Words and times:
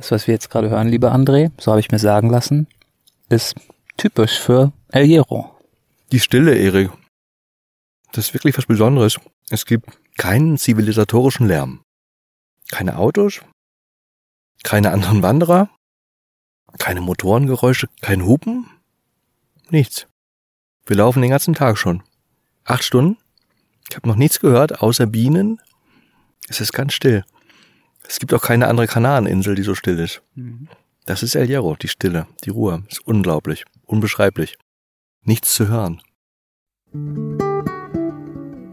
Das, 0.00 0.12
was 0.12 0.26
wir 0.26 0.32
jetzt 0.32 0.48
gerade 0.48 0.70
hören, 0.70 0.88
lieber 0.88 1.14
André, 1.14 1.50
so 1.60 1.72
habe 1.72 1.80
ich 1.80 1.90
mir 1.90 1.98
sagen 1.98 2.30
lassen, 2.30 2.66
ist 3.28 3.54
typisch 3.98 4.40
für 4.40 4.72
El 4.88 5.04
Hierro. 5.04 5.54
Die 6.10 6.20
Stille, 6.20 6.56
Erik. 6.56 6.90
Das 8.12 8.28
ist 8.28 8.34
wirklich 8.34 8.56
was 8.56 8.64
Besonderes. 8.64 9.20
Es 9.50 9.66
gibt 9.66 9.90
keinen 10.16 10.56
zivilisatorischen 10.56 11.46
Lärm. 11.46 11.82
Keine 12.70 12.96
Autos, 12.96 13.42
keine 14.62 14.90
anderen 14.92 15.22
Wanderer, 15.22 15.68
keine 16.78 17.02
Motorengeräusche, 17.02 17.90
kein 18.00 18.24
Hupen, 18.24 18.70
nichts. 19.68 20.06
Wir 20.86 20.96
laufen 20.96 21.20
den 21.20 21.30
ganzen 21.30 21.52
Tag 21.52 21.76
schon. 21.76 22.02
Acht 22.64 22.84
Stunden. 22.84 23.18
Ich 23.90 23.96
habe 23.96 24.08
noch 24.08 24.16
nichts 24.16 24.40
gehört, 24.40 24.80
außer 24.80 25.04
Bienen. 25.04 25.60
Es 26.48 26.62
ist 26.62 26.72
ganz 26.72 26.94
still. 26.94 27.22
Es 28.10 28.18
gibt 28.18 28.34
auch 28.34 28.42
keine 28.42 28.66
andere 28.66 28.88
Kanareninsel, 28.88 29.54
die 29.54 29.62
so 29.62 29.76
still 29.76 30.00
ist. 30.00 30.20
Mhm. 30.34 30.66
Das 31.06 31.22
ist 31.22 31.36
El 31.36 31.46
Hierro, 31.46 31.76
die 31.76 31.86
Stille, 31.86 32.26
die 32.42 32.50
Ruhe. 32.50 32.82
Ist 32.88 33.06
unglaublich, 33.06 33.64
unbeschreiblich. 33.86 34.56
Nichts 35.22 35.54
zu 35.54 35.68
hören. 35.68 36.02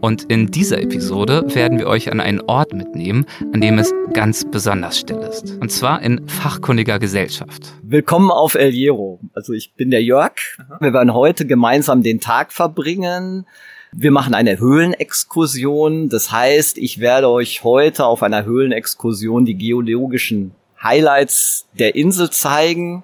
Und 0.00 0.24
in 0.24 0.48
dieser 0.48 0.82
Episode 0.82 1.44
werden 1.54 1.78
wir 1.78 1.86
euch 1.86 2.10
an 2.10 2.18
einen 2.18 2.40
Ort 2.40 2.72
mitnehmen, 2.72 3.26
an 3.52 3.60
dem 3.60 3.78
es 3.78 3.94
ganz 4.12 4.44
besonders 4.44 4.98
still 4.98 5.18
ist. 5.18 5.56
Und 5.60 5.70
zwar 5.70 6.02
in 6.02 6.26
fachkundiger 6.26 6.98
Gesellschaft. 6.98 7.74
Willkommen 7.84 8.32
auf 8.32 8.56
El 8.56 8.72
Hierro. 8.72 9.20
Also 9.34 9.52
ich 9.52 9.72
bin 9.76 9.92
der 9.92 10.02
Jörg. 10.02 10.32
Wir 10.80 10.92
werden 10.92 11.14
heute 11.14 11.46
gemeinsam 11.46 12.02
den 12.02 12.18
Tag 12.18 12.52
verbringen. 12.52 13.46
Wir 13.92 14.10
machen 14.10 14.34
eine 14.34 14.58
Höhlenexkursion. 14.58 16.08
Das 16.08 16.30
heißt, 16.30 16.78
ich 16.78 17.00
werde 17.00 17.30
euch 17.30 17.64
heute 17.64 18.04
auf 18.04 18.22
einer 18.22 18.44
Höhlenexkursion 18.44 19.44
die 19.44 19.56
geologischen 19.56 20.52
Highlights 20.82 21.66
der 21.78 21.94
Insel 21.94 22.30
zeigen. 22.30 23.02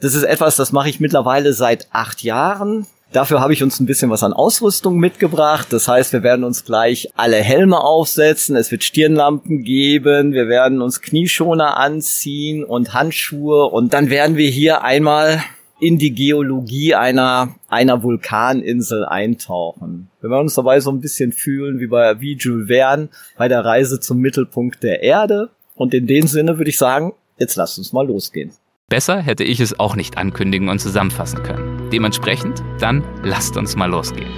Das 0.00 0.14
ist 0.14 0.22
etwas, 0.22 0.56
das 0.56 0.72
mache 0.72 0.88
ich 0.88 1.00
mittlerweile 1.00 1.52
seit 1.52 1.88
acht 1.90 2.22
Jahren. 2.22 2.86
Dafür 3.10 3.40
habe 3.40 3.54
ich 3.54 3.62
uns 3.62 3.80
ein 3.80 3.86
bisschen 3.86 4.10
was 4.10 4.22
an 4.22 4.34
Ausrüstung 4.34 4.98
mitgebracht. 4.98 5.68
Das 5.70 5.88
heißt, 5.88 6.12
wir 6.12 6.22
werden 6.22 6.44
uns 6.44 6.66
gleich 6.66 7.10
alle 7.16 7.36
Helme 7.36 7.80
aufsetzen. 7.80 8.54
Es 8.54 8.70
wird 8.70 8.84
Stirnlampen 8.84 9.64
geben. 9.64 10.34
Wir 10.34 10.48
werden 10.48 10.82
uns 10.82 11.00
Knieschoner 11.00 11.78
anziehen 11.78 12.64
und 12.64 12.92
Handschuhe. 12.92 13.64
Und 13.64 13.94
dann 13.94 14.10
werden 14.10 14.36
wir 14.36 14.50
hier 14.50 14.82
einmal 14.82 15.42
in 15.80 15.98
die 15.98 16.12
Geologie 16.12 16.94
einer, 16.94 17.54
einer 17.68 18.02
Vulkaninsel 18.02 19.04
eintauchen. 19.04 20.08
Wir 20.20 20.30
werden 20.30 20.42
uns 20.42 20.54
dabei 20.54 20.80
so 20.80 20.90
ein 20.90 21.00
bisschen 21.00 21.32
fühlen 21.32 21.80
wie 21.80 21.86
bei, 21.86 22.20
wie 22.20 22.36
Jules 22.36 22.68
Verne 22.68 23.08
bei 23.36 23.48
der 23.48 23.64
Reise 23.64 24.00
zum 24.00 24.18
Mittelpunkt 24.18 24.82
der 24.82 25.02
Erde. 25.02 25.50
Und 25.76 25.94
in 25.94 26.06
dem 26.06 26.26
Sinne 26.26 26.58
würde 26.58 26.70
ich 26.70 26.78
sagen, 26.78 27.12
jetzt 27.38 27.56
lasst 27.56 27.78
uns 27.78 27.92
mal 27.92 28.06
losgehen. 28.06 28.50
Besser 28.88 29.20
hätte 29.20 29.44
ich 29.44 29.60
es 29.60 29.78
auch 29.78 29.96
nicht 29.96 30.16
ankündigen 30.16 30.68
und 30.68 30.80
zusammenfassen 30.80 31.42
können. 31.42 31.90
Dementsprechend, 31.92 32.62
dann 32.80 33.04
lasst 33.22 33.56
uns 33.56 33.76
mal 33.76 33.90
losgehen. 33.90 34.30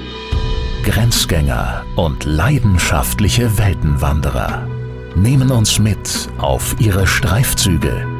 Grenzgänger 0.84 1.84
und 1.97 2.25
leidenschaftliche 2.25 3.58
Weltenwanderer 3.58 4.66
nehmen 5.14 5.50
uns 5.50 5.78
mit 5.78 6.28
auf 6.38 6.77
ihre 6.80 7.06
Streifzüge 7.06 8.19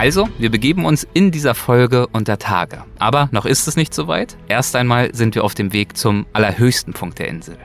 Also, 0.00 0.30
wir 0.38 0.50
begeben 0.50 0.86
uns 0.86 1.06
in 1.12 1.30
dieser 1.30 1.54
Folge 1.54 2.06
unter 2.06 2.38
Tage. 2.38 2.84
Aber 2.98 3.28
noch 3.32 3.44
ist 3.44 3.68
es 3.68 3.76
nicht 3.76 3.92
soweit. 3.92 4.34
Erst 4.48 4.74
einmal 4.74 5.14
sind 5.14 5.34
wir 5.34 5.44
auf 5.44 5.54
dem 5.54 5.74
Weg 5.74 5.94
zum 5.94 6.24
allerhöchsten 6.32 6.94
Punkt 6.94 7.18
der 7.18 7.28
Insel. 7.28 7.58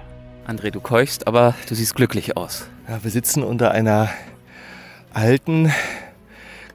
André, 0.46 0.69
du 0.69 0.81
keuchst, 0.81 1.28
aber 1.28 1.56
du 1.69 1.75
siehst 1.75 1.96
glücklich 1.96 2.35
aus. 2.35 2.68
Ja, 2.90 3.01
wir 3.01 3.09
sitzen 3.09 3.41
unter 3.41 3.72
einer 3.72 4.09
alten 5.13 5.72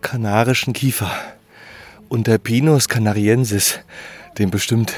kanarischen 0.01 0.73
Kiefer. 0.73 1.11
Unter 2.09 2.39
Pinus 2.39 2.89
canariensis, 2.89 3.81
dem 4.39 4.51
bestimmt 4.51 4.95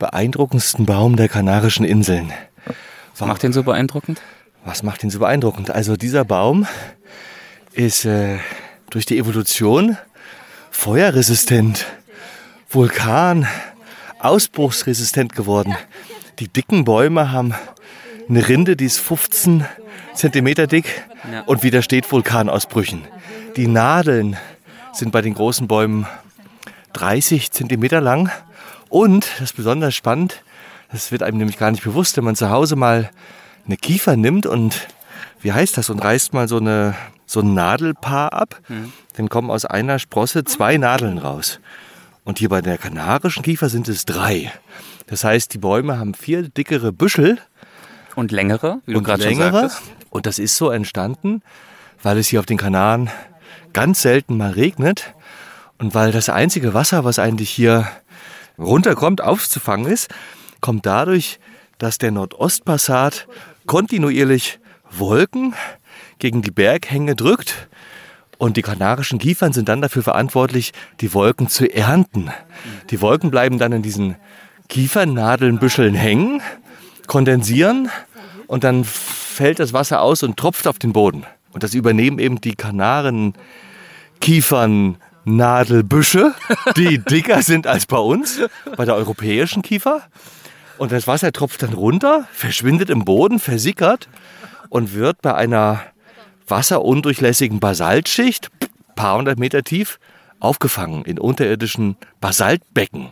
beeindruckendsten 0.00 0.86
Baum 0.86 1.14
der 1.14 1.28
Kanarischen 1.28 1.84
Inseln. 1.84 2.32
Was 3.16 3.28
macht 3.28 3.44
den 3.44 3.52
so 3.52 3.62
beeindruckend? 3.62 4.20
Was 4.64 4.82
macht 4.82 5.04
ihn 5.04 5.10
so 5.10 5.20
beeindruckend? 5.20 5.70
Also 5.70 5.94
dieser 5.94 6.24
Baum 6.24 6.66
ist 7.74 8.06
äh, 8.06 8.38
durch 8.90 9.06
die 9.06 9.18
Evolution? 9.18 9.96
Feuerresistent, 10.70 11.86
Vulkan, 12.68 13.46
ausbruchsresistent 14.20 15.34
geworden. 15.34 15.76
Die 16.38 16.48
dicken 16.48 16.84
Bäume 16.84 17.32
haben 17.32 17.54
eine 18.28 18.48
Rinde, 18.48 18.76
die 18.76 18.84
ist 18.84 18.98
15 19.00 19.64
Zentimeter 20.14 20.66
dick 20.66 21.04
und 21.46 21.62
widersteht 21.62 22.10
Vulkanausbrüchen. 22.10 23.04
Die 23.56 23.66
Nadeln 23.66 24.36
sind 24.92 25.12
bei 25.12 25.22
den 25.22 25.34
großen 25.34 25.66
Bäumen 25.66 26.06
30 26.92 27.50
Zentimeter 27.50 28.00
lang. 28.00 28.30
Und, 28.88 29.28
das 29.34 29.50
ist 29.50 29.56
besonders 29.56 29.94
spannend, 29.94 30.42
das 30.90 31.12
wird 31.12 31.22
einem 31.22 31.38
nämlich 31.38 31.58
gar 31.58 31.70
nicht 31.70 31.84
bewusst, 31.84 32.16
wenn 32.16 32.24
man 32.24 32.36
zu 32.36 32.50
Hause 32.50 32.76
mal 32.76 33.10
eine 33.66 33.76
Kiefer 33.76 34.16
nimmt 34.16 34.46
und, 34.46 34.88
wie 35.40 35.52
heißt 35.52 35.76
das, 35.76 35.90
und 35.90 35.98
reißt 35.98 36.32
mal 36.32 36.48
so 36.48 36.56
eine 36.56 36.94
so 37.28 37.40
ein 37.40 37.54
Nadelpaar 37.54 38.32
ab. 38.32 38.60
Mhm. 38.68 38.92
Dann 39.16 39.28
kommen 39.28 39.50
aus 39.50 39.64
einer 39.64 39.98
Sprosse 39.98 40.44
zwei 40.44 40.78
Nadeln 40.78 41.18
raus. 41.18 41.60
Und 42.24 42.38
hier 42.38 42.48
bei 42.48 42.62
der 42.62 42.78
kanarischen 42.78 43.42
Kiefer 43.42 43.68
sind 43.68 43.86
es 43.88 44.04
drei. 44.04 44.52
Das 45.06 45.24
heißt, 45.24 45.54
die 45.54 45.58
Bäume 45.58 45.98
haben 45.98 46.14
vier 46.14 46.48
dickere 46.48 46.92
Büschel. 46.92 47.38
Und 48.16 48.32
längere, 48.32 48.80
wie 48.86 48.94
du 48.94 49.02
gerade 49.02 49.22
schon 49.22 49.36
sagtest. 49.36 49.82
Und 50.10 50.26
das 50.26 50.38
ist 50.38 50.56
so 50.56 50.70
entstanden, 50.70 51.42
weil 52.02 52.18
es 52.18 52.28
hier 52.28 52.40
auf 52.40 52.46
den 52.46 52.56
Kanaren 52.56 53.10
ganz 53.72 54.02
selten 54.02 54.36
mal 54.36 54.50
regnet. 54.50 55.14
Und 55.78 55.94
weil 55.94 56.10
das 56.10 56.28
einzige 56.28 56.74
Wasser, 56.74 57.04
was 57.04 57.18
eigentlich 57.18 57.50
hier 57.50 57.86
runterkommt, 58.58 59.20
aufzufangen 59.20 59.86
ist, 59.86 60.08
kommt 60.60 60.86
dadurch, 60.86 61.38
dass 61.76 61.98
der 61.98 62.10
Nordostpassat 62.10 63.28
kontinuierlich 63.66 64.58
Wolken 64.90 65.54
gegen 66.18 66.42
die 66.42 66.50
Berghänge 66.50 67.16
drückt. 67.16 67.68
Und 68.38 68.56
die 68.56 68.62
kanarischen 68.62 69.18
Kiefern 69.18 69.52
sind 69.52 69.68
dann 69.68 69.82
dafür 69.82 70.02
verantwortlich, 70.02 70.72
die 71.00 71.12
Wolken 71.12 71.48
zu 71.48 71.72
ernten. 71.72 72.30
Die 72.90 73.00
Wolken 73.00 73.30
bleiben 73.30 73.58
dann 73.58 73.72
in 73.72 73.82
diesen 73.82 74.16
Kiefernadelnbüscheln 74.68 75.94
hängen, 75.94 76.40
kondensieren 77.06 77.90
und 78.46 78.64
dann 78.64 78.84
fällt 78.84 79.58
das 79.58 79.72
Wasser 79.72 80.02
aus 80.02 80.22
und 80.22 80.36
tropft 80.36 80.68
auf 80.68 80.78
den 80.78 80.92
Boden. 80.92 81.24
Und 81.52 81.62
das 81.62 81.74
übernehmen 81.74 82.18
eben 82.18 82.40
die 82.40 82.54
Kanaren 82.54 83.34
Kiefernnadelbüsche, 84.20 86.34
die 86.76 86.98
dicker 87.10 87.42
sind 87.42 87.66
als 87.66 87.86
bei 87.86 87.98
uns, 87.98 88.40
bei 88.76 88.84
der 88.84 88.94
europäischen 88.94 89.62
Kiefer. 89.62 90.02
Und 90.76 90.92
das 90.92 91.06
Wasser 91.06 91.32
tropft 91.32 91.62
dann 91.62 91.72
runter, 91.72 92.28
verschwindet 92.32 92.90
im 92.90 93.04
Boden, 93.04 93.40
versickert 93.40 94.08
und 94.68 94.94
wird 94.94 95.22
bei 95.22 95.34
einer 95.34 95.80
wasserundurchlässigen 96.48 97.60
Basaltschicht, 97.60 98.50
paar 98.94 99.18
hundert 99.18 99.38
Meter 99.38 99.62
tief, 99.62 99.98
aufgefangen 100.40 101.04
in 101.04 101.18
unterirdischen 101.18 101.96
Basaltbecken 102.20 103.10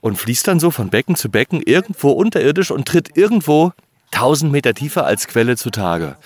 und 0.00 0.16
fließt 0.16 0.46
dann 0.48 0.60
so 0.60 0.70
von 0.70 0.90
Becken 0.90 1.16
zu 1.16 1.30
Becken 1.30 1.62
irgendwo 1.62 2.10
unterirdisch 2.10 2.70
und 2.70 2.86
tritt 2.86 3.16
irgendwo 3.16 3.72
tausend 4.10 4.52
Meter 4.52 4.74
tiefer 4.74 5.04
als 5.06 5.26
Quelle 5.26 5.56
zutage. 5.56 6.16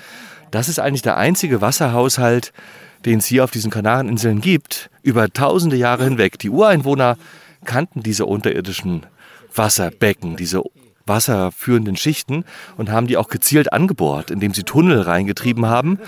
Das 0.50 0.68
ist 0.68 0.78
eigentlich 0.80 1.02
der 1.02 1.16
einzige 1.16 1.60
Wasserhaushalt, 1.60 2.52
den 3.04 3.18
es 3.18 3.26
hier 3.26 3.44
auf 3.44 3.50
diesen 3.50 3.70
Kanareninseln 3.70 4.40
gibt, 4.40 4.90
über 5.02 5.32
tausende 5.32 5.76
Jahre 5.76 6.04
hinweg. 6.04 6.38
Die 6.38 6.50
Ureinwohner 6.50 7.16
kannten 7.64 8.02
diese 8.02 8.26
unterirdischen 8.26 9.06
Wasserbecken, 9.54 10.36
diese 10.36 10.62
wasserführenden 11.10 11.96
Schichten 11.96 12.44
und 12.78 12.90
haben 12.90 13.06
die 13.06 13.18
auch 13.18 13.28
gezielt 13.28 13.72
angebohrt, 13.74 14.30
indem 14.30 14.54
sie 14.54 14.62
Tunnel 14.62 15.02
reingetrieben 15.02 15.66
haben, 15.66 15.98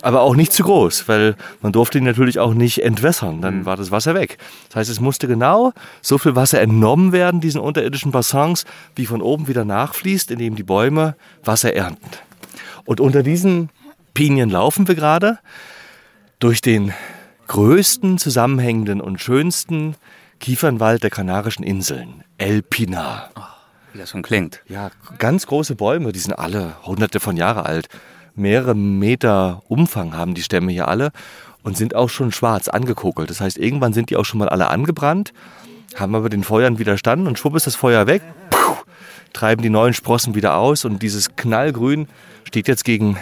aber 0.00 0.22
auch 0.22 0.34
nicht 0.34 0.52
zu 0.52 0.62
groß, 0.62 1.08
weil 1.08 1.36
man 1.60 1.72
durfte 1.72 1.98
die 1.98 2.04
natürlich 2.04 2.38
auch 2.38 2.54
nicht 2.54 2.82
entwässern, 2.82 3.42
dann 3.42 3.58
mhm. 3.58 3.66
war 3.66 3.76
das 3.76 3.90
Wasser 3.90 4.14
weg. 4.14 4.38
Das 4.68 4.76
heißt, 4.76 4.90
es 4.90 5.00
musste 5.00 5.28
genau 5.28 5.72
so 6.00 6.16
viel 6.16 6.34
Wasser 6.34 6.60
entnommen 6.60 7.12
werden, 7.12 7.40
diesen 7.40 7.60
unterirdischen 7.60 8.12
Bassins, 8.12 8.64
wie 8.96 9.06
von 9.06 9.20
oben 9.20 9.48
wieder 9.48 9.64
nachfließt, 9.64 10.30
indem 10.30 10.56
die 10.56 10.62
Bäume 10.62 11.16
Wasser 11.44 11.74
ernten. 11.74 12.08
Und 12.84 13.00
unter 13.00 13.22
diesen 13.22 13.68
Pinien 14.14 14.48
laufen 14.48 14.88
wir 14.88 14.94
gerade 14.94 15.38
durch 16.38 16.60
den 16.60 16.92
größten, 17.48 18.18
zusammenhängenden 18.18 19.00
und 19.00 19.20
schönsten 19.20 19.96
Kiefernwald 20.40 21.02
der 21.02 21.10
Kanarischen 21.10 21.64
Inseln, 21.64 22.24
El 22.38 22.62
Pinar. 22.62 23.51
Wie 23.92 23.98
das 23.98 24.10
schon 24.10 24.22
klingt. 24.22 24.62
Ja, 24.68 24.90
ganz 25.18 25.46
große 25.46 25.74
Bäume, 25.74 26.12
die 26.12 26.18
sind 26.18 26.32
alle 26.34 26.76
hunderte 26.84 27.20
von 27.20 27.36
Jahre 27.36 27.66
alt. 27.66 27.88
Mehrere 28.34 28.74
Meter 28.74 29.62
Umfang 29.68 30.16
haben 30.16 30.34
die 30.34 30.42
Stämme 30.42 30.72
hier 30.72 30.88
alle 30.88 31.12
und 31.62 31.76
sind 31.76 31.94
auch 31.94 32.08
schon 32.08 32.32
schwarz 32.32 32.68
angekokelt. 32.68 33.30
Das 33.30 33.40
heißt, 33.40 33.58
irgendwann 33.58 33.92
sind 33.92 34.10
die 34.10 34.16
auch 34.16 34.24
schon 34.24 34.38
mal 34.38 34.48
alle 34.48 34.68
angebrannt, 34.68 35.32
haben 35.96 36.14
aber 36.14 36.30
den 36.30 36.42
Feuern 36.42 36.78
widerstanden 36.78 37.26
und 37.26 37.38
schwupp 37.38 37.56
ist 37.56 37.66
das 37.66 37.76
Feuer 37.76 38.06
weg, 38.06 38.22
puh, 38.50 38.76
treiben 39.32 39.62
die 39.62 39.70
neuen 39.70 39.94
Sprossen 39.94 40.34
wieder 40.34 40.56
aus 40.56 40.84
und 40.84 41.02
dieses 41.02 41.36
Knallgrün 41.36 42.08
steht 42.44 42.68
jetzt 42.68 42.84
gegen 42.84 43.18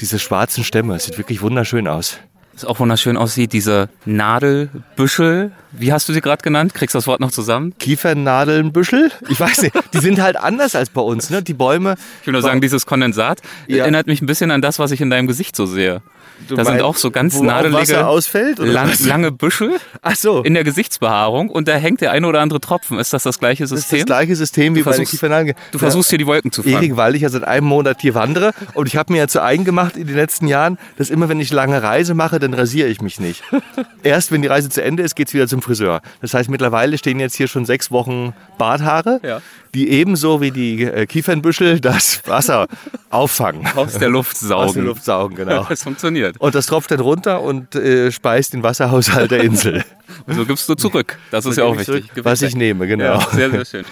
diese 0.00 0.18
schwarzen 0.18 0.64
Stämme. 0.64 0.96
Es 0.96 1.04
sieht 1.04 1.18
wirklich 1.18 1.42
wunderschön 1.42 1.86
aus. 1.86 2.18
Was 2.54 2.64
auch 2.64 2.78
wunderschön 2.80 3.16
aussieht, 3.16 3.52
diese 3.52 3.88
Nadelbüschel. 4.04 5.52
Wie 5.76 5.92
hast 5.92 6.08
du 6.08 6.12
sie 6.12 6.20
gerade 6.20 6.42
genannt? 6.42 6.72
Kriegst 6.74 6.94
du 6.94 6.98
das 6.98 7.06
Wort 7.06 7.20
noch 7.20 7.30
zusammen? 7.32 7.74
Kiefernadelnbüschel? 7.78 9.10
Ich 9.28 9.40
weiß 9.40 9.62
nicht. 9.62 9.74
Die 9.92 9.98
sind 9.98 10.20
halt 10.20 10.36
anders 10.36 10.74
als 10.74 10.88
bei 10.90 11.00
uns. 11.00 11.30
Ne? 11.30 11.42
Die 11.42 11.54
Bäume. 11.54 11.94
Ich 12.20 12.26
will 12.26 12.32
nur 12.32 12.42
sagen, 12.42 12.60
dieses 12.60 12.86
Kondensat 12.86 13.40
Ja. 13.66 13.78
erinnert 13.78 14.06
mich 14.06 14.22
ein 14.22 14.26
bisschen 14.26 14.50
an 14.50 14.62
das, 14.62 14.78
was 14.78 14.90
ich 14.90 15.00
in 15.00 15.10
deinem 15.10 15.26
Gesicht 15.26 15.56
so 15.56 15.66
sehe. 15.66 16.02
Du 16.48 16.56
da 16.56 16.64
sind 16.64 16.82
auch 16.82 16.96
so 16.96 17.12
ganz 17.12 17.40
nadelige, 17.40 18.06
ausfällt, 18.06 18.58
oder 18.58 18.68
lang, 18.70 18.90
lange 19.06 19.30
Büschel 19.30 19.76
Ach 20.02 20.16
so. 20.16 20.42
in 20.42 20.54
der 20.54 20.64
Gesichtsbehaarung 20.64 21.48
und 21.48 21.68
da 21.68 21.76
hängt 21.76 22.00
der 22.00 22.10
eine 22.10 22.26
oder 22.26 22.40
andere 22.40 22.60
Tropfen. 22.60 22.98
Ist 22.98 23.12
das 23.12 23.22
das 23.22 23.38
gleiche 23.38 23.62
das 23.62 23.70
ist 23.70 23.82
System? 23.82 23.98
das 24.00 24.06
gleiche 24.06 24.36
System 24.36 24.74
wie 24.74 24.82
bei 24.82 24.96
den 24.96 25.04
Kiefernadeln. 25.06 25.54
du 25.70 25.78
versuchst 25.78 26.10
hier 26.10 26.18
die 26.18 26.26
Wolken 26.26 26.50
zu 26.50 26.62
fangen. 26.64 26.74
Erik, 26.74 26.96
weil 26.96 27.14
ich 27.14 27.22
ja 27.22 27.28
seit 27.28 27.44
einem 27.44 27.66
Monat 27.68 28.00
hier 28.00 28.14
wandere 28.14 28.50
und 28.74 28.88
ich 28.88 28.96
habe 28.96 29.12
mir 29.12 29.20
ja 29.20 29.28
zu 29.28 29.42
eigen 29.42 29.64
gemacht 29.64 29.96
in 29.96 30.08
den 30.08 30.16
letzten 30.16 30.48
Jahren, 30.48 30.76
dass 30.98 31.08
immer 31.08 31.28
wenn 31.28 31.38
ich 31.38 31.52
lange 31.52 31.80
Reise 31.82 32.14
mache, 32.14 32.40
dann 32.40 32.52
rasiere 32.52 32.88
ich 32.88 33.00
mich 33.00 33.20
nicht. 33.20 33.44
Erst 34.02 34.32
wenn 34.32 34.42
die 34.42 34.48
Reise 34.48 34.68
zu 34.70 34.82
Ende 34.82 35.04
ist, 35.04 35.14
geht's 35.14 35.34
wieder 35.34 35.46
zum 35.46 35.62
Friseur. 35.64 36.00
Das 36.20 36.34
heißt, 36.34 36.48
mittlerweile 36.48 36.96
stehen 36.98 37.18
jetzt 37.20 37.34
hier 37.34 37.48
schon 37.48 37.64
sechs 37.64 37.90
Wochen 37.90 38.32
Barthaare, 38.58 39.20
Ja. 39.24 39.40
die 39.74 39.88
ebenso 39.90 40.40
wie 40.40 40.50
die 40.50 40.82
äh, 40.84 41.06
Kiefernbüschel 41.06 41.80
das 41.80 42.20
Wasser 42.26 42.68
auffangen. 43.10 43.66
Aus 43.74 43.98
der 43.98 44.08
Luft 44.08 44.36
saugen. 44.36 44.68
Aus 44.68 44.74
der 44.74 44.82
Luft 44.84 45.04
saugen, 45.04 45.34
genau. 45.34 45.64
Das 45.68 45.82
funktioniert. 45.82 46.36
Und 46.40 46.54
das 46.54 46.66
tropft 46.66 46.90
dann 46.90 47.00
runter 47.00 47.42
und 47.42 47.74
äh, 47.74 48.12
speist 48.12 48.52
den 48.52 48.62
Wasserhaushalt 48.62 49.30
der 49.30 49.42
Insel. 49.42 49.84
Und 50.26 50.34
so 50.34 50.44
gibst 50.44 50.68
du 50.68 50.74
zurück. 50.74 51.18
Das 51.30 51.46
ist 51.46 51.56
ja 51.56 51.64
auch 51.64 51.76
wichtig. 51.78 52.10
Gib 52.14 52.24
Was 52.26 52.42
ich 52.42 52.54
nehme, 52.54 52.86
genau. 52.86 53.04
Ja, 53.04 53.26
sehr, 53.32 53.50
sehr 53.50 53.64
schön. 53.64 53.84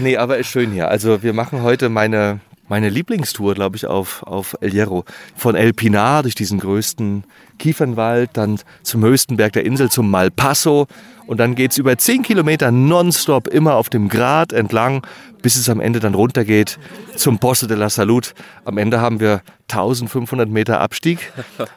Nee, 0.00 0.16
aber 0.16 0.38
ist 0.38 0.46
schön 0.48 0.70
hier. 0.70 0.88
Also 0.88 1.22
wir 1.22 1.32
machen 1.32 1.62
heute 1.62 1.88
meine, 1.88 2.38
meine 2.68 2.88
Lieblingstour, 2.88 3.54
glaube 3.54 3.76
ich, 3.76 3.86
auf, 3.86 4.22
auf 4.22 4.56
El 4.60 4.70
Hierro. 4.70 5.04
Von 5.34 5.54
El 5.54 5.72
Pinar 5.72 6.22
durch 6.22 6.34
diesen 6.34 6.58
größten 6.58 7.24
Kiefernwald, 7.58 8.30
dann 8.34 8.60
zum 8.82 9.02
höchsten 9.02 9.36
Berg 9.36 9.52
der 9.54 9.64
Insel, 9.64 9.90
zum 9.90 10.10
Malpaso. 10.10 10.86
Und 11.26 11.38
dann 11.40 11.54
geht's 11.54 11.76
über 11.76 11.96
10 11.98 12.22
Kilometer 12.22 12.70
nonstop 12.70 13.48
immer 13.48 13.74
auf 13.74 13.90
dem 13.90 14.08
Grat 14.08 14.52
entlang, 14.52 15.06
bis 15.42 15.56
es 15.56 15.68
am 15.68 15.80
Ende 15.80 16.00
dann 16.00 16.14
runtergeht 16.14 16.78
zum 17.16 17.38
Poste 17.38 17.66
de 17.66 17.76
la 17.76 17.90
Salud. 17.90 18.34
Am 18.64 18.78
Ende 18.78 19.00
haben 19.00 19.20
wir 19.20 19.42
1500 19.70 20.48
Meter 20.48 20.80
Abstieg. 20.80 21.32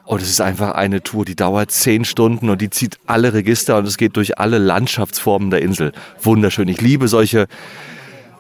Und 0.05 0.21
es 0.21 0.29
ist 0.29 0.41
einfach 0.41 0.71
eine 0.71 1.03
Tour, 1.03 1.25
die 1.25 1.35
dauert 1.35 1.71
10 1.71 2.05
Stunden 2.05 2.49
und 2.49 2.61
die 2.61 2.69
zieht 2.69 2.97
alle 3.05 3.33
Register 3.33 3.77
und 3.77 3.87
es 3.87 3.97
geht 3.97 4.15
durch 4.15 4.39
alle 4.39 4.57
Landschaftsformen 4.57 5.49
der 5.49 5.61
Insel. 5.61 5.91
Wunderschön. 6.21 6.67
Ich 6.69 6.81
liebe 6.81 7.07
solche 7.07 7.47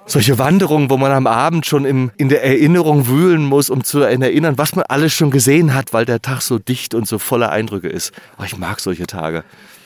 solche 0.05 0.37
Wanderungen, 0.37 0.89
wo 0.89 0.97
man 0.97 1.11
am 1.11 1.27
Abend 1.27 1.65
schon 1.65 1.85
im, 1.85 2.11
in 2.17 2.29
der 2.29 2.43
Erinnerung 2.43 3.07
wühlen 3.07 3.43
muss, 3.45 3.69
um 3.69 3.83
zu 3.83 4.01
erinnern, 4.01 4.57
was 4.57 4.75
man 4.75 4.85
alles 4.87 5.13
schon 5.13 5.31
gesehen 5.31 5.73
hat, 5.73 5.93
weil 5.93 6.05
der 6.05 6.21
Tag 6.21 6.41
so 6.41 6.59
dicht 6.59 6.93
und 6.93 7.07
so 7.07 7.19
voller 7.19 7.51
Eindrücke 7.51 7.87
ist. 7.87 8.13
Oh, 8.39 8.43
ich 8.43 8.57
mag 8.57 8.79
solche 8.79 9.07
Tage. 9.07 9.43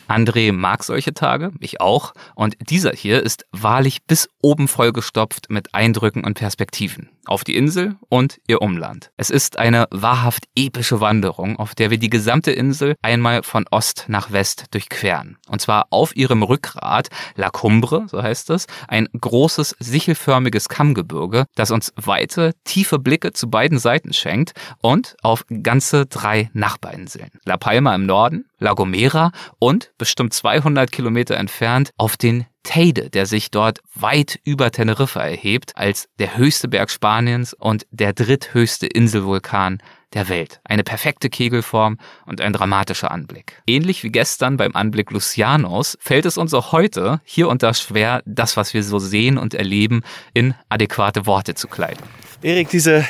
André 0.08 0.52
mag 0.52 0.84
solche 0.84 1.14
Tage, 1.14 1.52
ich 1.60 1.82
auch. 1.82 2.14
Und 2.36 2.56
dieser 2.70 2.92
hier 2.92 3.24
ist 3.24 3.46
wahrlich 3.52 4.04
bis 4.06 4.30
oben 4.42 4.68
vollgestopft 4.68 5.50
mit 5.50 5.74
Eindrücken 5.74 6.24
und 6.24 6.36
Perspektiven 6.36 7.10
auf 7.28 7.44
die 7.44 7.56
Insel 7.56 7.96
und 8.10 8.40
ihr 8.48 8.62
Umland. 8.62 9.12
Es 9.18 9.30
ist 9.30 9.60
eine 9.60 9.88
wahrhaft 9.92 10.46
epische 10.56 11.00
Wanderung, 11.02 11.58
auf 11.58 11.76
der 11.76 11.92
wir 11.92 11.98
die 11.98 12.10
gesamte 12.10 12.52
Insel 12.52 12.96
einmal 13.02 13.44
von 13.44 13.66
Ost 13.72 14.06
nach 14.08 14.32
West 14.32 14.66
durchqueren. 14.72 15.38
Und 15.48 15.62
zwar 15.62 15.88
auf 15.90 16.16
ihrem 16.16 16.44
Rückgrat 16.44 17.10
La 17.36 17.50
Cumbre, 17.50 18.06
so 18.08 18.22
heißt 18.22 18.50
es, 18.52 18.68
ein 18.88 19.08
großes 19.20 19.76
sichelförmiges 19.80 20.70
Kammgebirge, 20.70 21.46
das 21.56 21.72
uns 21.72 21.94
weite, 21.96 22.54
tiefe 22.64 23.00
Blicke 23.00 23.34
zu 23.34 23.50
beiden 23.50 23.80
Seiten 23.80 24.14
schenkt 24.14 24.54
und 24.82 25.16
auf 25.22 25.46
ganze 25.64 26.06
drei 26.06 26.50
Nachbarinseln. 26.54 27.32
La 27.46 27.58
Palma 27.58 27.96
im 27.96 28.06
Norden, 28.06 28.46
La 28.60 28.74
Gomera 28.74 29.32
und 29.60 29.92
bestimmt 29.98 30.34
200 30.34 30.92
Kilometer 30.92 31.38
entfernt 31.38 31.92
auf 31.98 32.18
den 32.18 32.46
Teide, 32.66 33.10
der 33.10 33.26
sich 33.26 33.52
dort 33.52 33.80
weit 33.94 34.40
über 34.44 34.72
Teneriffa 34.72 35.22
erhebt, 35.22 35.78
als 35.78 36.10
der 36.20 36.36
höchste 36.36 36.68
Berg 36.68 36.90
Spaniens 36.90 37.54
und 37.54 37.86
der 37.92 38.12
dritthöchste 38.12 38.88
Inselvulkan 38.88 39.82
der 40.14 40.30
Welt. 40.30 40.60
Eine 40.64 40.84
perfekte 40.84 41.30
Kegelform 41.30 41.98
und 42.26 42.42
ein 42.42 42.54
dramatischer 42.54 43.12
Anblick. 43.12 43.62
Ähnlich 43.68 44.04
wie 44.04 44.10
gestern 44.10 44.58
beim 44.58 44.76
Anblick 44.76 45.12
Lucianos 45.12 45.98
fällt 46.02 46.26
es 46.26 46.38
uns 46.38 46.54
auch 46.54 46.72
heute 46.72 47.22
hier 47.24 47.50
und 47.50 47.64
da 47.64 47.74
schwer, 47.74 48.24
das, 48.26 48.58
was 48.58 48.74
wir 48.74 48.84
so 48.84 48.98
sehen 48.98 49.38
und 49.38 49.54
erleben, 49.54 50.04
in 50.34 50.56
adäquate 50.70 51.26
Worte 51.26 51.54
zu 51.54 51.68
kleiden. 51.68 52.04
Erik, 52.42 52.70
diese, 52.70 53.06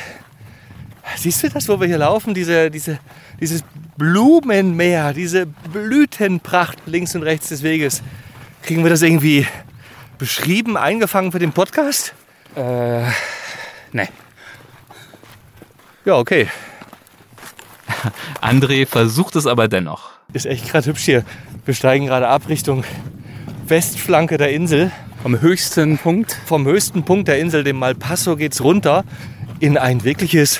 siehst 1.16 1.42
du 1.42 1.48
das, 1.48 1.68
wo 1.68 1.80
wir 1.80 1.86
hier 1.86 1.98
laufen? 1.98 2.34
Diese, 2.34 2.70
diese, 2.70 2.98
dieses 3.40 3.64
Blumenmeer, 3.96 5.14
diese 5.14 5.46
Blütenpracht 5.46 6.78
links 6.86 7.14
und 7.14 7.22
rechts 7.22 7.48
des 7.48 7.62
Weges. 7.62 8.02
Kriegen 8.66 8.82
wir 8.82 8.90
das 8.90 9.02
irgendwie 9.02 9.46
beschrieben, 10.18 10.76
eingefangen 10.76 11.30
für 11.30 11.38
den 11.38 11.52
Podcast? 11.52 12.14
Äh, 12.56 13.02
nee. 13.92 14.08
Ja, 16.04 16.16
okay. 16.16 16.48
André 18.40 18.84
versucht 18.84 19.36
es 19.36 19.46
aber 19.46 19.68
dennoch. 19.68 20.10
Ist 20.32 20.46
echt 20.46 20.68
gerade 20.68 20.88
hübsch 20.88 21.04
hier. 21.04 21.24
Wir 21.64 21.74
steigen 21.74 22.06
gerade 22.06 22.26
ab 22.26 22.48
Richtung 22.48 22.82
Westflanke 23.68 24.36
der 24.36 24.50
Insel. 24.50 24.90
Am 25.22 25.40
höchsten 25.40 25.96
Punkt 25.98 26.36
Vom 26.44 26.66
höchsten 26.66 27.04
Punkt 27.04 27.28
der 27.28 27.38
Insel, 27.38 27.62
dem 27.62 27.76
Malpaso, 27.76 28.34
geht's 28.34 28.60
runter 28.60 29.04
in 29.60 29.78
ein 29.78 30.02
wirkliches 30.02 30.58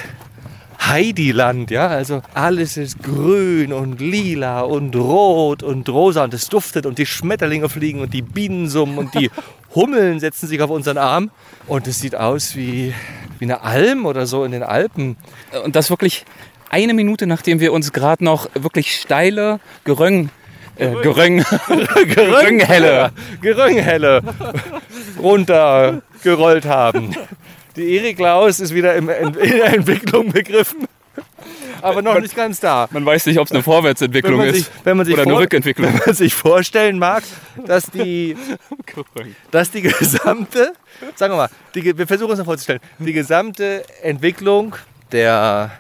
Heidiland. 0.89 1.71
Ja? 1.71 1.89
Also 1.89 2.23
alles 2.35 2.77
ist 2.77 3.03
grün 3.03 3.73
und 3.73 4.01
lila 4.01 4.61
und 4.61 4.95
rot 4.97 5.63
und 5.63 5.89
rosa 5.89 6.25
und 6.25 6.35
es 6.35 6.49
duftet 6.49 6.87
und 6.87 6.99
die 6.99 7.07
Schmetterlinge 7.07 7.69
fliegen 7.69 8.01
und 8.01 8.13
die 8.13 8.23
Bienen 8.23 8.69
summen 8.69 8.99
und 8.99 9.15
die 9.15 9.31
Hummeln 9.75 10.21
setzen 10.21 10.49
sich 10.49 10.61
auf 10.63 10.71
unseren 10.71 10.99
Arm. 10.99 11.31
Und 11.67 11.87
es 11.87 12.01
sieht 12.01 12.15
aus 12.15 12.57
wie, 12.57 12.95
wie 13.39 13.45
eine 13.45 13.63
Alm 13.63 14.07
oder 14.07 14.27
so 14.27 14.45
in 14.45 14.53
den 14.53 14.63
Alpen. 14.63 15.17
Und 15.65 15.77
das 15.77 15.91
wirklich 15.91 16.25
eine 16.71 16.95
Minute, 16.95 17.27
nachdem 17.27 17.61
wir 17.61 17.73
uns 17.73 17.93
gerade 17.93 18.25
noch 18.25 18.49
wirklich 18.55 18.97
steile 18.97 19.61
Geröng, 19.85 20.31
äh, 20.77 20.91
Geröng, 21.03 21.45
Gerönghelle, 22.15 23.11
Gerönghelle 23.41 24.23
runtergerollt 25.19 26.67
haben. 26.67 27.15
Die 27.77 27.97
Erik 27.97 28.19
Laus 28.19 28.59
ist 28.59 28.75
wieder 28.75 28.95
in 28.95 29.07
der 29.07 29.75
Entwicklung 29.75 30.33
begriffen, 30.33 30.89
aber 31.83 32.01
noch 32.03 32.19
nicht 32.19 32.35
ganz 32.35 32.59
da. 32.59 32.89
man 32.91 33.05
weiß 33.05 33.27
nicht, 33.27 33.39
ob 33.39 33.47
es 33.47 33.53
eine 33.53 33.63
Vorwärtsentwicklung 33.63 34.39
man 34.39 34.49
ist 34.49 34.57
sich, 34.57 34.67
wenn 34.85 34.97
man 34.97 35.05
sich 35.05 35.15
oder 35.15 35.25
eine 35.25 35.39
Rückentwicklung. 35.39 35.93
Wenn 35.93 36.01
man 36.07 36.15
sich 36.15 36.35
vorstellen 36.35 36.99
mag, 36.99 37.23
dass 37.67 37.91
die, 37.91 38.37
dass 39.51 39.71
die 39.71 39.83
gesamte, 39.83 40.73
sagen 41.15 41.35
wir 41.35 41.37
mal, 41.37 41.51
die, 41.75 41.97
wir 41.97 42.07
versuchen 42.07 42.31
uns 42.31 42.39
mal 42.39 42.45
vorzustellen, 42.45 42.81
die 42.99 43.13
gesamte 43.13 43.85
Entwicklung 44.03 44.75
der 45.13 45.71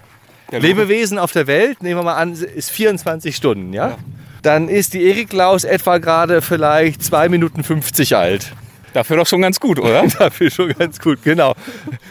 Lebewesen 0.50 1.18
auf 1.18 1.32
der 1.32 1.46
Welt, 1.46 1.82
nehmen 1.82 2.00
wir 2.00 2.04
mal 2.04 2.16
an, 2.16 2.32
ist 2.34 2.70
24 2.70 3.34
Stunden, 3.34 3.72
ja? 3.72 3.96
Dann 4.42 4.68
ist 4.68 4.94
die 4.94 5.04
Erik 5.08 5.32
Laus 5.32 5.64
etwa 5.64 5.98
gerade 5.98 6.40
vielleicht 6.40 7.02
2 7.02 7.28
Minuten 7.30 7.64
50 7.64 8.14
alt. 8.16 8.52
Dafür 8.96 9.18
doch 9.18 9.26
schon 9.26 9.42
ganz 9.42 9.60
gut, 9.60 9.78
oder? 9.78 10.06
Dafür 10.18 10.50
schon 10.50 10.72
ganz 10.72 10.98
gut, 10.98 11.22
genau. 11.22 11.52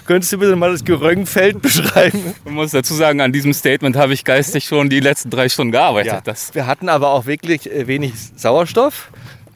Könntest 0.06 0.32
du 0.34 0.38
bitte 0.38 0.56
mal 0.56 0.72
das 0.72 0.86
Geröngfeld 0.86 1.60
beschreiben? 1.60 2.36
Man 2.46 2.54
muss 2.54 2.72
dazu 2.72 2.94
sagen, 2.94 3.22
an 3.22 3.34
diesem 3.34 3.54
Statement 3.54 3.96
habe 3.96 4.14
ich 4.14 4.24
geistig 4.24 4.66
schon 4.66 4.88
die 4.88 5.00
letzten 5.00 5.32
drei 5.32 5.50
Stunden 5.50 5.72
gearbeitet. 5.72 6.22
Das, 6.26 6.54
Wir 6.54 6.68
hatten 6.68 6.88
aber 6.88 7.10
auch 7.10 7.26
wirklich 7.26 7.72
äh, 7.72 7.88
wenig 7.88 8.14
Sauerstoff, 8.36 9.10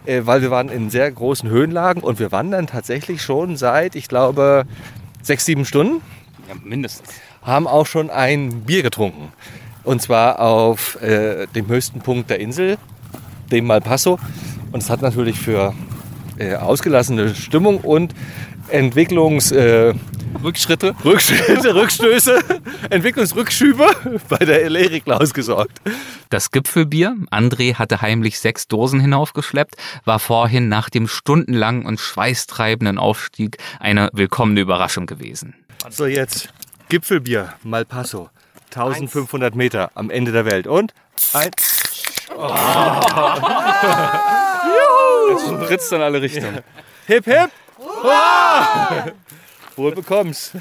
äh, 0.07 0.21
weil 0.23 0.41
wir 0.41 0.49
waren 0.49 0.69
in 0.69 0.89
sehr 0.89 1.11
großen 1.11 1.47
Höhenlagen 1.47 2.01
und 2.01 2.17
wir 2.17 2.31
wandern 2.31 2.65
tatsächlich 2.65 3.21
schon 3.21 3.57
seit, 3.57 3.93
ich 3.93 4.07
glaube, 4.07 4.65
sechs, 5.21 5.45
sieben 5.45 5.65
Stunden. 5.65 6.01
ja, 6.47 6.55
mindestens. 6.63 7.09
Haben 7.43 7.67
auch 7.67 7.85
schon 7.85 8.09
ein 8.09 8.61
Bier 8.61 8.81
getrunken. 8.81 9.31
Und 9.83 10.01
zwar 10.01 10.39
auf 10.39 10.99
äh, 11.03 11.45
dem 11.53 11.67
höchsten 11.67 11.99
Punkt 11.99 12.31
der 12.31 12.39
Insel, 12.39 12.79
dem 13.51 13.67
Malpaso. 13.67 14.17
Und 14.71 14.81
es 14.81 14.89
hat 14.89 15.03
natürlich 15.03 15.39
für 15.39 15.75
äh, 16.39 16.55
ausgelassene 16.55 17.35
Stimmung 17.35 17.79
und 17.79 18.13
Entwicklungspotenzial 18.69 19.95
äh, 19.95 20.43
Rückschritte? 20.43 20.95
Rückschritte, 21.03 21.75
Rückstöße, 21.75 22.39
Entwicklungsrückschübe 22.89 23.85
bei 24.29 24.37
der 24.37 24.63
Elerik 24.63 25.07
ausgesorgt. 25.09 25.81
Das 26.29 26.51
Gipfelbier, 26.51 27.15
André 27.31 27.75
hatte 27.75 28.01
heimlich 28.01 28.39
sechs 28.39 28.67
Dosen 28.67 28.99
hinaufgeschleppt, 28.99 29.75
war 30.05 30.19
vorhin 30.19 30.69
nach 30.69 30.89
dem 30.89 31.07
stundenlangen 31.07 31.85
und 31.85 31.99
schweißtreibenden 31.99 32.97
Aufstieg 32.97 33.57
eine 33.79 34.09
willkommene 34.13 34.61
Überraschung 34.61 35.07
gewesen. 35.07 35.55
So, 35.89 36.05
jetzt 36.05 36.49
Gipfelbier, 36.89 37.53
Malpasso. 37.63 38.29
1500 38.71 39.55
Meter 39.55 39.91
am 39.95 40.11
Ende 40.11 40.31
der 40.31 40.45
Welt. 40.45 40.67
Und 40.67 40.93
ein. 41.33 41.49
Es 45.35 45.47
spritzt 45.65 45.91
in 45.91 46.01
alle 46.01 46.21
Richtungen. 46.21 46.59
Hip, 47.07 47.25
hip! 47.25 47.49
Hurra! 47.77 49.07
Wohl 49.75 49.93
bekomm's. 49.95 50.51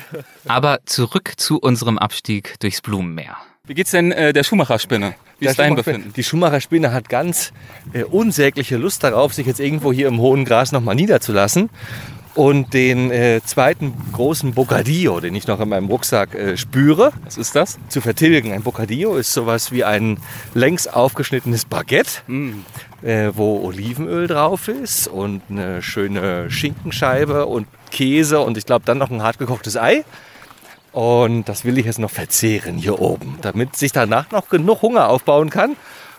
Aber 0.47 0.79
zurück 0.87 1.33
zu 1.37 1.59
unserem 1.59 1.99
Abstieg 1.99 2.55
durchs 2.61 2.81
Blumenmeer. 2.81 3.37
Wie 3.65 3.75
geht's 3.75 3.91
denn 3.91 4.13
äh, 4.13 4.33
der 4.33 4.45
Schumacher-Spinne? 4.45 5.15
Wie 5.39 5.45
Der 5.45 5.51
ist 5.51 5.59
dein 5.59 5.71
Schumacher- 5.73 5.85
Befinden? 5.85 6.13
Die 6.15 6.25
Schumacher-Spinne 6.25 6.93
hat 6.93 7.09
ganz 7.09 7.53
äh, 7.93 8.05
unsägliche 8.05 8.77
Lust 8.77 9.05
darauf, 9.05 9.35
sich 9.35 9.47
jetzt 9.47 9.61
irgendwo 9.61 9.93
hier 9.93 10.09
im 10.09 10.21
hohen 10.21 10.45
Gras 10.45 10.73
nochmal 10.73 10.95
niederzulassen. 10.95 11.69
Und 12.35 12.73
den 12.73 13.11
äh, 13.11 13.41
zweiten 13.45 13.93
großen 14.13 14.55
Bocadillo, 14.55 15.19
den 15.19 15.35
ich 15.35 15.49
noch 15.49 15.59
in 15.59 15.69
meinem 15.71 15.87
Rucksack 15.89 16.35
äh, 16.37 16.57
spüre, 16.57 17.13
Was 17.25 17.37
ist 17.37 17.57
das? 17.57 17.79
zu 17.89 18.01
vertilgen. 18.01 18.53
Ein 18.53 18.63
Bocadillo 18.63 19.17
ist 19.17 19.33
sowas 19.33 19.73
wie 19.73 19.83
ein 19.83 20.21
längs 20.55 20.87
aufgeschnittenes 20.87 21.65
Baguette, 21.65 22.21
äh, 23.03 23.31
wo 23.35 23.61
Olivenöl 23.65 24.27
drauf 24.27 24.69
ist 24.69 25.09
und 25.09 25.43
eine 25.51 25.83
schöne 25.83 26.51
Schinkenscheibe 26.51 27.47
und 27.47 27.67
Käse 27.91 28.41
und 28.41 28.57
ich 28.59 28.67
glaube 28.67 28.85
dann 28.85 28.99
noch 28.99 29.11
ein 29.11 29.23
hartgekochtes 29.23 29.77
Ei. 29.77 30.05
Und 30.93 31.49
das 31.49 31.65
will 31.65 31.79
ich 31.79 31.87
jetzt 31.87 31.99
noch 31.99 32.11
verzehren 32.11 32.77
hier 32.77 33.01
oben, 33.01 33.39
damit 33.43 33.77
sich 33.77 33.93
danach 33.93 34.31
noch 34.31 34.49
genug 34.49 34.83
Hunger 34.83 35.09
aufbauen 35.09 35.51
kann, 35.51 35.77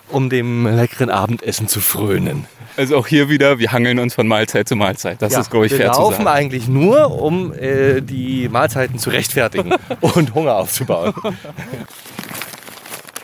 um 0.09 0.29
dem 0.29 0.65
leckeren 0.67 1.09
Abendessen 1.09 1.67
zu 1.67 1.81
frönen. 1.81 2.45
Also 2.77 2.95
auch 2.95 3.07
hier 3.07 3.29
wieder, 3.29 3.59
wir 3.59 3.71
hangeln 3.73 3.99
uns 3.99 4.13
von 4.13 4.27
Mahlzeit 4.27 4.69
zu 4.69 4.75
Mahlzeit. 4.75 5.21
Das 5.21 5.33
Ja, 5.33 5.41
ist, 5.41 5.49
glaube 5.51 5.65
ich, 5.65 5.71
wir 5.73 5.79
fair 5.79 5.91
zu 5.91 6.01
laufen 6.01 6.17
sagen. 6.17 6.27
eigentlich 6.27 6.67
nur, 6.67 7.11
um 7.21 7.51
äh, 7.53 7.99
die 8.01 8.47
Mahlzeiten 8.47 8.99
zu 8.99 9.09
rechtfertigen 9.09 9.73
und 10.01 10.33
Hunger 10.33 10.55
aufzubauen. 10.55 11.13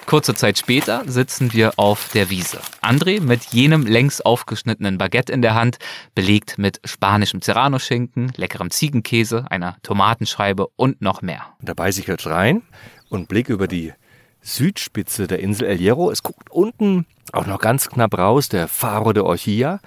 Kurze 0.05 0.35
Zeit 0.35 0.59
später 0.59 1.03
sitzen 1.07 1.51
wir 1.51 1.73
auf 1.77 2.09
der 2.13 2.29
Wiese. 2.29 2.59
André 2.83 3.19
mit 3.19 3.45
jenem 3.45 3.87
längs 3.87 4.21
aufgeschnittenen 4.21 4.99
Baguette 4.99 5.33
in 5.33 5.41
der 5.41 5.55
Hand, 5.55 5.79
belegt 6.13 6.59
mit 6.59 6.79
spanischem 6.85 7.41
Serrano-Schinken, 7.41 8.31
leckerem 8.35 8.69
Ziegenkäse, 8.69 9.45
einer 9.49 9.77
Tomatenscheibe 9.81 10.67
und 10.75 11.01
noch 11.01 11.23
mehr. 11.23 11.47
Da 11.59 11.73
beiße 11.73 12.01
ich 12.01 12.07
jetzt 12.07 12.27
rein 12.27 12.61
und 13.09 13.27
blicke 13.27 13.51
über 13.51 13.67
die 13.67 13.93
Südspitze 14.41 15.25
der 15.25 15.39
Insel 15.39 15.65
El 15.67 15.79
Hierro. 15.79 16.11
Es 16.11 16.21
guckt 16.21 16.51
unten 16.51 17.07
auch 17.31 17.47
noch 17.47 17.59
ganz 17.59 17.89
knapp 17.89 18.15
raus 18.15 18.47
der 18.47 18.67
Faro 18.67 19.11
de 19.11 19.23
Orchilla, 19.23 19.79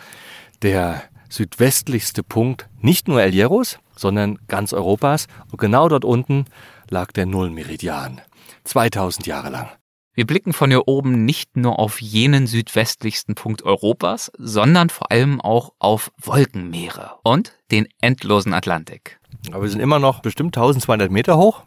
der 0.62 1.04
südwestlichste 1.28 2.24
Punkt 2.24 2.68
nicht 2.80 3.06
nur 3.06 3.22
El 3.22 3.30
Hierros, 3.30 3.78
sondern 3.94 4.40
ganz 4.48 4.72
Europas. 4.72 5.28
Und 5.52 5.60
genau 5.60 5.88
dort 5.88 6.04
unten 6.04 6.46
lag 6.90 7.12
der 7.12 7.26
Nullmeridian. 7.26 8.20
2000 8.64 9.28
Jahre 9.28 9.50
lang. 9.50 9.77
Wir 10.18 10.26
blicken 10.26 10.52
von 10.52 10.68
hier 10.68 10.88
oben 10.88 11.24
nicht 11.24 11.56
nur 11.56 11.78
auf 11.78 12.02
jenen 12.02 12.48
südwestlichsten 12.48 13.36
Punkt 13.36 13.62
Europas, 13.62 14.32
sondern 14.36 14.90
vor 14.90 15.12
allem 15.12 15.40
auch 15.40 15.74
auf 15.78 16.10
Wolkenmeere 16.20 17.12
und 17.22 17.56
den 17.70 17.86
endlosen 18.00 18.52
Atlantik. 18.52 19.20
Aber 19.52 19.62
wir 19.62 19.70
sind 19.70 19.78
immer 19.78 20.00
noch 20.00 20.18
bestimmt 20.18 20.56
1200 20.56 21.12
Meter 21.12 21.38
hoch. 21.38 21.62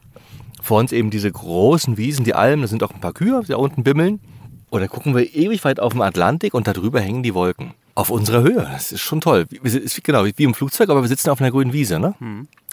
Vor 0.61 0.81
uns 0.81 0.91
eben 0.91 1.11
diese 1.11 1.31
großen 1.31 1.95
Wiesen, 1.95 2.25
die 2.25 2.35
Almen, 2.35 2.63
da 2.63 2.67
sind 2.67 2.83
auch 2.83 2.91
ein 2.91 2.99
paar 2.99 3.13
Kühe, 3.13 3.39
die 3.41 3.53
da 3.53 3.55
unten 3.55 3.83
bimmeln. 3.83 4.19
Und 4.69 4.81
dann 4.81 4.89
gucken 4.89 5.15
wir 5.15 5.33
ewig 5.33 5.63
weit 5.63 5.79
auf 5.79 5.93
den 5.93 6.01
Atlantik 6.01 6.53
und 6.53 6.67
darüber 6.67 6.99
hängen 6.99 7.23
die 7.23 7.33
Wolken. 7.33 7.73
Auf 7.95 8.09
unserer 8.09 8.41
Höhe. 8.41 8.67
Das 8.69 8.91
ist 8.91 8.99
schon 8.99 9.21
toll. 9.21 9.47
Es 9.63 9.75
ist 9.75 10.03
genau 10.03 10.25
wie 10.25 10.43
im 10.43 10.53
Flugzeug, 10.53 10.89
aber 10.89 11.01
wir 11.01 11.07
sitzen 11.07 11.29
auf 11.29 11.39
einer 11.39 11.51
grünen 11.51 11.71
Wiese, 11.71 11.99
ne? 11.99 12.15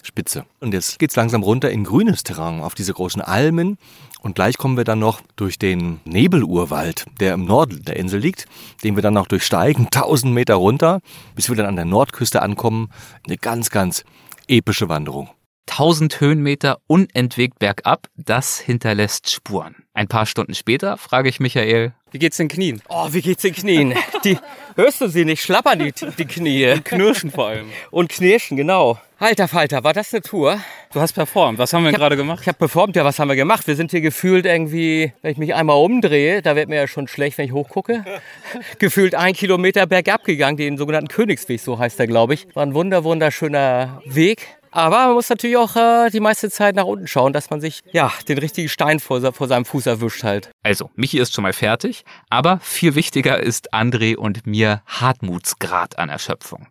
Spitze. 0.03 0.45
Und 0.61 0.75
jetzt 0.75 0.99
geht's 0.99 1.17
langsam 1.17 1.43
runter 1.43 1.71
in 1.71 1.85
grünes 1.85 2.23
Terrain, 2.23 2.61
auf 2.61 2.75
diese 2.75 2.95
großen 2.95 3.23
Almen. 3.23 3.79
Und 4.21 4.35
gleich 4.35 4.59
kommen 4.59 4.77
wir 4.77 4.85
dann 4.85 4.99
noch 4.99 5.21
durch 5.37 5.59
den 5.59 6.01
Nebelurwald, 6.05 7.07
der 7.21 7.35
im 7.35 7.45
Norden 7.45 7.83
der 7.85 7.97
Insel 7.97 8.21
liegt, 8.21 8.47
den 8.83 8.97
wir 8.97 9.03
dann 9.03 9.15
noch 9.15 9.27
durchsteigen, 9.27 9.87
1000 9.93 10.33
Meter 10.33 10.57
runter, 10.57 11.01
bis 11.35 11.49
wir 11.49 11.57
dann 11.57 11.67
an 11.67 11.77
der 11.77 11.85
Nordküste 11.85 12.43
ankommen. 12.43 12.91
Eine 13.27 13.37
ganz, 13.37 13.71
ganz 13.71 14.05
epische 14.49 14.89
Wanderung. 14.89 15.31
1000 15.71 16.21
Höhenmeter 16.21 16.79
unentwegt 16.87 17.59
bergab, 17.59 18.07
das 18.17 18.59
hinterlässt 18.59 19.31
Spuren. 19.31 19.77
Ein 19.95 20.09
paar 20.09 20.27
Stunden 20.27 20.55
später 20.55 20.97
frage 20.97 21.29
ich 21.29 21.41
Michael, 21.41 21.93
Wie 22.13 22.19
geht's 22.19 22.37
den 22.37 22.49
Knien? 22.49 22.81
Oh, 22.89 23.09
wie 23.11 23.21
geht's 23.21 23.43
den 23.43 23.55
Knien? 23.55 23.95
Die, 24.25 24.39
hörst 24.77 25.01
du 25.01 25.09
sie 25.09 25.25
nicht? 25.25 25.43
Schlappern 25.43 25.79
die, 25.81 25.93
die 26.17 26.25
Knie. 26.25 26.81
Knirschen 26.85 27.31
vor 27.31 27.49
allem. 27.49 27.67
Und 27.91 28.09
knirschen, 28.09 28.57
genau. 28.57 28.99
Alter 29.19 29.49
Falter, 29.49 29.83
war 29.83 29.93
das 29.93 30.13
eine 30.15 30.23
Tour? 30.23 30.61
Du 30.93 31.01
hast 31.01 31.13
performt. 31.13 31.59
Was 31.59 31.73
haben 31.73 31.83
wir 31.85 31.91
hab- 31.91 31.99
gerade 31.99 32.17
gemacht? 32.17 32.39
Ich 32.43 32.47
habe 32.49 32.59
performt, 32.59 32.95
ja, 32.97 33.05
was 33.05 33.19
haben 33.19 33.29
wir 33.29 33.35
gemacht? 33.37 33.67
Wir 33.67 33.75
sind 33.77 33.91
hier 33.91 34.01
gefühlt 34.01 34.47
irgendwie, 34.47 35.13
wenn 35.23 35.33
ich 35.33 35.39
mich 35.39 35.55
einmal 35.55 35.77
umdrehe, 35.77 36.41
da 36.43 36.55
wird 36.57 36.69
mir 36.69 36.77
ja 36.77 36.87
schon 36.87 37.09
schlecht, 37.09 37.37
wenn 37.39 37.47
ich 37.47 37.53
hochgucke. 37.53 38.05
gefühlt 38.79 39.15
ein 39.17 39.35
Kilometer 39.35 39.87
bergab 39.87 40.25
gegangen, 40.25 40.57
den 40.57 40.79
sogenannten 40.79 41.09
Königsweg, 41.09 41.61
so 41.61 41.79
heißt 41.79 41.99
der, 41.99 42.07
glaube 42.07 42.35
ich. 42.35 42.47
War 42.55 42.65
ein 42.65 42.75
wunder, 42.75 43.03
wunderschöner 43.05 44.01
Weg. 44.07 44.47
Aber 44.79 45.07
man 45.09 45.15
muss 45.15 45.29
natürlich 45.29 45.57
auch 45.57 45.75
äh, 45.75 46.09
die 46.09 46.21
meiste 46.21 46.53
Zeit 46.53 46.77
nach 46.77 46.85
unten 46.85 47.09
schauen, 47.09 47.33
dass 47.33 47.51
man 47.51 47.61
sich 47.61 47.81
ja 47.91 48.13
den 48.29 48.39
richtigen 48.39 48.69
Stein 48.69 49.01
vor, 49.01 49.33
vor 49.33 49.49
seinem 49.49 49.65
Fuß 49.65 49.87
erwischt 49.87 50.23
halt. 50.23 50.53
also 50.63 50.89
Michi 50.95 51.19
ist 51.19 51.35
schon 51.35 51.43
mal 51.43 51.53
fertig, 51.53 52.05
aber 52.31 52.61
viel 52.61 52.95
wichtiger 52.95 53.41
ist 53.43 53.75
André 53.75 54.15
und 54.15 54.47
mir 54.47 54.83
Hartmutsgrad 54.87 55.99
an 55.99 56.11
Erschöpfung. 56.11 56.69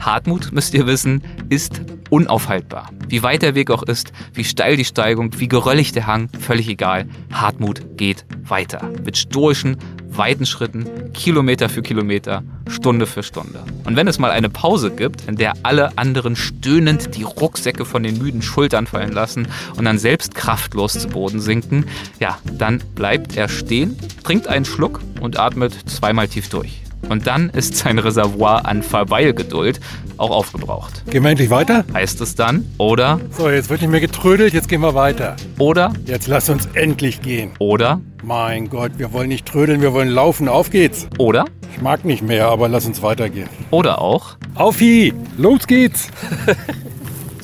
Hartmut, 0.00 0.52
müsst 0.52 0.74
ihr 0.74 0.86
wissen, 0.86 1.24
ist 1.48 1.80
unaufhaltbar. 2.10 2.90
Wie 3.08 3.22
weit 3.22 3.42
der 3.42 3.54
Weg 3.54 3.70
auch 3.70 3.82
ist, 3.82 4.12
wie 4.32 4.44
steil 4.44 4.76
die 4.76 4.84
Steigung, 4.84 5.30
wie 5.38 5.48
geröllig 5.48 5.92
der 5.92 6.06
Hang, 6.06 6.28
völlig 6.38 6.68
egal. 6.68 7.06
Hartmut 7.32 7.96
geht 7.96 8.24
weiter. 8.44 8.90
Mit 9.04 9.16
stoischen, 9.16 9.76
weiten 10.16 10.46
Schritten, 10.46 11.12
Kilometer 11.12 11.68
für 11.68 11.82
Kilometer, 11.82 12.42
Stunde 12.68 13.06
für 13.06 13.22
Stunde. 13.22 13.62
Und 13.84 13.96
wenn 13.96 14.08
es 14.08 14.18
mal 14.18 14.30
eine 14.30 14.48
Pause 14.48 14.90
gibt, 14.90 15.28
in 15.28 15.36
der 15.36 15.54
alle 15.62 15.96
anderen 15.98 16.36
stöhnend 16.36 17.14
die 17.16 17.22
Rucksäcke 17.22 17.84
von 17.84 18.02
den 18.02 18.18
müden 18.18 18.42
Schultern 18.42 18.86
fallen 18.86 19.12
lassen 19.12 19.48
und 19.76 19.84
dann 19.84 19.98
selbst 19.98 20.34
kraftlos 20.34 20.94
zu 20.94 21.08
Boden 21.08 21.40
sinken, 21.40 21.86
ja, 22.20 22.38
dann 22.44 22.82
bleibt 22.94 23.36
er 23.36 23.48
stehen, 23.48 23.96
trinkt 24.22 24.48
einen 24.48 24.64
Schluck 24.64 25.00
und 25.20 25.38
atmet 25.38 25.88
zweimal 25.88 26.28
tief 26.28 26.48
durch. 26.48 26.85
Und 27.08 27.26
dann 27.26 27.50
ist 27.50 27.76
sein 27.76 27.98
Reservoir 27.98 28.66
an 28.66 28.82
Verweilgeduld 28.82 29.80
auch 30.16 30.30
aufgebraucht. 30.30 31.04
Gehen 31.10 31.22
wir 31.22 31.30
endlich 31.30 31.50
weiter? 31.50 31.84
Heißt 31.92 32.20
es 32.20 32.34
dann, 32.34 32.66
oder, 32.78 33.20
So, 33.30 33.48
jetzt 33.50 33.68
wird 33.70 33.80
nicht 33.82 33.90
mehr 33.90 34.00
getrödelt, 34.00 34.54
jetzt 34.54 34.68
gehen 34.68 34.80
wir 34.80 34.94
weiter. 34.94 35.36
oder, 35.58 35.92
Jetzt 36.06 36.26
lass 36.26 36.48
uns 36.48 36.66
endlich 36.74 37.20
gehen. 37.20 37.50
oder, 37.58 38.00
Mein 38.24 38.68
Gott, 38.68 38.92
wir 38.96 39.12
wollen 39.12 39.28
nicht 39.28 39.46
trödeln, 39.46 39.82
wir 39.82 39.92
wollen 39.92 40.08
laufen. 40.08 40.48
Auf 40.48 40.70
geht's. 40.70 41.06
oder, 41.18 41.44
Ich 41.74 41.80
mag 41.82 42.04
nicht 42.04 42.22
mehr, 42.22 42.48
aber 42.48 42.68
lass 42.68 42.86
uns 42.86 43.02
weitergehen. 43.02 43.48
oder 43.70 44.00
auch, 44.00 44.36
Aufi, 44.54 45.12
los 45.36 45.66
geht's. 45.66 46.08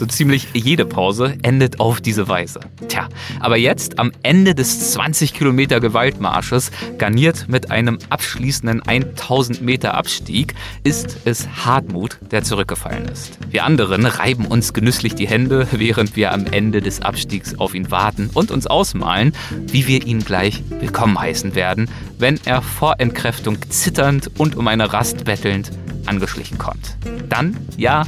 So 0.03 0.07
ziemlich 0.07 0.49
jede 0.53 0.85
Pause 0.85 1.37
endet 1.43 1.79
auf 1.79 2.01
diese 2.01 2.27
Weise. 2.27 2.59
Tja, 2.89 3.09
aber 3.39 3.57
jetzt 3.57 4.01
am 4.01 4.11
Ende 4.25 4.53
des 4.53 4.91
20 4.95 5.33
Kilometer 5.33 5.79
Gewaltmarsches, 5.79 6.73
garniert 6.99 7.49
mit 7.49 7.71
einem 7.71 8.01
abschließenden 8.09 8.83
1000 8.83 9.63
Meter 9.63 9.95
Abstieg, 9.95 10.57
ist 10.83 11.19
es 11.25 11.47
Hartmut, 11.65 12.19
der 12.33 12.43
zurückgefallen 12.43 13.05
ist. 13.11 13.39
Wir 13.49 13.63
anderen 13.63 14.05
reiben 14.05 14.47
uns 14.47 14.73
genüsslich 14.73 15.15
die 15.15 15.29
Hände, 15.29 15.69
während 15.71 16.17
wir 16.17 16.33
am 16.33 16.47
Ende 16.47 16.81
des 16.81 17.01
Abstiegs 17.01 17.57
auf 17.61 17.73
ihn 17.73 17.93
warten 17.93 18.29
und 18.35 18.51
uns 18.51 18.67
ausmalen, 18.67 19.33
wie 19.69 19.87
wir 19.87 20.05
ihn 20.05 20.25
gleich 20.25 20.65
willkommen 20.81 21.17
heißen 21.17 21.55
werden, 21.55 21.89
wenn 22.19 22.41
er 22.45 22.61
vor 22.61 22.97
Entkräftung 22.99 23.57
zitternd 23.69 24.33
und 24.37 24.57
um 24.57 24.67
eine 24.67 24.93
Rast 24.93 25.23
bettelnd 25.23 25.71
angeschlichen 26.07 26.59
kommt. 26.59 26.97
Dann, 27.29 27.57
ja, 27.77 28.03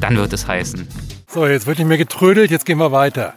dann 0.00 0.16
wird 0.16 0.32
es 0.32 0.48
heißen, 0.48 0.88
So, 1.34 1.48
jetzt 1.48 1.66
wird 1.66 1.78
nicht 1.78 1.88
mehr 1.88 1.98
getrödelt, 1.98 2.52
jetzt 2.52 2.64
gehen 2.64 2.78
wir 2.78 2.92
weiter. 2.92 3.34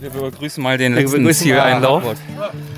Wir 0.00 0.08
begrüßen 0.08 0.62
mal 0.62 0.78
den 0.78 0.94
letzten 0.94 1.30
Zieleinlauf. 1.34 2.02
Hartmut. 2.02 2.16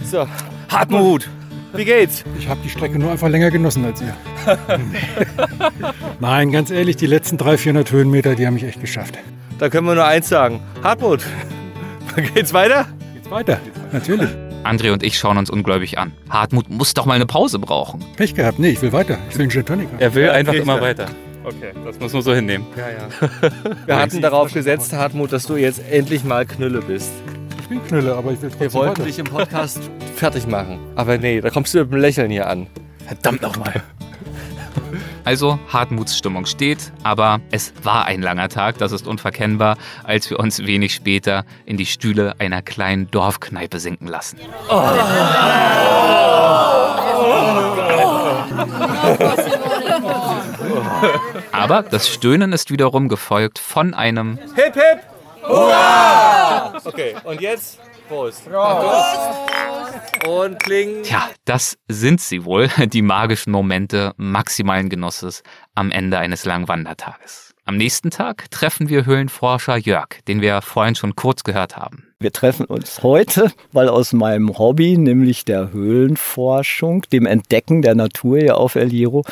So, 0.05 0.27
Hartmut! 0.69 1.31
wie 1.75 1.85
geht's? 1.85 2.25
Ich 2.37 2.49
habe 2.49 2.59
die 2.65 2.69
Strecke 2.69 2.99
nur 2.99 3.13
einfach 3.13 3.29
länger 3.29 3.53
genossen 3.53 3.85
als 3.85 4.03
ihr. 4.03 4.17
Nein, 6.21 6.51
ganz 6.51 6.73
ehrlich, 6.73 6.97
die 6.97 7.07
letzten 7.07 7.39
300, 7.39 7.61
400 7.61 7.93
Höhenmeter, 7.93 8.35
die 8.35 8.49
haben 8.49 8.55
mich 8.55 8.65
echt 8.65 8.81
geschafft. 8.81 9.17
Da 9.61 9.69
können 9.69 9.87
wir 9.87 9.95
nur 9.95 10.07
eins 10.07 10.29
sagen. 10.29 10.61
Hartmut, 10.83 11.23
geht's 12.35 12.53
weiter? 12.53 12.89
Geht's 13.15 13.31
weiter? 13.31 13.61
Natürlich. 13.93 14.31
André 14.65 14.91
und 14.93 15.05
ich 15.05 15.17
schauen 15.17 15.39
uns 15.39 15.51
ungläubig 15.51 15.99
an. 15.99 16.11
Hartmut 16.31 16.69
muss 16.69 16.95
doch 16.95 17.07
mal 17.07 17.15
eine 17.15 17.27
Pause 17.27 17.61
brauchen. 17.61 18.05
Pech 18.17 18.35
gehabt. 18.35 18.59
Nee, 18.59 18.71
ich 18.71 18.83
will 18.83 18.93
weiter. 18.93 19.19
Ich 19.31 19.37
will 19.37 19.43
einen 19.43 19.53
Gin 19.53 19.65
Tonic 19.65 19.87
haben. 19.87 20.01
Er 20.01 20.15
will 20.15 20.29
einfach 20.31 20.55
immer 20.55 20.81
weiter. 20.81 21.07
Okay, 21.49 21.73
das 21.83 21.99
muss 21.99 22.13
man 22.13 22.21
so 22.23 22.35
hinnehmen. 22.35 22.67
Ja, 22.77 22.89
ja. 22.91 23.51
Wir 23.87 23.97
hatten 23.97 24.21
darauf 24.21 24.53
gesetzt, 24.53 24.93
Hartmut, 24.93 25.33
dass 25.33 25.47
du 25.47 25.57
jetzt 25.57 25.81
endlich 25.91 26.23
mal 26.23 26.45
Knülle 26.45 26.83
bist. 26.83 27.11
Ich 27.63 27.69
bin 27.69 27.83
Knülle, 27.87 28.15
aber 28.15 28.33
ich 28.33 28.43
will 28.43 28.51
Wir 28.51 28.59
trotzdem 28.59 28.73
wollten 28.75 28.93
weiter. 28.99 29.05
dich 29.05 29.19
im 29.19 29.27
Podcast 29.27 29.81
fertig 30.17 30.47
machen. 30.47 30.79
Aber 30.95 31.17
nee, 31.17 31.41
da 31.41 31.49
kommst 31.49 31.73
du 31.73 31.79
mit 31.79 31.91
dem 31.91 32.01
Lächeln 32.01 32.31
hier 32.31 32.49
an. 32.49 32.67
Verdammt 33.07 33.41
nochmal. 33.41 33.83
Also, 35.25 35.59
Hartmuts 35.69 36.17
Stimmung 36.17 36.45
steht, 36.47 36.93
aber 37.03 37.41
es 37.51 37.73
war 37.83 38.05
ein 38.07 38.23
langer 38.23 38.49
Tag, 38.49 38.79
das 38.79 38.93
ist 38.93 39.07
unverkennbar, 39.07 39.77
als 40.05 40.29
wir 40.31 40.39
uns 40.39 40.65
wenig 40.67 40.95
später 40.95 41.45
in 41.67 41.77
die 41.77 41.85
Stühle 41.87 42.35
einer 42.39 42.63
kleinen 42.63 43.11
Dorfkneipe 43.11 43.79
sinken 43.81 44.07
lassen. 44.07 44.39
Aber 51.53 51.83
das 51.83 52.09
Stöhnen 52.09 52.53
ist 52.53 52.71
wiederum 52.71 53.09
gefolgt 53.09 53.59
von 53.59 53.95
einem 53.95 54.39
Hip, 54.55 54.75
hip! 54.75 55.01
Hurra! 55.43 56.75
Okay, 56.85 57.15
und 57.25 57.41
jetzt 57.41 57.81
Prost. 58.09 58.49
Und 60.27 60.59
kling. 60.61 61.03
Tja, 61.03 61.29
das 61.45 61.79
sind 61.89 62.21
sie 62.21 62.45
wohl, 62.45 62.69
die 62.79 63.03
magischen 63.03 63.53
Momente 63.53 64.15
maximalen 64.17 64.89
Genusses 64.89 65.43
am 65.75 65.91
Ende 65.91 66.19
eines 66.19 66.45
langen 66.45 66.69
Wandertages. 66.69 67.55
Am 67.65 67.77
nächsten 67.77 68.11
Tag 68.11 68.51
treffen 68.51 68.89
wir 68.89 69.05
Höhlenforscher 69.05 69.77
Jörg, 69.77 70.09
den 70.27 70.41
wir 70.41 70.63
vorhin 70.63 70.95
schon 70.95 71.17
kurz 71.17 71.45
gehört 71.45 71.77
haben. 71.77 72.08
Wir 72.21 72.33
treffen 72.33 72.67
uns 72.67 73.05
heute, 73.05 73.53
weil 73.71 73.89
aus 73.89 74.13
meinem 74.13 74.59
Hobby, 74.59 74.99
nämlich 74.99 75.45
der 75.45 75.73
Höhlenforschung, 75.73 77.03
dem 77.13 77.27
Entdecken 77.27 77.81
der 77.81 77.95
Natur 77.95 78.39
hier 78.39 78.57
auf 78.57 78.75
El 78.75 78.91
Hierro, 78.91 79.25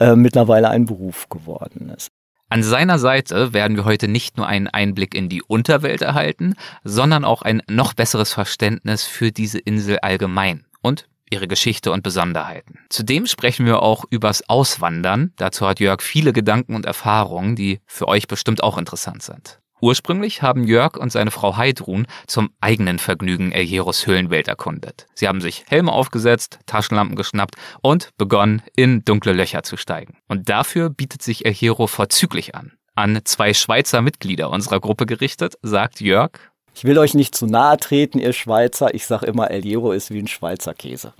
äh, 0.00 0.14
mittlerweile 0.14 0.68
ein 0.68 0.84
Beruf 0.84 1.30
geworden 1.30 1.90
ist. 1.96 2.10
An 2.50 2.62
seiner 2.62 2.98
Seite 2.98 3.54
werden 3.54 3.78
wir 3.78 3.86
heute 3.86 4.06
nicht 4.06 4.36
nur 4.36 4.46
einen 4.46 4.68
Einblick 4.68 5.14
in 5.14 5.30
die 5.30 5.42
Unterwelt 5.42 6.02
erhalten, 6.02 6.56
sondern 6.84 7.24
auch 7.24 7.40
ein 7.40 7.62
noch 7.70 7.94
besseres 7.94 8.34
Verständnis 8.34 9.04
für 9.04 9.32
diese 9.32 9.58
Insel 9.58 10.00
allgemein 10.00 10.66
und 10.82 11.08
ihre 11.30 11.48
Geschichte 11.48 11.90
und 11.90 12.02
Besonderheiten. 12.02 12.80
Zudem 12.90 13.24
sprechen 13.24 13.64
wir 13.64 13.82
auch 13.82 14.04
übers 14.10 14.46
Auswandern. 14.46 15.32
Dazu 15.36 15.66
hat 15.66 15.80
Jörg 15.80 16.02
viele 16.02 16.34
Gedanken 16.34 16.74
und 16.74 16.84
Erfahrungen, 16.84 17.56
die 17.56 17.80
für 17.86 18.08
euch 18.08 18.28
bestimmt 18.28 18.62
auch 18.62 18.76
interessant 18.76 19.22
sind. 19.22 19.58
Ursprünglich 19.80 20.40
haben 20.40 20.64
Jörg 20.64 20.96
und 20.96 21.12
seine 21.12 21.30
Frau 21.30 21.56
Heidrun 21.56 22.06
zum 22.26 22.50
eigenen 22.60 22.98
Vergnügen 22.98 23.52
El 23.52 23.64
Hierros 23.64 24.06
Höhlenwelt 24.06 24.48
erkundet. 24.48 25.06
Sie 25.14 25.28
haben 25.28 25.42
sich 25.42 25.64
Helme 25.68 25.92
aufgesetzt, 25.92 26.58
Taschenlampen 26.64 27.14
geschnappt 27.14 27.56
und 27.82 28.10
begonnen, 28.16 28.62
in 28.74 29.04
dunkle 29.04 29.34
Löcher 29.34 29.62
zu 29.62 29.76
steigen. 29.76 30.16
Und 30.28 30.48
dafür 30.48 30.88
bietet 30.88 31.22
sich 31.22 31.44
El 31.44 31.52
Hierro 31.52 31.86
vorzüglich 31.86 32.54
an. 32.54 32.72
An 32.94 33.20
zwei 33.24 33.52
Schweizer 33.52 34.00
Mitglieder 34.00 34.48
unserer 34.48 34.80
Gruppe 34.80 35.04
gerichtet, 35.04 35.58
sagt 35.60 36.00
Jörg, 36.00 36.30
Ich 36.74 36.84
will 36.84 36.96
euch 36.96 37.12
nicht 37.12 37.34
zu 37.34 37.46
nahe 37.46 37.76
treten, 37.76 38.18
ihr 38.18 38.32
Schweizer. 38.32 38.94
Ich 38.94 39.04
sage 39.06 39.26
immer, 39.26 39.50
El 39.50 39.62
Hierro 39.62 39.92
ist 39.92 40.10
wie 40.10 40.20
ein 40.20 40.28
Schweizer 40.28 40.72
Käse. 40.72 41.12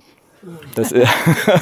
Das 0.73 0.91
ist 0.91 1.07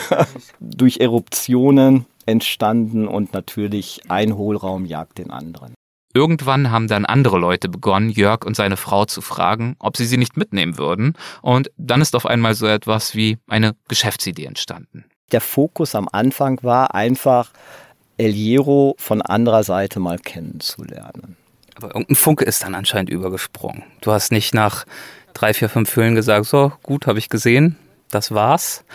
durch 0.60 1.00
Eruptionen 1.00 2.06
entstanden 2.26 3.08
und 3.08 3.34
natürlich 3.34 4.02
ein 4.08 4.38
Hohlraum 4.38 4.86
jagt 4.86 5.18
den 5.18 5.32
anderen. 5.32 5.74
Irgendwann 6.16 6.72
haben 6.72 6.88
dann 6.88 7.06
andere 7.06 7.38
Leute 7.38 7.68
begonnen, 7.68 8.10
Jörg 8.10 8.46
und 8.46 8.56
seine 8.56 8.78
Frau 8.78 9.04
zu 9.04 9.20
fragen, 9.20 9.76
ob 9.80 9.98
sie 9.98 10.06
sie 10.06 10.16
nicht 10.16 10.38
mitnehmen 10.38 10.78
würden. 10.78 11.14
Und 11.42 11.70
dann 11.78 12.00
ist 12.00 12.16
auf 12.16 12.26
einmal 12.26 12.56
so 12.56 12.68
etwas 12.68 13.16
wie 13.16 13.38
eine 13.48 13.76
Geschäftsidee 13.90 14.46
entstanden. 14.46 15.04
Der 15.34 15.42
Fokus 15.42 15.94
am 15.94 16.08
Anfang 16.10 16.64
war 16.64 16.96
einfach, 16.96 17.52
El 18.18 18.32
Hierro 18.32 18.96
von 18.98 19.22
anderer 19.22 19.64
Seite 19.66 20.00
mal 20.00 20.18
kennenzulernen. 20.18 21.36
Aber 21.76 21.88
irgendein 21.88 22.16
Funke 22.16 22.46
ist 22.46 22.64
dann 22.64 22.76
anscheinend 22.76 23.10
übergesprungen. 23.10 23.84
Du 24.00 24.14
hast 24.14 24.32
nicht 24.32 24.54
nach 24.54 24.86
drei, 25.34 25.54
vier, 25.54 25.68
fünf 25.68 25.94
Höhlen 25.98 26.16
gesagt, 26.16 26.46
so 26.46 26.72
gut, 26.82 27.08
habe 27.08 27.20
ich 27.20 27.28
gesehen, 27.28 27.76
das 28.10 28.32
war's. 28.32 28.86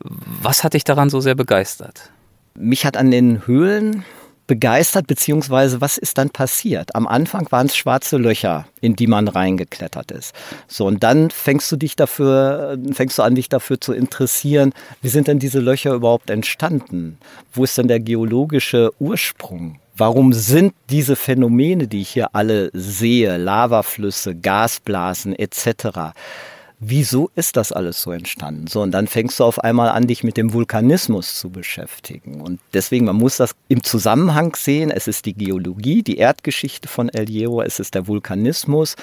Was 0.00 0.64
hat 0.64 0.74
dich 0.74 0.82
daran 0.82 1.10
so 1.10 1.20
sehr 1.20 1.36
begeistert? 1.36 2.10
Mich 2.54 2.84
hat 2.84 2.96
an 2.96 3.12
den 3.12 3.46
Höhlen 3.46 4.04
begeistert, 4.46 5.06
beziehungsweise 5.06 5.80
was 5.80 5.98
ist 5.98 6.18
dann 6.18 6.30
passiert? 6.30 6.94
Am 6.94 7.06
Anfang 7.06 7.50
waren 7.50 7.66
es 7.66 7.76
schwarze 7.76 8.16
Löcher, 8.16 8.66
in 8.80 8.96
die 8.96 9.06
man 9.06 9.28
reingeklettert 9.28 10.10
ist. 10.10 10.34
So, 10.68 10.86
und 10.86 11.02
dann 11.02 11.30
fängst 11.30 11.70
du 11.70 11.76
dich 11.76 11.96
dafür, 11.96 12.78
fängst 12.92 13.18
du 13.18 13.22
an, 13.22 13.34
dich 13.34 13.48
dafür 13.48 13.80
zu 13.80 13.92
interessieren, 13.92 14.72
wie 15.02 15.08
sind 15.08 15.28
denn 15.28 15.38
diese 15.38 15.60
Löcher 15.60 15.92
überhaupt 15.94 16.30
entstanden? 16.30 17.18
Wo 17.52 17.64
ist 17.64 17.76
denn 17.78 17.88
der 17.88 18.00
geologische 18.00 18.92
Ursprung? 18.98 19.80
Warum 19.98 20.34
sind 20.34 20.74
diese 20.90 21.16
Phänomene, 21.16 21.88
die 21.88 22.02
ich 22.02 22.10
hier 22.10 22.34
alle 22.34 22.70
sehe, 22.74 23.38
Lavaflüsse, 23.38 24.34
Gasblasen 24.34 25.34
etc., 25.34 26.12
wieso 26.78 27.30
ist 27.34 27.56
das 27.56 27.72
alles 27.72 28.02
so 28.02 28.12
entstanden? 28.12 28.66
So, 28.66 28.82
und 28.82 28.90
dann 28.92 29.06
fängst 29.06 29.40
du 29.40 29.44
auf 29.44 29.62
einmal 29.62 29.88
an, 29.88 30.06
dich 30.06 30.24
mit 30.24 30.36
dem 30.36 30.52
Vulkanismus 30.52 31.38
zu 31.38 31.50
beschäftigen. 31.50 32.40
Und 32.40 32.60
deswegen, 32.74 33.06
man 33.06 33.16
muss 33.16 33.36
das 33.36 33.54
im 33.68 33.82
Zusammenhang 33.82 34.54
sehen. 34.56 34.90
Es 34.90 35.08
ist 35.08 35.26
die 35.26 35.34
Geologie, 35.34 36.02
die 36.02 36.18
Erdgeschichte 36.18 36.88
von 36.88 37.08
El 37.08 37.26
Hierro, 37.26 37.62
es 37.62 37.80
ist 37.80 37.94
der 37.94 38.06
Vulkanismus 38.06 38.96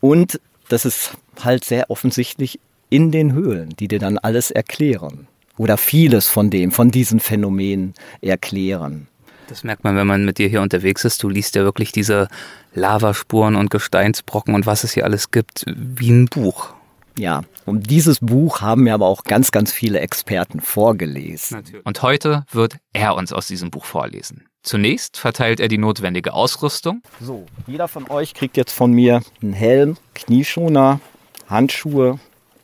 und 0.00 0.40
das 0.68 0.84
ist 0.84 1.12
halt 1.42 1.64
sehr 1.64 1.90
offensichtlich 1.90 2.58
in 2.88 3.10
den 3.10 3.32
Höhlen, 3.32 3.70
die 3.78 3.88
dir 3.88 3.98
dann 3.98 4.18
alles 4.18 4.50
erklären. 4.50 5.26
Oder 5.58 5.76
vieles 5.76 6.28
von 6.28 6.50
dem, 6.50 6.72
von 6.72 6.90
diesen 6.90 7.20
Phänomenen 7.20 7.94
erklären. 8.20 9.06
Das 9.48 9.64
merkt 9.64 9.84
man, 9.84 9.96
wenn 9.96 10.06
man 10.06 10.24
mit 10.24 10.38
dir 10.38 10.48
hier 10.48 10.62
unterwegs 10.62 11.04
ist. 11.04 11.22
Du 11.22 11.28
liest 11.28 11.54
ja 11.56 11.62
wirklich 11.62 11.92
diese 11.92 12.28
Lavaspuren 12.74 13.56
und 13.56 13.70
Gesteinsbrocken 13.70 14.54
und 14.54 14.64
was 14.64 14.82
es 14.82 14.92
hier 14.92 15.04
alles 15.04 15.30
gibt, 15.30 15.64
wie 15.66 16.10
ein 16.10 16.26
Buch. 16.26 16.72
Ja, 17.18 17.42
und 17.66 17.90
dieses 17.90 18.20
Buch 18.20 18.60
haben 18.60 18.84
mir 18.84 18.94
aber 18.94 19.06
auch 19.06 19.24
ganz, 19.24 19.50
ganz 19.50 19.72
viele 19.72 20.00
Experten 20.00 20.60
vorgelesen. 20.60 21.62
Und 21.84 22.02
heute 22.02 22.44
wird 22.50 22.78
er 22.92 23.14
uns 23.14 23.32
aus 23.32 23.46
diesem 23.46 23.70
Buch 23.70 23.84
vorlesen. 23.84 24.46
Zunächst 24.62 25.16
verteilt 25.16 25.60
er 25.60 25.68
die 25.68 25.78
notwendige 25.78 26.32
Ausrüstung. 26.32 27.02
So, 27.20 27.46
jeder 27.66 27.88
von 27.88 28.08
euch 28.08 28.32
kriegt 28.32 28.56
jetzt 28.56 28.72
von 28.72 28.92
mir 28.92 29.22
einen 29.42 29.52
Helm, 29.52 29.96
Knieschoner, 30.14 31.00
Handschuhe. 31.48 32.18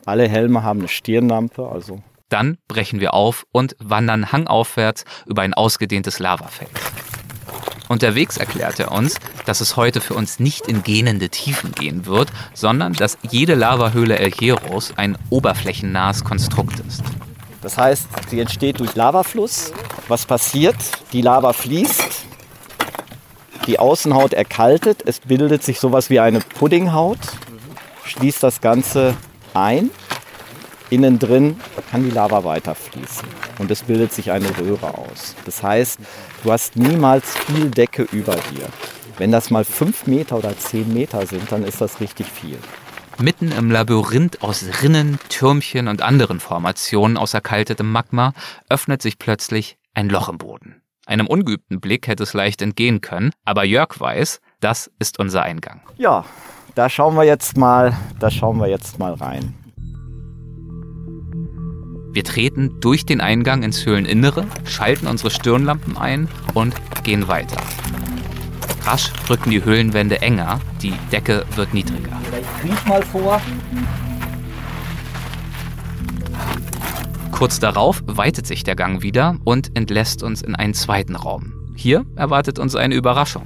Alle 0.07 0.29
Helme 0.29 0.63
haben 0.63 0.79
eine 0.79 0.89
Stirnlampe, 0.89 1.69
also 1.69 2.01
Dann 2.29 2.59
brechen 2.69 3.01
wir 3.01 3.15
auf 3.15 3.45
und 3.53 3.77
wandern 3.81 4.33
hangaufwärts 4.33 5.05
über 5.27 5.43
ein 5.43 5.55
ausgedehntes 5.55 6.19
Lavafeld. 6.19 6.71
Unterwegs 7.89 8.37
erklärt 8.37 8.79
er 8.79 8.93
uns, 8.93 9.17
dass 9.47 9.61
es 9.61 9.77
heute 9.77 10.01
für 10.01 10.15
uns 10.15 10.39
nicht 10.39 10.69
in 10.69 10.83
gähnende 10.83 11.31
Tiefen 11.31 11.73
gehen 11.73 12.07
wird, 12.07 12.29
sondern 12.55 12.93
dass 12.93 13.19
jede 13.31 13.55
Lavahöhle 13.55 14.19
El 14.19 14.31
Hierros 14.31 14.93
ein 14.97 15.17
oberflächennahes 15.31 16.25
Konstrukt 16.25 16.81
ist. 16.87 17.03
Das 17.63 17.77
heißt, 17.77 18.07
sie 18.29 18.41
entsteht 18.41 18.81
durch 18.81 18.95
Lavafluss. 18.95 19.73
Was 20.07 20.27
passiert? 20.27 20.77
Die 21.13 21.23
Lava 21.23 21.53
fließt, 21.53 22.27
die 23.67 23.79
Außenhaut 23.79 24.33
erkaltet, 24.33 25.03
es 25.05 25.21
bildet 25.21 25.63
sich 25.63 25.79
sowas 25.81 26.09
wie 26.09 26.21
eine 26.21 26.41
Puddinghaut, 26.41 27.19
schließt 28.05 28.43
das 28.43 28.61
Ganze 28.61 29.15
ein. 29.55 29.91
Innen 30.91 31.19
drin 31.19 31.61
kann 31.91 32.03
die 32.05 32.11
Lava 32.11 32.45
weiterfließen 32.45 33.29
und 33.59 33.71
es 33.71 33.83
bildet 33.83 34.15
sich 34.15 34.31
eine 34.31 34.57
Röhre 34.57 34.97
aus. 34.97 35.37
Das 35.45 35.63
heißt, 35.63 35.99
du 36.49 36.53
hast 36.55 36.77
niemals 36.77 37.37
viel 37.37 37.71
Decke 37.71 38.05
über 38.05 38.35
dir. 38.35 38.67
Wenn 39.19 39.31
das 39.31 39.51
mal 39.51 39.67
fünf 39.67 40.07
Meter 40.07 40.39
oder 40.39 40.57
zehn 40.57 40.95
Meter 40.95 41.27
sind, 41.27 41.53
dann 41.53 41.63
ist 41.63 41.83
das 41.83 42.01
richtig 42.01 42.27
viel. 42.27 42.59
Mitten 43.19 43.53
im 43.53 43.71
Labyrinth 43.71 44.43
aus 44.43 44.65
Rinnen, 44.83 45.19
Türmchen 45.29 45.89
und 45.89 46.01
anderen 46.01 46.41
Formationen 46.41 47.19
aus 47.19 47.35
erkaltetem 47.35 47.93
Magma 47.93 48.33
öffnet 48.71 49.03
sich 49.03 49.19
plötzlich 49.19 49.77
ein 49.93 50.09
Loch 50.09 50.31
im 50.31 50.39
Boden. 50.39 50.81
Einem 51.05 51.27
ungeübten 51.27 51.81
Blick 51.81 52.09
hätte 52.09 52.23
es 52.23 52.33
leicht 52.33 52.63
entgehen 52.63 53.03
können, 53.03 53.33
aber 53.45 53.65
Jörg 53.65 54.01
weiß, 54.01 54.41
das 54.61 54.91
ist 54.99 55.19
unser 55.19 55.43
Eingang. 55.43 55.83
Ja, 55.99 56.25
da 56.75 56.89
schauen 56.89 57.15
wir 57.15 57.25
jetzt 57.25 57.59
mal, 57.59 57.95
da 58.21 58.31
schauen 58.31 58.57
wir 58.59 58.69
jetzt 58.69 58.99
mal 58.99 59.13
rein. 59.13 59.53
Wir 62.11 62.25
treten 62.25 62.81
durch 62.81 63.05
den 63.05 63.21
Eingang 63.21 63.63
ins 63.63 63.85
Höhleninnere, 63.85 64.47
schalten 64.65 65.07
unsere 65.07 65.31
Stirnlampen 65.31 65.97
ein 65.97 66.29
und 66.55 66.75
gehen 67.05 67.29
weiter. 67.29 67.59
Rasch 68.85 69.13
rücken 69.29 69.51
die 69.51 69.63
Höhlenwände 69.63 70.23
enger, 70.23 70.61
die 70.83 70.95
Decke 71.13 71.45
wird 71.55 71.75
niedriger. 71.75 72.19
Ich 72.41 72.71
kriech 72.71 72.87
mal 72.87 73.03
vor. 73.03 73.41
Kurz 77.31 77.61
darauf 77.61 78.03
weitet 78.07 78.47
sich 78.47 78.65
der 78.65 78.75
Gang 78.75 79.03
wieder 79.03 79.37
und 79.45 79.77
entlässt 79.77 80.23
uns 80.23 80.43
in 80.43 80.57
einen 80.57 80.75
zweiten 80.75 81.15
Raum. 81.15 81.53
Hier 81.77 82.05
erwartet 82.17 82.59
uns 82.59 82.75
eine 82.75 82.95
Überraschung. 82.95 83.45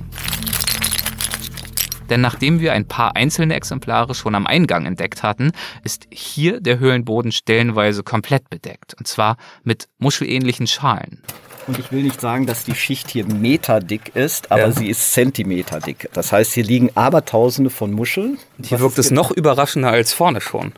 Denn 2.12 2.20
nachdem 2.20 2.60
wir 2.60 2.74
ein 2.74 2.86
paar 2.86 3.16
einzelne 3.16 3.54
Exemplare 3.54 4.14
schon 4.14 4.34
am 4.34 4.46
Eingang 4.46 4.84
entdeckt 4.84 5.22
hatten, 5.22 5.52
ist 5.82 6.06
hier 6.10 6.60
der 6.60 6.78
Höhlenboden 6.78 7.32
stellenweise 7.32 8.02
komplett 8.02 8.50
bedeckt. 8.50 8.92
Und 8.98 9.08
zwar 9.08 9.38
mit 9.64 9.88
muschelähnlichen 9.96 10.66
Schalen. 10.66 11.22
Und 11.66 11.78
ich 11.78 11.90
will 11.90 12.02
nicht 12.02 12.20
sagen, 12.20 12.44
dass 12.46 12.64
die 12.64 12.74
Schicht 12.74 13.08
hier 13.10 13.24
meterdick 13.24 14.14
ist, 14.14 14.52
aber 14.52 14.60
Ja. 14.60 14.72
sie 14.72 14.90
ist 14.90 15.14
zentimeterdick. 15.14 16.10
Das 16.12 16.32
heißt, 16.32 16.52
hier 16.52 16.64
liegen 16.64 16.90
Abertausende 16.94 17.70
von 17.70 17.92
Muscheln. 17.92 18.36
Hier 18.62 18.80
wirkt 18.80 18.98
es 18.98 19.10
noch 19.10 19.30
überraschender 19.30 19.88
als 19.88 20.12
vorne 20.12 20.42
schon. 20.42 20.74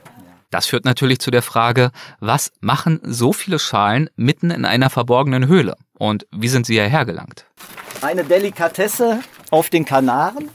Das 0.52 0.66
führt 0.66 0.84
natürlich 0.84 1.18
zu 1.18 1.32
der 1.32 1.42
Frage, 1.42 1.90
was 2.20 2.52
machen 2.60 3.00
so 3.02 3.32
viele 3.32 3.58
Schalen 3.58 4.08
mitten 4.14 4.52
in 4.52 4.64
einer 4.64 4.88
verborgenen 4.88 5.48
Höhle? 5.48 5.74
Und 5.98 6.28
wie 6.30 6.46
sind 6.46 6.64
sie 6.64 6.74
hierher 6.74 7.04
gelangt? 7.04 7.44
Eine 8.02 8.22
Delikatesse 8.22 9.18
auf 9.50 9.68
den 9.68 9.84
Kanaren. 9.84 10.48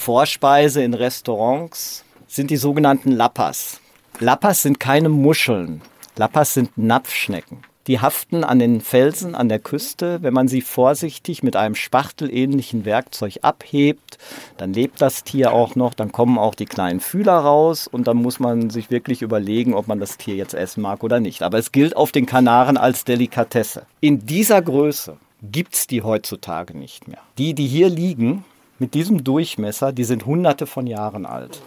Vorspeise 0.00 0.82
in 0.82 0.94
Restaurants 0.94 2.06
sind 2.26 2.50
die 2.50 2.56
sogenannten 2.56 3.12
Lappas. 3.12 3.82
Lappas 4.18 4.62
sind 4.62 4.80
keine 4.80 5.10
Muscheln. 5.10 5.82
Lappas 6.16 6.54
sind 6.54 6.78
Napfschnecken. 6.78 7.58
Die 7.86 8.00
haften 8.00 8.42
an 8.42 8.58
den 8.58 8.80
Felsen 8.80 9.34
an 9.34 9.50
der 9.50 9.58
Küste. 9.58 10.22
Wenn 10.22 10.32
man 10.32 10.48
sie 10.48 10.62
vorsichtig 10.62 11.42
mit 11.42 11.54
einem 11.54 11.74
spachtelähnlichen 11.74 12.86
Werkzeug 12.86 13.40
abhebt, 13.42 14.16
dann 14.56 14.72
lebt 14.72 15.02
das 15.02 15.22
Tier 15.22 15.52
auch 15.52 15.74
noch, 15.74 15.92
dann 15.92 16.12
kommen 16.12 16.38
auch 16.38 16.54
die 16.54 16.64
kleinen 16.64 17.00
Fühler 17.00 17.36
raus 17.36 17.86
und 17.86 18.06
dann 18.06 18.16
muss 18.16 18.40
man 18.40 18.70
sich 18.70 18.90
wirklich 18.90 19.20
überlegen, 19.20 19.74
ob 19.74 19.86
man 19.86 20.00
das 20.00 20.16
Tier 20.16 20.34
jetzt 20.34 20.54
essen 20.54 20.80
mag 20.80 21.04
oder 21.04 21.20
nicht. 21.20 21.42
Aber 21.42 21.58
es 21.58 21.72
gilt 21.72 21.94
auf 21.94 22.10
den 22.10 22.24
Kanaren 22.24 22.78
als 22.78 23.04
Delikatesse. 23.04 23.84
In 24.00 24.24
dieser 24.24 24.62
Größe 24.62 25.18
gibt's 25.42 25.86
die 25.86 26.00
heutzutage 26.00 26.74
nicht 26.74 27.06
mehr. 27.06 27.20
Die, 27.36 27.52
die 27.52 27.66
hier 27.66 27.90
liegen, 27.90 28.46
mit 28.80 28.94
diesem 28.94 29.22
Durchmesser, 29.22 29.92
die 29.92 30.04
sind 30.04 30.26
hunderte 30.26 30.66
von 30.66 30.86
Jahren 30.86 31.26
alt. 31.26 31.60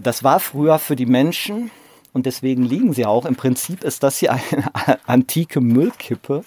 Das 0.00 0.24
war 0.24 0.40
früher 0.40 0.78
für 0.78 0.96
die 0.96 1.06
Menschen 1.06 1.70
und 2.12 2.26
deswegen 2.26 2.64
liegen 2.64 2.94
sie 2.94 3.04
auch. 3.04 3.26
Im 3.26 3.36
Prinzip 3.36 3.84
ist 3.84 4.02
das 4.02 4.18
hier 4.18 4.32
eine 4.32 4.98
antike 5.06 5.60
Müllkippe. 5.60 6.44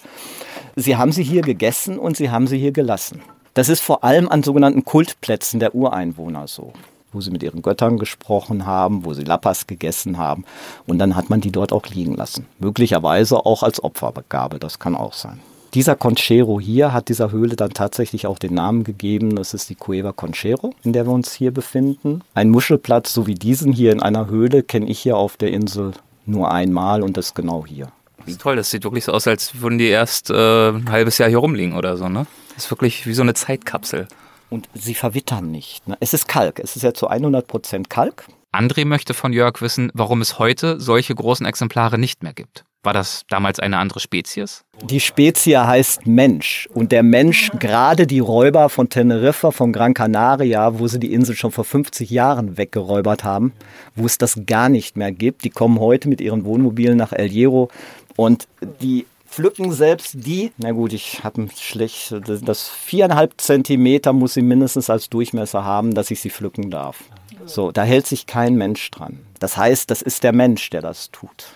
Sie 0.74 0.96
haben 0.96 1.12
sie 1.12 1.22
hier 1.22 1.42
gegessen 1.42 1.98
und 1.98 2.16
sie 2.16 2.30
haben 2.30 2.46
sie 2.46 2.58
hier 2.58 2.72
gelassen. 2.72 3.22
Das 3.54 3.68
ist 3.68 3.80
vor 3.80 4.02
allem 4.02 4.28
an 4.28 4.42
sogenannten 4.42 4.84
Kultplätzen 4.84 5.60
der 5.60 5.74
Ureinwohner 5.74 6.48
so, 6.48 6.72
wo 7.12 7.20
sie 7.20 7.30
mit 7.30 7.42
ihren 7.42 7.62
Göttern 7.62 7.98
gesprochen 7.98 8.66
haben, 8.66 9.04
wo 9.04 9.12
sie 9.12 9.24
Lappas 9.24 9.66
gegessen 9.66 10.18
haben 10.18 10.44
und 10.86 10.98
dann 10.98 11.14
hat 11.14 11.30
man 11.30 11.40
die 11.40 11.52
dort 11.52 11.72
auch 11.72 11.86
liegen 11.86 12.14
lassen. 12.14 12.46
Möglicherweise 12.58 13.44
auch 13.44 13.62
als 13.62 13.84
Opfergabe, 13.84 14.58
das 14.58 14.78
kann 14.78 14.96
auch 14.96 15.12
sein. 15.12 15.40
Dieser 15.74 15.96
Conchero 15.96 16.60
hier 16.60 16.92
hat 16.92 17.08
dieser 17.08 17.32
Höhle 17.32 17.56
dann 17.56 17.70
tatsächlich 17.70 18.26
auch 18.26 18.38
den 18.38 18.52
Namen 18.52 18.84
gegeben. 18.84 19.36
Das 19.36 19.54
ist 19.54 19.70
die 19.70 19.74
Cueva 19.74 20.12
Conchero, 20.12 20.74
in 20.84 20.92
der 20.92 21.06
wir 21.06 21.12
uns 21.12 21.32
hier 21.32 21.50
befinden. 21.50 22.20
Ein 22.34 22.50
Muschelplatz 22.50 23.14
so 23.14 23.26
wie 23.26 23.34
diesen 23.34 23.72
hier 23.72 23.90
in 23.92 24.02
einer 24.02 24.26
Höhle 24.26 24.62
kenne 24.62 24.90
ich 24.90 24.98
hier 24.98 25.16
auf 25.16 25.38
der 25.38 25.50
Insel 25.50 25.92
nur 26.26 26.52
einmal 26.52 27.02
und 27.02 27.16
das 27.16 27.32
genau 27.32 27.64
hier. 27.66 27.90
Das 28.18 28.28
ist 28.28 28.40
toll, 28.42 28.56
das 28.56 28.70
sieht 28.70 28.84
wirklich 28.84 29.04
so 29.04 29.12
aus, 29.12 29.26
als 29.26 29.62
würden 29.62 29.78
die 29.78 29.88
erst 29.88 30.28
äh, 30.28 30.68
ein 30.68 30.90
halbes 30.90 31.16
Jahr 31.16 31.30
hier 31.30 31.38
rumliegen 31.38 31.74
oder 31.74 31.96
so, 31.96 32.08
ne? 32.10 32.26
Das 32.54 32.64
ist 32.64 32.70
wirklich 32.70 33.06
wie 33.06 33.14
so 33.14 33.22
eine 33.22 33.32
Zeitkapsel. 33.32 34.08
Und 34.50 34.68
sie 34.74 34.94
verwittern 34.94 35.50
nicht. 35.50 35.88
Ne? 35.88 35.96
Es 36.00 36.12
ist 36.12 36.28
Kalk. 36.28 36.60
Es 36.60 36.76
ist 36.76 36.82
ja 36.82 36.92
zu 36.92 37.08
100 37.08 37.46
Prozent 37.46 37.88
Kalk. 37.88 38.26
André 38.52 38.84
möchte 38.84 39.14
von 39.14 39.32
Jörg 39.32 39.62
wissen, 39.62 39.90
warum 39.94 40.20
es 40.20 40.38
heute 40.38 40.78
solche 40.78 41.14
großen 41.14 41.46
Exemplare 41.46 41.96
nicht 41.96 42.22
mehr 42.22 42.34
gibt. 42.34 42.64
War 42.84 42.92
das 42.92 43.22
damals 43.28 43.60
eine 43.60 43.78
andere 43.78 44.00
Spezies? 44.00 44.64
Die 44.82 44.98
Spezie 44.98 45.56
heißt 45.56 46.04
Mensch. 46.06 46.68
Und 46.74 46.90
der 46.90 47.04
Mensch, 47.04 47.52
gerade 47.60 48.08
die 48.08 48.18
Räuber 48.18 48.68
von 48.68 48.88
Teneriffa, 48.88 49.52
von 49.52 49.72
Gran 49.72 49.94
Canaria, 49.94 50.80
wo 50.80 50.88
sie 50.88 50.98
die 50.98 51.12
Insel 51.12 51.36
schon 51.36 51.52
vor 51.52 51.64
50 51.64 52.10
Jahren 52.10 52.56
weggeräubert 52.58 53.22
haben, 53.22 53.52
wo 53.94 54.04
es 54.06 54.18
das 54.18 54.40
gar 54.46 54.68
nicht 54.68 54.96
mehr 54.96 55.12
gibt, 55.12 55.44
die 55.44 55.50
kommen 55.50 55.78
heute 55.78 56.08
mit 56.08 56.20
ihren 56.20 56.44
Wohnmobilen 56.44 56.96
nach 56.98 57.12
El 57.12 57.28
Hierro 57.28 57.68
und 58.16 58.48
die 58.80 59.06
pflücken 59.28 59.72
selbst 59.72 60.14
die, 60.26 60.50
na 60.58 60.72
gut, 60.72 60.92
ich 60.92 61.22
habe 61.22 61.48
schlecht, 61.56 62.12
das- 62.26 62.42
das 62.42 62.68
viereinhalb 62.68 63.40
Zentimeter 63.40 64.12
muss 64.12 64.34
sie 64.34 64.42
mindestens 64.42 64.90
als 64.90 65.08
Durchmesser 65.08 65.64
haben, 65.64 65.94
dass 65.94 66.10
ich 66.10 66.20
sie 66.20 66.30
pflücken 66.30 66.68
darf. 66.68 66.98
So, 67.46 67.70
da 67.70 67.84
hält 67.84 68.08
sich 68.08 68.26
kein 68.26 68.56
Mensch 68.56 68.90
dran. 68.90 69.20
Das 69.38 69.56
heißt, 69.56 69.88
das 69.90 70.02
ist 70.02 70.24
der 70.24 70.32
Mensch, 70.32 70.68
der 70.70 70.82
das 70.82 71.10
tut. 71.12 71.46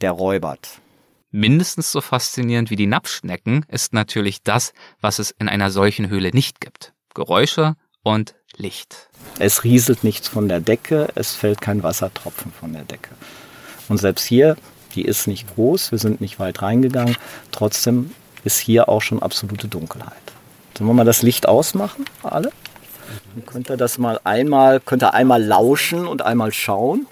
Der 0.00 0.10
räubert. 0.10 0.80
Mindestens 1.30 1.90
so 1.90 2.00
faszinierend 2.00 2.70
wie 2.70 2.76
die 2.76 2.86
Napfschnecken 2.86 3.66
ist 3.68 3.92
natürlich 3.92 4.42
das, 4.42 4.72
was 5.00 5.18
es 5.18 5.32
in 5.32 5.48
einer 5.48 5.70
solchen 5.70 6.08
Höhle 6.08 6.30
nicht 6.32 6.60
gibt. 6.60 6.92
Geräusche 7.12 7.74
und 8.04 8.36
Licht. 8.56 9.08
Es 9.38 9.64
rieselt 9.64 10.04
nichts 10.04 10.28
von 10.28 10.48
der 10.48 10.60
Decke, 10.60 11.08
es 11.16 11.34
fällt 11.34 11.60
kein 11.60 11.82
Wassertropfen 11.82 12.52
von 12.52 12.72
der 12.72 12.84
Decke. 12.84 13.10
Und 13.88 13.98
selbst 13.98 14.24
hier, 14.24 14.56
die 14.94 15.02
ist 15.02 15.26
nicht 15.26 15.52
groß, 15.54 15.90
wir 15.90 15.98
sind 15.98 16.20
nicht 16.20 16.38
weit 16.38 16.62
reingegangen, 16.62 17.16
trotzdem 17.50 18.12
ist 18.44 18.58
hier 18.58 18.88
auch 18.88 19.02
schon 19.02 19.20
absolute 19.20 19.66
Dunkelheit. 19.66 20.12
Sollen 20.76 20.88
wir 20.88 20.94
mal 20.94 21.04
das 21.04 21.22
Licht 21.22 21.48
ausmachen, 21.48 22.04
alle? 22.22 22.52
Dann 23.34 23.46
könnt 23.46 23.70
ihr 23.70 23.76
das 23.76 23.98
mal 23.98 24.20
einmal, 24.24 24.80
könnt 24.80 25.02
ihr 25.02 25.14
einmal 25.14 25.42
lauschen 25.42 26.06
und 26.06 26.22
einmal 26.22 26.52
schauen. 26.52 27.06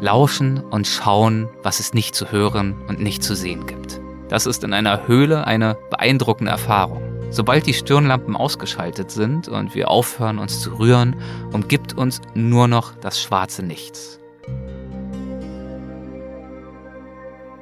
Lauschen 0.00 0.60
und 0.60 0.86
schauen, 0.86 1.48
was 1.62 1.78
es 1.78 1.92
nicht 1.92 2.14
zu 2.14 2.32
hören 2.32 2.74
und 2.88 3.00
nicht 3.00 3.22
zu 3.22 3.34
sehen 3.34 3.66
gibt. 3.66 4.00
Das 4.28 4.46
ist 4.46 4.64
in 4.64 4.72
einer 4.72 5.06
Höhle 5.06 5.46
eine 5.46 5.76
beeindruckende 5.90 6.50
Erfahrung. 6.50 7.02
Sobald 7.30 7.66
die 7.66 7.74
Stirnlampen 7.74 8.34
ausgeschaltet 8.34 9.10
sind 9.10 9.48
und 9.48 9.74
wir 9.74 9.90
aufhören 9.90 10.38
uns 10.38 10.60
zu 10.60 10.78
rühren, 10.78 11.16
umgibt 11.52 11.98
uns 11.98 12.20
nur 12.34 12.66
noch 12.66 12.94
das 12.96 13.20
schwarze 13.20 13.62
Nichts. 13.62 14.18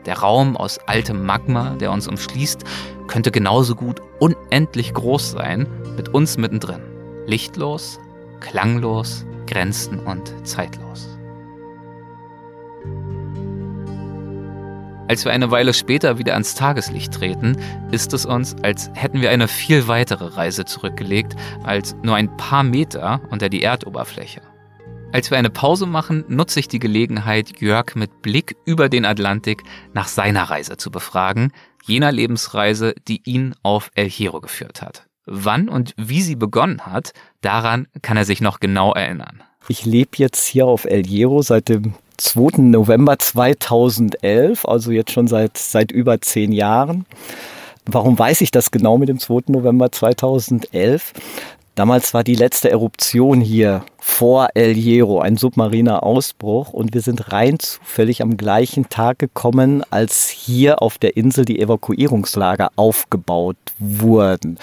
Der 0.06 0.18
Raum 0.18 0.56
aus 0.56 0.78
altem 0.86 1.26
Magma, 1.26 1.70
der 1.70 1.90
uns 1.90 2.06
umschließt, 2.06 2.64
könnte 3.08 3.30
genauso 3.30 3.74
gut 3.74 4.00
unendlich 4.20 4.94
groß 4.94 5.32
sein, 5.32 5.66
mit 5.96 6.10
uns 6.10 6.38
mittendrin. 6.38 6.80
Lichtlos, 7.26 7.98
klanglos, 8.40 9.26
grenzen- 9.46 9.98
und 10.00 10.32
zeitlos. 10.46 11.17
Als 15.08 15.24
wir 15.24 15.32
eine 15.32 15.50
Weile 15.50 15.72
später 15.72 16.18
wieder 16.18 16.34
ans 16.34 16.54
Tageslicht 16.54 17.14
treten, 17.14 17.56
ist 17.90 18.12
es 18.12 18.26
uns, 18.26 18.54
als 18.62 18.90
hätten 18.92 19.22
wir 19.22 19.30
eine 19.30 19.48
viel 19.48 19.88
weitere 19.88 20.26
Reise 20.26 20.66
zurückgelegt 20.66 21.34
als 21.64 21.96
nur 22.02 22.14
ein 22.14 22.36
paar 22.36 22.62
Meter 22.62 23.22
unter 23.30 23.48
die 23.48 23.62
Erdoberfläche. 23.62 24.42
Als 25.10 25.30
wir 25.30 25.38
eine 25.38 25.48
Pause 25.48 25.86
machen, 25.86 26.26
nutze 26.28 26.60
ich 26.60 26.68
die 26.68 26.78
Gelegenheit, 26.78 27.58
Jörg 27.58 27.94
mit 27.94 28.20
Blick 28.20 28.56
über 28.66 28.90
den 28.90 29.06
Atlantik 29.06 29.62
nach 29.94 30.08
seiner 30.08 30.42
Reise 30.42 30.76
zu 30.76 30.90
befragen, 30.90 31.52
jener 31.86 32.12
Lebensreise, 32.12 32.94
die 33.08 33.22
ihn 33.24 33.54
auf 33.62 33.90
El 33.94 34.10
Hierro 34.10 34.42
geführt 34.42 34.82
hat. 34.82 35.06
Wann 35.24 35.70
und 35.70 35.94
wie 35.96 36.20
sie 36.20 36.36
begonnen 36.36 36.84
hat, 36.84 37.12
daran 37.40 37.88
kann 38.02 38.18
er 38.18 38.26
sich 38.26 38.42
noch 38.42 38.60
genau 38.60 38.92
erinnern. 38.92 39.42
Ich 39.68 39.86
lebe 39.86 40.10
jetzt 40.16 40.46
hier 40.46 40.66
auf 40.66 40.84
El 40.84 41.04
Hierro 41.04 41.40
seit 41.40 41.70
dem 41.70 41.94
2. 42.18 42.58
November 42.62 43.18
2011, 43.18 44.66
also 44.66 44.90
jetzt 44.90 45.12
schon 45.12 45.28
seit, 45.28 45.56
seit 45.56 45.90
über 45.92 46.20
zehn 46.20 46.52
Jahren. 46.52 47.06
Warum 47.86 48.18
weiß 48.18 48.42
ich 48.42 48.50
das 48.50 48.70
genau 48.70 48.98
mit 48.98 49.08
dem 49.08 49.18
2. 49.18 49.44
November 49.46 49.90
2011? 49.90 51.12
Damals 51.74 52.12
war 52.12 52.24
die 52.24 52.34
letzte 52.34 52.70
Eruption 52.70 53.40
hier 53.40 53.84
vor 54.18 54.48
El 54.54 54.74
Hierro, 54.74 55.20
ein 55.20 55.36
submariner 55.36 56.02
Ausbruch 56.02 56.72
und 56.72 56.92
wir 56.92 57.02
sind 57.02 57.30
rein 57.30 57.60
zufällig 57.60 58.20
am 58.20 58.36
gleichen 58.36 58.88
Tag 58.88 59.20
gekommen, 59.20 59.84
als 59.90 60.28
hier 60.28 60.82
auf 60.82 60.98
der 60.98 61.16
Insel 61.16 61.44
die 61.44 61.60
Evakuierungslager 61.60 62.70
aufgebaut 62.74 63.56
wurden. 63.78 64.58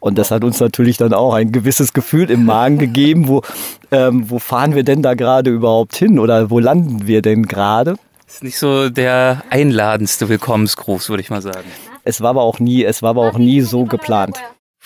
Und 0.00 0.18
das 0.18 0.32
hat 0.32 0.42
uns 0.42 0.58
natürlich 0.58 0.96
dann 0.96 1.14
auch 1.14 1.32
ein 1.32 1.52
gewisses 1.52 1.92
Gefühl 1.92 2.28
im 2.28 2.44
Magen 2.44 2.78
gegeben, 2.78 3.28
wo, 3.28 3.42
ähm, 3.92 4.28
wo 4.28 4.40
fahren 4.40 4.74
wir 4.74 4.82
denn 4.82 5.00
da 5.00 5.14
gerade 5.14 5.50
überhaupt 5.50 5.94
hin 5.94 6.18
oder 6.18 6.50
wo 6.50 6.58
landen 6.58 7.06
wir 7.06 7.22
denn 7.22 7.44
gerade? 7.44 7.94
Ist 8.26 8.42
nicht 8.42 8.58
so 8.58 8.90
der 8.90 9.44
einladendste 9.50 10.28
Willkommensgruß, 10.28 11.08
würde 11.08 11.20
ich 11.20 11.30
mal 11.30 11.40
sagen. 11.40 11.68
Es 12.02 12.20
war 12.20 12.30
aber 12.30 12.42
auch 12.42 12.58
nie, 12.58 12.82
es 12.82 13.00
war 13.00 13.10
aber 13.10 13.28
auch 13.30 13.38
nie 13.38 13.60
so 13.60 13.84
geplant. 13.84 14.38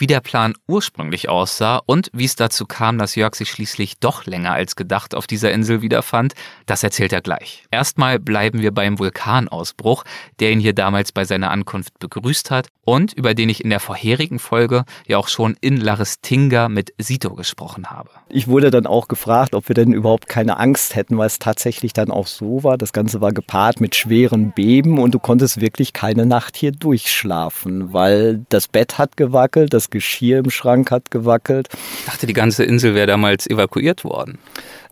Wie 0.03 0.09
der 0.09 0.19
Plan 0.19 0.55
ursprünglich 0.67 1.29
aussah 1.29 1.81
und 1.87 2.11
wie 2.12 2.25
es 2.25 2.35
dazu 2.35 2.67
kam, 2.67 2.99
dass 2.99 3.15
Jörg 3.15 3.37
sich 3.37 3.53
schließlich 3.53 4.01
doch 4.01 4.27
länger 4.27 4.51
als 4.51 4.75
gedacht 4.75 5.15
auf 5.15 5.29
dieser 5.29 5.53
Insel 5.53 5.81
wiederfand, 5.81 6.35
das 6.67 6.83
erzählt 6.83 7.12
er 7.12 7.21
gleich. 7.21 7.67
Erstmal 7.71 8.19
bleiben 8.19 8.62
wir 8.62 8.73
beim 8.73 8.99
Vulkanausbruch, 8.99 10.03
der 10.41 10.51
ihn 10.51 10.59
hier 10.59 10.73
damals 10.73 11.12
bei 11.12 11.25
seiner 11.25 11.53
Ankunft 11.53 12.01
begrüßt 12.01 12.51
hat 12.51 12.67
und 12.85 13.12
über 13.12 13.35
den 13.35 13.49
ich 13.49 13.62
in 13.62 13.71
der 13.71 13.79
vorherigen 13.79 14.41
Folge 14.41 14.85
ja 15.07 15.19
auch 15.19 15.29
schon 15.29 15.57
in 15.61 15.77
Laristinga 15.77 16.69
mit 16.69 16.93
Sito 16.99 17.37
gesprochen 17.37 17.87
habe. 17.87 18.11
Ich 18.29 18.49
wurde 18.49 18.73
dann 18.73 18.87
auch 18.87 19.07
gefragt, 19.07 19.55
ob 19.55 19.69
wir 19.69 19.75
denn 19.75 19.93
überhaupt 19.93 20.29
keine 20.29 20.59
Angst 20.59 20.97
hätten, 20.97 21.17
weil 21.17 21.29
es 21.29 21.38
tatsächlich 21.38 21.93
dann 21.93 22.11
auch 22.11 22.27
so 22.27 22.65
war. 22.65 22.77
Das 22.77 22.93
Ganze 22.93 23.21
war 23.21 23.31
gepaart 23.31 23.81
mit 23.81 23.95
schweren 23.95 24.51
Beben 24.51 24.99
und 24.99 25.15
du 25.15 25.21
konntest 25.21 25.61
wirklich 25.61 25.93
keine 25.93 26.27
Nacht 26.27 26.57
hier 26.57 26.73
durchschlafen, 26.73 27.93
weil 27.93 28.45
das 28.49 28.67
Bett 28.67 28.99
hat 28.99 29.17
gewackelt, 29.17 29.73
das 29.73 29.91
Geschirr 29.92 30.38
im 30.38 30.50
Schrank 30.50 30.90
hat 30.90 31.12
gewackelt. 31.12 31.68
Ich 32.00 32.07
dachte, 32.07 32.26
die 32.26 32.33
ganze 32.33 32.64
Insel 32.64 32.96
wäre 32.96 33.07
damals 33.07 33.46
evakuiert 33.46 34.02
worden. 34.02 34.38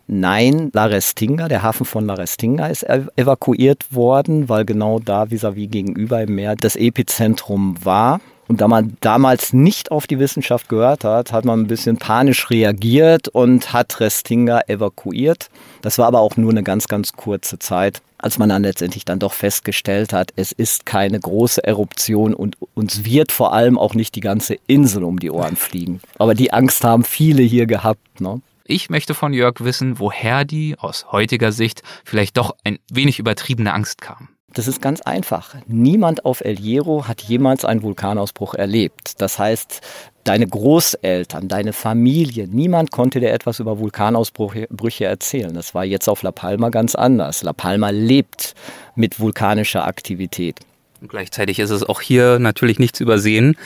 Nein, 0.07 0.71
La 0.73 0.87
Restinga, 0.87 1.49
der 1.49 1.63
Hafen 1.63 1.87
von 1.87 2.07
La 2.07 2.15
Restinga 2.15 2.67
ist 2.67 2.85
evakuiert 3.17 3.95
worden, 3.95 4.49
weil 4.49 4.65
genau 4.65 4.99
da 4.99 5.31
vis-à-vis 5.31 5.67
-vis 5.67 5.71
gegenüber 5.71 6.23
im 6.23 6.35
Meer 6.35 6.57
das 6.57 6.77
Epizentrum 6.77 7.77
war. 7.85 8.21
Und 8.51 8.61
da 8.61 8.67
man 8.67 8.97
damals 8.99 9.53
nicht 9.53 9.93
auf 9.93 10.09
die 10.09 10.19
Wissenschaft 10.19 10.69
gehört 10.69 11.05
hat, 11.05 11.31
hat 11.31 11.45
man 11.45 11.61
ein 11.61 11.67
bisschen 11.69 11.99
panisch 11.99 12.51
reagiert 12.51 13.29
und 13.29 13.73
hat 13.73 14.01
Restinga 14.01 14.63
evakuiert. 14.67 15.51
Das 15.83 15.99
war 15.99 16.09
aber 16.09 16.19
auch 16.19 16.37
nur 16.37 16.51
eine 16.51 16.65
ganz, 16.65 16.89
ganz 16.89 17.13
kurze 17.13 17.61
Zeit, 17.61 18.03
als 18.19 18.39
man 18.39 18.49
dann 18.49 18.65
letztendlich 18.65 19.05
dann 19.05 19.21
doch 19.21 19.35
festgestellt 19.35 20.13
hat, 20.13 20.33
es 20.35 20.51
ist 20.51 20.85
keine 20.85 21.21
große 21.21 21.63
Eruption 21.63 22.35
und 22.35 22.57
uns 22.75 23.05
wird 23.05 23.31
vor 23.31 23.53
allem 23.53 23.79
auch 23.79 23.95
nicht 23.95 24.17
die 24.17 24.21
ganze 24.21 24.57
Insel 24.67 25.05
um 25.05 25.21
die 25.21 25.31
Ohren 25.31 25.55
fliegen. 25.55 26.01
Aber 26.19 26.35
die 26.35 26.53
Angst 26.53 26.83
haben 26.83 27.05
viele 27.05 27.45
hier 27.45 27.67
gehabt. 27.67 28.21
Ne? 28.21 28.41
Ich 28.65 28.91
möchte 28.91 29.15
von 29.15 29.33
Jörg 29.33 29.61
wissen, 29.61 30.01
woher 30.01 30.45
die 30.45 30.75
aus 30.77 31.13
heutiger 31.13 31.53
Sicht 31.53 31.85
vielleicht 32.05 32.37
doch 32.37 32.57
ein 32.65 32.81
wenig 32.91 33.21
übertriebene 33.21 33.73
Angst 33.73 34.01
kam. 34.01 34.30
Das 34.53 34.67
ist 34.67 34.83
ganz 34.83 35.01
einfach. 35.03 35.55
Niemand 35.67 36.25
auf 36.25 36.41
El 36.41 36.57
Hierro 36.57 37.07
hat 37.07 37.23
jemals 37.23 37.65
einen 37.65 37.83
Vulkanausbruch 37.83 38.55
erlebt. 38.55 39.21
Das 39.21 39.39
heißt, 39.39 39.81
deine 40.25 40.47
Großeltern, 40.47 41.47
deine 41.47 41.73
Familie, 41.73 42.49
niemand 42.49 42.91
konnte 42.91 43.21
dir 43.21 43.31
etwas 43.31 43.61
über 43.61 43.79
Vulkanausbrüche 43.79 45.05
erzählen. 45.05 45.55
Das 45.55 45.75
war 45.75 45.85
jetzt 45.85 46.09
auf 46.09 46.23
La 46.23 46.33
Palma 46.33 46.71
ganz 46.71 46.97
anders. 46.97 47.45
La 47.45 47.53
Palma 47.53 47.91
lebt 47.91 48.55
mit 48.97 49.21
vulkanischer 49.21 49.87
Aktivität. 49.87 50.59
Und 51.01 51.09
gleichzeitig 51.09 51.61
ist 51.61 51.71
es 51.71 51.83
auch 51.83 52.01
hier 52.01 52.39
natürlich 52.41 52.79
nichts 52.79 53.01
übersehen. 53.01 53.57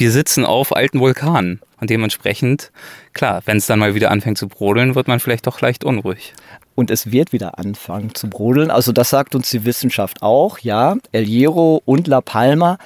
Wir 0.00 0.12
sitzen 0.12 0.46
auf 0.46 0.74
alten 0.74 0.98
Vulkanen 0.98 1.60
und 1.78 1.90
dementsprechend, 1.90 2.72
klar, 3.12 3.42
wenn 3.44 3.58
es 3.58 3.66
dann 3.66 3.78
mal 3.78 3.94
wieder 3.94 4.10
anfängt 4.10 4.38
zu 4.38 4.48
brodeln, 4.48 4.94
wird 4.94 5.08
man 5.08 5.20
vielleicht 5.20 5.46
doch 5.46 5.60
leicht 5.60 5.84
unruhig 5.84 6.32
und 6.74 6.90
es 6.90 7.12
wird 7.12 7.34
wieder 7.34 7.58
anfangen 7.58 8.14
zu 8.14 8.30
brodeln. 8.30 8.70
Also 8.70 8.92
das 8.92 9.10
sagt 9.10 9.34
uns 9.34 9.50
die 9.50 9.66
Wissenschaft 9.66 10.22
auch, 10.22 10.58
ja. 10.60 10.96
El 11.12 11.26
Hierro 11.26 11.82
und 11.84 12.06
La 12.06 12.22
Palma, 12.22 12.78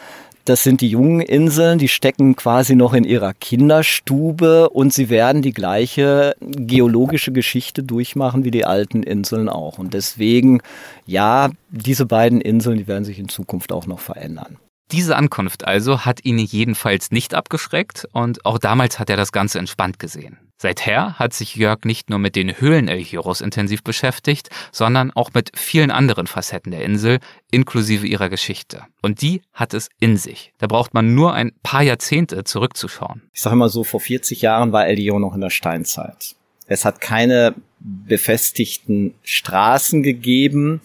das 0.44 0.64
sind 0.64 0.80
die 0.80 0.88
jungen 0.88 1.20
Inseln, 1.20 1.78
die 1.78 1.86
stecken 1.86 2.34
quasi 2.34 2.74
noch 2.74 2.94
in 2.94 3.04
ihrer 3.04 3.32
Kinderstube 3.32 4.70
und 4.70 4.92
sie 4.92 5.08
werden 5.08 5.40
die 5.40 5.52
gleiche 5.52 6.34
geologische 6.40 7.30
Geschichte 7.30 7.84
durchmachen 7.84 8.42
wie 8.42 8.50
die 8.50 8.64
alten 8.64 9.04
Inseln 9.04 9.48
auch. 9.48 9.78
Und 9.78 9.94
deswegen, 9.94 10.62
ja, 11.06 11.50
diese 11.70 12.06
beiden 12.06 12.40
Inseln, 12.40 12.76
die 12.76 12.88
werden 12.88 13.04
sich 13.04 13.20
in 13.20 13.28
Zukunft 13.28 13.70
auch 13.70 13.86
noch 13.86 14.00
verändern. 14.00 14.56
Diese 14.92 15.16
Ankunft 15.16 15.66
also 15.66 16.04
hat 16.04 16.24
ihn 16.24 16.38
jedenfalls 16.38 17.10
nicht 17.10 17.34
abgeschreckt 17.34 18.06
und 18.12 18.44
auch 18.44 18.58
damals 18.58 18.98
hat 18.98 19.10
er 19.10 19.16
das 19.16 19.32
Ganze 19.32 19.58
entspannt 19.58 19.98
gesehen. 19.98 20.38
Seither 20.56 21.18
hat 21.18 21.32
sich 21.34 21.56
Jörg 21.56 21.84
nicht 21.84 22.10
nur 22.10 22.18
mit 22.18 22.36
den 22.36 22.60
Höhlen 22.60 22.88
El 22.88 23.02
Hierros 23.02 23.40
intensiv 23.40 23.82
beschäftigt, 23.82 24.50
sondern 24.72 25.10
auch 25.10 25.30
mit 25.34 25.50
vielen 25.54 25.90
anderen 25.90 26.26
Facetten 26.26 26.70
der 26.70 26.84
Insel, 26.84 27.18
inklusive 27.50 28.06
ihrer 28.06 28.28
Geschichte. 28.28 28.82
Und 29.02 29.20
die 29.20 29.42
hat 29.52 29.74
es 29.74 29.88
in 29.98 30.16
sich. 30.16 30.52
Da 30.58 30.66
braucht 30.66 30.94
man 30.94 31.14
nur 31.14 31.34
ein 31.34 31.52
paar 31.62 31.82
Jahrzehnte 31.82 32.44
zurückzuschauen. 32.44 33.22
Ich 33.32 33.42
sage 33.42 33.54
immer 33.54 33.68
so, 33.68 33.84
vor 33.84 34.00
40 34.00 34.42
Jahren 34.42 34.72
war 34.72 34.86
El 34.86 34.96
Hierro 34.96 35.18
noch 35.18 35.34
in 35.34 35.40
der 35.40 35.50
Steinzeit. 35.50 36.36
Es 36.66 36.84
hat 36.84 37.00
keine 37.00 37.54
befestigten 37.80 39.14
Straßen 39.22 40.02
gegeben. 40.02 40.80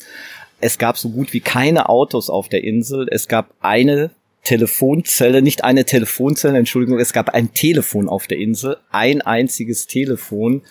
Es 0.61 0.77
gab 0.77 0.97
so 0.97 1.09
gut 1.09 1.33
wie 1.33 1.39
keine 1.39 1.89
Autos 1.89 2.29
auf 2.29 2.49
der 2.49 2.63
Insel. 2.63 3.07
Es 3.09 3.27
gab 3.27 3.53
eine 3.61 4.11
Telefonzelle, 4.43 5.41
nicht 5.41 5.63
eine 5.63 5.85
Telefonzelle, 5.85 6.57
Entschuldigung, 6.57 6.99
es 6.99 7.13
gab 7.13 7.29
ein 7.29 7.53
Telefon 7.53 8.07
auf 8.07 8.25
der 8.27 8.39
Insel, 8.39 8.77
ein 8.89 9.21
einziges 9.21 9.85
Telefon. 9.85 10.63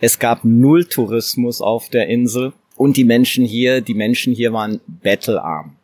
Es 0.00 0.18
gab 0.18 0.44
null 0.44 0.84
Tourismus 0.84 1.60
auf 1.60 1.88
der 1.88 2.08
Insel 2.08 2.52
und 2.76 2.96
die 2.96 3.04
Menschen 3.04 3.44
hier, 3.44 3.80
die 3.80 3.94
Menschen 3.94 4.34
hier 4.34 4.52
waren 4.52 4.80
bettelarm. 4.86 5.76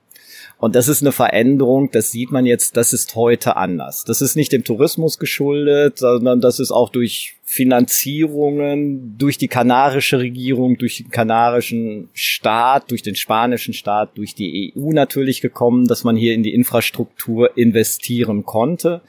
Und 0.59 0.77
das 0.77 0.89
ist 0.89 1.03
eine 1.03 1.13
Veränderung, 1.13 1.91
das 1.91 2.11
sieht 2.11 2.31
man 2.31 2.47
jetzt, 2.47 2.77
das 2.77 2.93
ist 2.93 3.15
heute 3.17 3.57
anders. 3.57 4.05
Das 4.05 4.23
ist 4.23 4.37
nicht 4.37 4.53
dem 4.53 4.65
Tourismus 4.65 5.19
geschuldet, 5.19 5.99
sondern 5.99 6.41
das 6.41 6.61
ist 6.61 6.71
auch 6.71 6.89
durch 6.89 7.37
Finanzierungen, 7.55 9.17
durch 9.17 9.39
die 9.39 9.47
kanarische 9.47 10.19
Regierung, 10.19 10.77
durch 10.77 10.97
den 10.97 11.11
kanarischen 11.11 12.09
Staat, 12.13 12.91
durch 12.91 13.03
den 13.03 13.15
spanischen 13.15 13.75
Staat, 13.75 14.19
durch 14.19 14.35
die 14.35 14.75
EU 14.77 14.91
natürlich 14.91 15.41
gekommen, 15.41 15.87
dass 15.87 16.03
man 16.03 16.17
hier 16.17 16.35
in 16.35 16.43
die 16.43 16.53
Infrastruktur 16.53 17.57
investieren 17.57 18.45
konnte. 18.45 19.03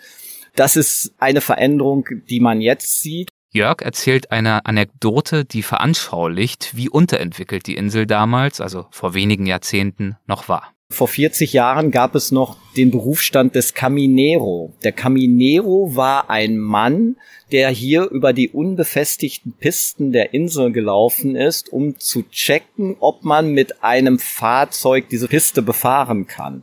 Das 0.55 0.75
ist 0.75 1.15
eine 1.17 1.41
Veränderung, 1.41 2.05
die 2.29 2.39
man 2.39 2.61
jetzt 2.61 3.01
sieht. 3.01 3.29
Jörg 3.51 3.81
erzählt 3.81 4.31
eine 4.31 4.63
Anekdote, 4.67 5.43
die 5.43 5.63
veranschaulicht, 5.63 6.77
wie 6.77 6.87
unterentwickelt 6.87 7.65
die 7.65 7.75
Insel 7.75 8.05
damals, 8.05 8.61
also 8.61 8.85
vor 8.91 9.15
wenigen 9.15 9.47
Jahrzehnten, 9.47 10.17
noch 10.27 10.47
war. 10.49 10.74
Vor 10.91 11.07
40 11.07 11.51
Jahren 11.51 11.89
gab 11.89 12.13
es 12.13 12.31
noch 12.31 12.57
den 12.77 12.91
Berufsstand 12.91 13.55
des 13.55 13.73
Caminero. 13.73 14.71
Der 14.83 14.91
Caminero 14.91 15.95
war 15.95 16.29
ein 16.29 16.59
Mann, 16.59 17.17
der 17.51 17.69
hier 17.69 18.03
über 18.03 18.33
die 18.33 18.49
unbefestigten 18.49 19.53
Pisten 19.53 20.11
der 20.11 20.35
Insel 20.35 20.71
gelaufen 20.71 21.35
ist, 21.35 21.69
um 21.73 21.97
zu 21.97 22.21
checken, 22.29 22.97
ob 22.99 23.23
man 23.23 23.51
mit 23.51 23.83
einem 23.83 24.19
Fahrzeug 24.19 25.09
diese 25.09 25.27
Piste 25.27 25.63
befahren 25.63 26.27
kann. 26.27 26.61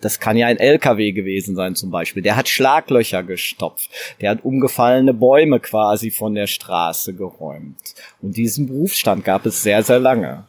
Das 0.00 0.18
kann 0.18 0.38
ja 0.38 0.46
ein 0.46 0.58
LKW 0.58 1.12
gewesen 1.12 1.54
sein 1.54 1.74
zum 1.74 1.90
Beispiel. 1.90 2.22
Der 2.22 2.36
hat 2.36 2.48
Schlaglöcher 2.48 3.22
gestopft. 3.22 3.90
Der 4.22 4.30
hat 4.30 4.44
umgefallene 4.44 5.12
Bäume 5.12 5.60
quasi 5.60 6.10
von 6.10 6.34
der 6.34 6.46
Straße 6.46 7.14
geräumt. 7.14 7.76
Und 8.22 8.36
diesen 8.36 8.68
Berufsstand 8.68 9.24
gab 9.24 9.44
es 9.44 9.62
sehr, 9.62 9.82
sehr 9.82 9.98
lange. 9.98 10.46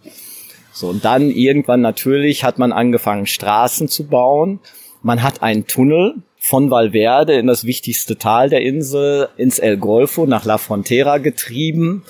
So, 0.72 0.88
und 0.88 1.06
dann 1.06 1.30
irgendwann 1.30 1.82
natürlich 1.82 2.44
hat 2.44 2.60
man 2.60 2.72
angefangen, 2.72 3.26
Straßen 3.26 3.88
zu 3.88 4.08
bauen. 4.08 4.60
Man 5.02 5.24
hat 5.24 5.42
einen 5.42 5.68
Tunnel 5.68 6.16
von 6.38 6.72
Valverde 6.72 7.34
in 7.34 7.48
das 7.48 7.66
wichtigste 7.66 8.18
Tal 8.18 8.50
der 8.50 8.62
Insel 8.62 9.30
ins 9.38 9.60
El 9.60 9.78
Golfo 9.78 10.26
nach 10.26 10.46
La 10.46 10.58
Frontera 10.58 11.18
getrieben. 11.18 12.04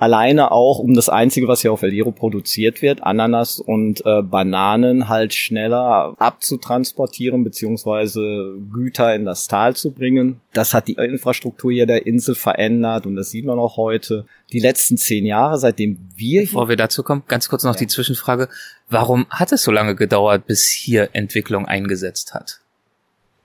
Alleine 0.00 0.50
auch 0.50 0.78
um 0.78 0.94
das 0.94 1.10
Einzige, 1.10 1.46
was 1.46 1.60
hier 1.60 1.74
auf 1.74 1.82
El 1.82 1.90
Hierro 1.90 2.10
produziert 2.10 2.80
wird, 2.80 3.02
Ananas 3.02 3.60
und 3.60 4.00
äh, 4.06 4.22
Bananen 4.22 5.10
halt 5.10 5.34
schneller 5.34 6.14
abzutransportieren 6.18 7.44
beziehungsweise 7.44 8.54
Güter 8.72 9.14
in 9.14 9.26
das 9.26 9.46
Tal 9.46 9.76
zu 9.76 9.90
bringen. 9.90 10.40
Das 10.54 10.72
hat 10.72 10.88
die 10.88 10.94
Infrastruktur 10.94 11.70
hier 11.70 11.84
der 11.84 12.06
Insel 12.06 12.34
verändert 12.34 13.04
und 13.04 13.14
das 13.14 13.30
sieht 13.30 13.44
man 13.44 13.58
auch 13.58 13.76
heute. 13.76 14.24
Die 14.52 14.60
letzten 14.60 14.96
zehn 14.96 15.26
Jahre, 15.26 15.58
seitdem 15.58 15.98
wir... 16.16 16.40
Bevor 16.40 16.70
wir 16.70 16.76
dazu 16.76 17.02
kommen, 17.02 17.22
ganz 17.28 17.50
kurz 17.50 17.62
noch 17.64 17.74
ja. 17.74 17.80
die 17.80 17.86
Zwischenfrage. 17.86 18.48
Warum 18.88 19.26
hat 19.28 19.52
es 19.52 19.62
so 19.62 19.70
lange 19.70 19.96
gedauert, 19.96 20.46
bis 20.46 20.66
hier 20.66 21.10
Entwicklung 21.12 21.66
eingesetzt 21.66 22.32
hat? 22.32 22.60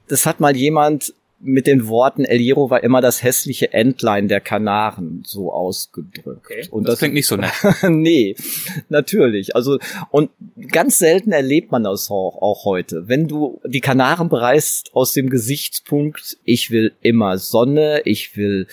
Das 0.08 0.26
hat 0.26 0.39
mal 0.39 0.56
jemand 0.56 1.13
mit 1.39 1.67
den 1.67 1.88
Worten 1.88 2.24
El 2.26 2.39
Hierro 2.39 2.69
war 2.69 2.84
immer 2.84 3.02
das 3.02 3.21
hässliche 3.21 3.74
Entlein 3.74 4.28
der 4.28 4.41
Kanaren 4.41 5.24
so 5.26 5.52
ausgedrückt. 5.52 6.45
Okay. 6.45 6.67
Und 6.71 6.86
das, 6.86 6.93
das 6.93 7.00
klingt 7.00 7.13
nicht 7.13 7.28
so 7.28 7.36
nett. 7.36 7.52
nee, 7.89 8.36
natürlich. 8.89 9.56
Also 9.56 9.78
und 10.12 10.32
ganz 10.71 10.98
selten 10.98 11.32
erlebt 11.32 11.71
man 11.71 11.84
das 11.84 12.10
auch, 12.10 12.41
auch 12.41 12.65
heute. 12.65 13.08
Wenn 13.08 13.28
du 13.28 13.60
die 13.65 13.82
Kanaren 13.82 14.30
bereist 14.30 14.91
aus 14.93 15.13
dem 15.13 15.30
Gesichtspunkt, 15.30 16.38
ich 16.43 16.71
will 16.71 16.93
immer 17.02 17.38
Sonne, 17.38 18.02
ich 18.06 18.38
will 18.38 18.67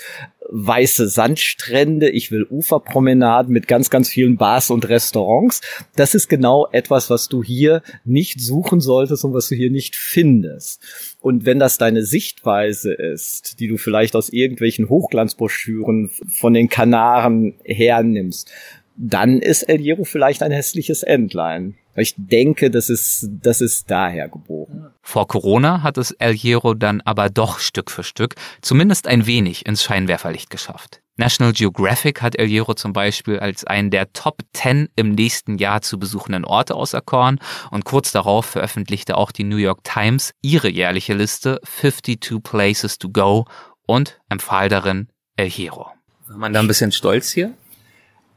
weiße 0.53 1.09
Sandstrände, 1.09 2.11
ich 2.11 2.31
will 2.31 2.47
Uferpromenaden 2.49 3.53
mit 3.53 3.67
ganz, 3.69 3.89
ganz 3.89 4.11
vielen 4.11 4.37
Bars 4.37 4.71
und 4.71 4.89
Restaurants. 4.89 5.63
Das 5.97 6.15
ist 6.15 6.29
genau 6.29 6.69
etwas, 6.73 7.09
was 7.09 7.29
du 7.29 7.43
hier 7.43 7.83
nicht 8.05 8.41
suchen 8.41 8.81
solltest 8.81 9.25
und 9.25 9.33
was 9.33 9.49
du 9.49 9.55
hier 9.55 9.71
nicht 9.71 9.97
findest. 9.97 10.83
Und 11.21 11.47
wenn 11.47 11.59
das 11.59 11.79
deine 11.79 12.05
Sichtweise 12.05 12.93
ist, 12.93 13.61
die 13.61 13.69
du 13.69 13.79
vielleicht 13.79 14.15
aus 14.15 14.29
irgendwelchen 14.29 14.91
Hochglanzbroschüren 14.91 16.11
von 16.29 16.53
den 16.53 16.69
Kanaren 16.69 17.55
hernimmst, 17.65 18.51
dann 18.97 19.41
ist 19.41 19.63
El 19.65 19.79
Hierro 19.79 20.05
vielleicht 20.05 20.43
ein 20.43 20.53
hässliches 20.53 21.03
Entlein. 21.03 21.77
Ich 21.95 22.15
denke, 22.17 22.71
das 22.71 22.89
ist, 22.89 23.29
das 23.43 23.61
ist 23.61 23.91
daher 23.91 24.29
geboren. 24.29 24.91
Vor 25.03 25.29
Corona 25.29 25.83
hat 25.83 25.99
es 25.99 26.13
El 26.13 26.35
Hierro 26.35 26.75
dann 26.75 27.03
aber 27.03 27.29
doch 27.29 27.59
Stück 27.59 27.91
für 27.91 28.03
Stück 28.03 28.35
zumindest 28.63 29.07
ein 29.07 29.27
wenig 29.27 29.67
ins 29.67 29.83
Scheinwerferlicht 29.83 30.49
geschafft. 30.49 31.03
National 31.17 31.53
Geographic 31.53 32.23
hat 32.23 32.37
El 32.37 32.49
Hierro 32.49 32.73
zum 32.73 32.95
Beispiel 32.95 33.39
als 33.39 33.65
einen 33.65 33.91
der 33.91 34.13
Top 34.15 34.41
10 34.55 34.89
im 34.97 35.11
nächsten 35.11 35.59
Jahr 35.59 35.83
zu 35.83 35.99
besuchenden 35.99 36.47
Orte 36.47 36.75
auserkoren 36.75 37.39
und 37.71 37.85
kurz 37.85 38.13
darauf 38.13 38.47
veröffentlichte 38.47 39.19
auch 39.19 39.31
die 39.31 39.45
New 39.45 39.59
York 39.59 39.85
Times 39.85 40.33
ihre 40.41 40.71
jährliche 40.71 41.13
Liste 41.13 41.61
52 41.65 42.43
Places 42.43 42.99
to 42.99 43.11
Go 43.11 43.45
und 43.87 44.19
empfahl 44.31 44.71
darin 44.71 45.09
El 45.37 45.51
Hierro. 45.51 45.89
War 46.29 46.39
man 46.39 46.55
da 46.55 46.61
ein 46.61 46.69
bisschen 46.69 46.93
stolz 46.93 47.31
hier? 47.31 47.53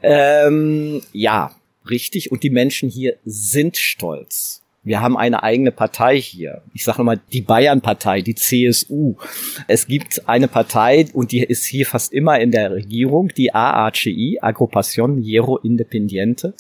Ähm, 0.06 1.02
ja, 1.12 1.56
richtig. 1.90 2.32
Und 2.32 2.44
die 2.44 2.50
Menschen 2.50 2.90
hier 2.90 3.16
sind 3.26 3.78
stolz. 3.78 4.62
Wir 4.86 5.02
haben 5.02 5.18
eine 5.18 5.42
eigene 5.42 5.72
Partei 5.72 6.22
hier. 6.22 6.62
Ich 6.76 6.84
sage 6.84 7.04
mal 7.04 7.20
die 7.34 7.42
Bayern-Partei, 7.42 8.22
die 8.22 8.36
CSU. 8.36 9.16
Es 9.68 9.88
gibt 9.88 10.30
eine 10.30 10.48
Partei 10.48 11.08
und 11.12 11.32
die 11.32 11.40
ist 11.40 11.66
hier 11.66 11.88
fast 11.88 12.14
immer 12.14 12.40
in 12.40 12.52
der 12.52 12.72
Regierung, 12.72 13.30
die 13.30 13.52
AACI, 13.52 14.40
Agrupación 14.44 15.20
Hierro 15.20 15.58
Independiente, 15.58 16.54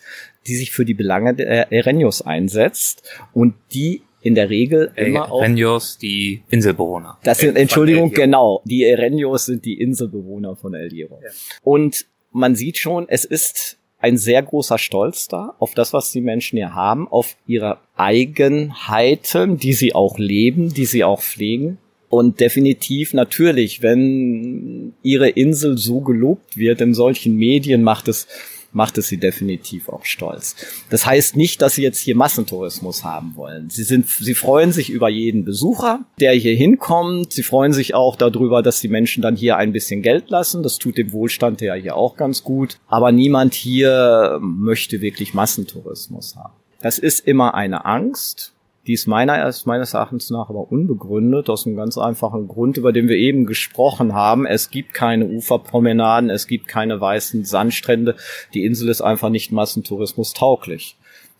die 0.47 0.55
sich 0.55 0.71
für 0.71 0.85
die 0.85 0.95
Belange 0.95 1.35
der 1.35 1.71
Ereños 1.71 2.23
einsetzt 2.23 3.03
und 3.31 3.53
die 3.75 4.01
in 4.21 4.33
der 4.33 4.49
Regel 4.49 4.91
immer 4.95 5.31
auch. 5.31 5.43
Ereños, 5.43 5.99
die 5.99 6.41
Inselbewohner. 6.49 7.19
Das 7.23 7.37
sind, 7.37 7.55
Entschuldigung, 7.55 8.09
genau. 8.11 8.63
Die 8.65 8.83
Ereños 8.87 9.45
sind 9.45 9.65
die 9.65 9.79
Inselbewohner 9.79 10.55
von 10.55 10.73
El 10.73 10.89
Hierro. 10.89 11.21
Ja. 11.23 11.29
Und 11.61 12.07
man 12.35 12.55
sieht 12.55 12.77
schon, 12.77 13.07
es 13.07 13.23
ist 13.23 13.77
ein 13.97 14.17
sehr 14.17 14.43
großer 14.43 14.77
Stolz 14.77 15.27
da 15.27 15.55
auf 15.57 15.73
das, 15.73 15.93
was 15.93 16.11
die 16.11 16.21
Menschen 16.21 16.57
hier 16.57 16.75
haben, 16.75 17.07
auf 17.07 17.37
ihre 17.47 17.79
Eigenheiten, 17.95 19.57
die 19.57 19.73
sie 19.73 19.95
auch 19.95 20.17
leben, 20.19 20.73
die 20.73 20.85
sie 20.85 21.03
auch 21.05 21.21
pflegen. 21.21 21.77
Und 22.09 22.41
definitiv 22.41 23.13
natürlich, 23.13 23.81
wenn 23.81 24.93
ihre 25.01 25.29
Insel 25.29 25.77
so 25.77 26.01
gelobt 26.01 26.57
wird 26.57 26.81
in 26.81 26.93
solchen 26.93 27.35
Medien, 27.37 27.83
macht 27.83 28.09
es 28.09 28.27
macht 28.75 28.97
es 28.97 29.07
sie 29.07 29.17
definitiv 29.17 29.89
auch 29.89 30.03
stolz. 30.05 30.55
Das 30.89 31.05
heißt 31.05 31.37
nicht, 31.37 31.61
dass 31.61 31.75
sie 31.75 31.81
jetzt 31.81 31.99
hier 31.99 32.15
Massentourismus 32.15 33.03
haben 33.03 33.35
wollen. 33.35 33.69
Sie 33.69 33.83
sind, 33.83 34.07
sie 34.07 34.35
freuen 34.35 34.73
sich 34.73 34.89
über 34.89 35.09
jeden 35.09 35.45
Besucher, 35.45 36.01
der 36.19 36.33
hier 36.33 36.55
hinkommt. 36.55 37.31
Sie 37.31 37.43
freuen 37.43 37.71
sich 37.71 37.95
auch 37.95 38.17
darüber, 38.17 38.61
dass 38.61 38.81
die 38.81 38.89
Menschen 38.89 39.21
dann 39.21 39.35
hier 39.35 39.55
ein 39.57 39.71
bisschen 39.71 40.01
Geld 40.01 40.29
lassen. 40.29 40.61
Das 40.61 40.77
tut 40.77 40.97
dem 40.97 41.13
Wohlstand 41.13 41.61
ja 41.61 41.73
hier 41.73 41.95
auch 41.95 42.17
ganz 42.17 42.43
gut. 42.43 42.77
Aber 42.87 43.11
niemand 43.11 43.53
hier 43.53 44.39
möchte 44.41 44.99
wirklich 44.99 45.33
Massentourismus 45.33 46.35
haben. 46.35 46.53
Das 46.81 46.99
ist 46.99 47.25
immer 47.25 47.55
eine 47.55 47.85
Angst. 47.85 48.54
Die 48.87 48.93
ist 48.93 49.07
meiner, 49.07 49.51
meines 49.65 49.93
Erachtens 49.93 50.29
nach 50.29 50.49
aber 50.49 50.71
unbegründet, 50.71 51.49
aus 51.49 51.65
einem 51.65 51.75
ganz 51.75 51.97
einfachen 51.97 52.47
Grund, 52.47 52.77
über 52.77 52.93
den 52.93 53.07
wir 53.07 53.17
eben 53.17 53.45
gesprochen 53.45 54.13
haben. 54.13 54.45
Es 54.45 54.69
gibt 54.69 54.93
keine 54.93 55.25
Uferpromenaden, 55.25 56.29
es 56.29 56.45
gibt 56.45 56.67
keine 56.67 57.01
weißen 57.01 57.45
Sandstrände. 57.45 58.15
Die 58.53 58.63
Insel 58.63 58.89
ist 58.89 59.01
einfach 59.01 59.29
nicht 59.29 59.51
Massentourismus 59.51 60.33
tauglich. 60.33 60.97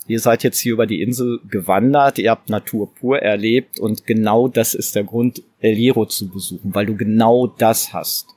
Ihr 0.07 0.19
seid 0.19 0.43
jetzt 0.43 0.59
hier 0.59 0.73
über 0.73 0.85
die 0.85 1.01
Insel 1.01 1.39
gewandert, 1.49 2.19
ihr 2.19 2.29
habt 2.29 2.49
Natur 2.49 2.93
pur 2.93 3.19
erlebt 3.19 3.79
und 3.79 4.05
genau 4.05 4.47
das 4.47 4.75
ist 4.75 4.95
der 4.95 5.03
Grund, 5.03 5.41
El 5.59 5.75
Hierro 5.75 6.05
zu 6.05 6.29
besuchen, 6.29 6.75
weil 6.75 6.85
du 6.85 6.95
genau 6.95 7.47
das 7.47 7.91
hast. 7.91 8.27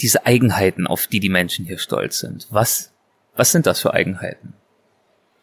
Diese 0.00 0.26
Eigenheiten, 0.26 0.86
auf 0.86 1.06
die 1.06 1.20
die 1.20 1.28
Menschen 1.28 1.64
hier 1.64 1.78
stolz 1.78 2.18
sind. 2.18 2.48
Was, 2.50 2.92
was 3.36 3.52
sind 3.52 3.66
das 3.66 3.80
für 3.80 3.94
Eigenheiten? 3.94 4.54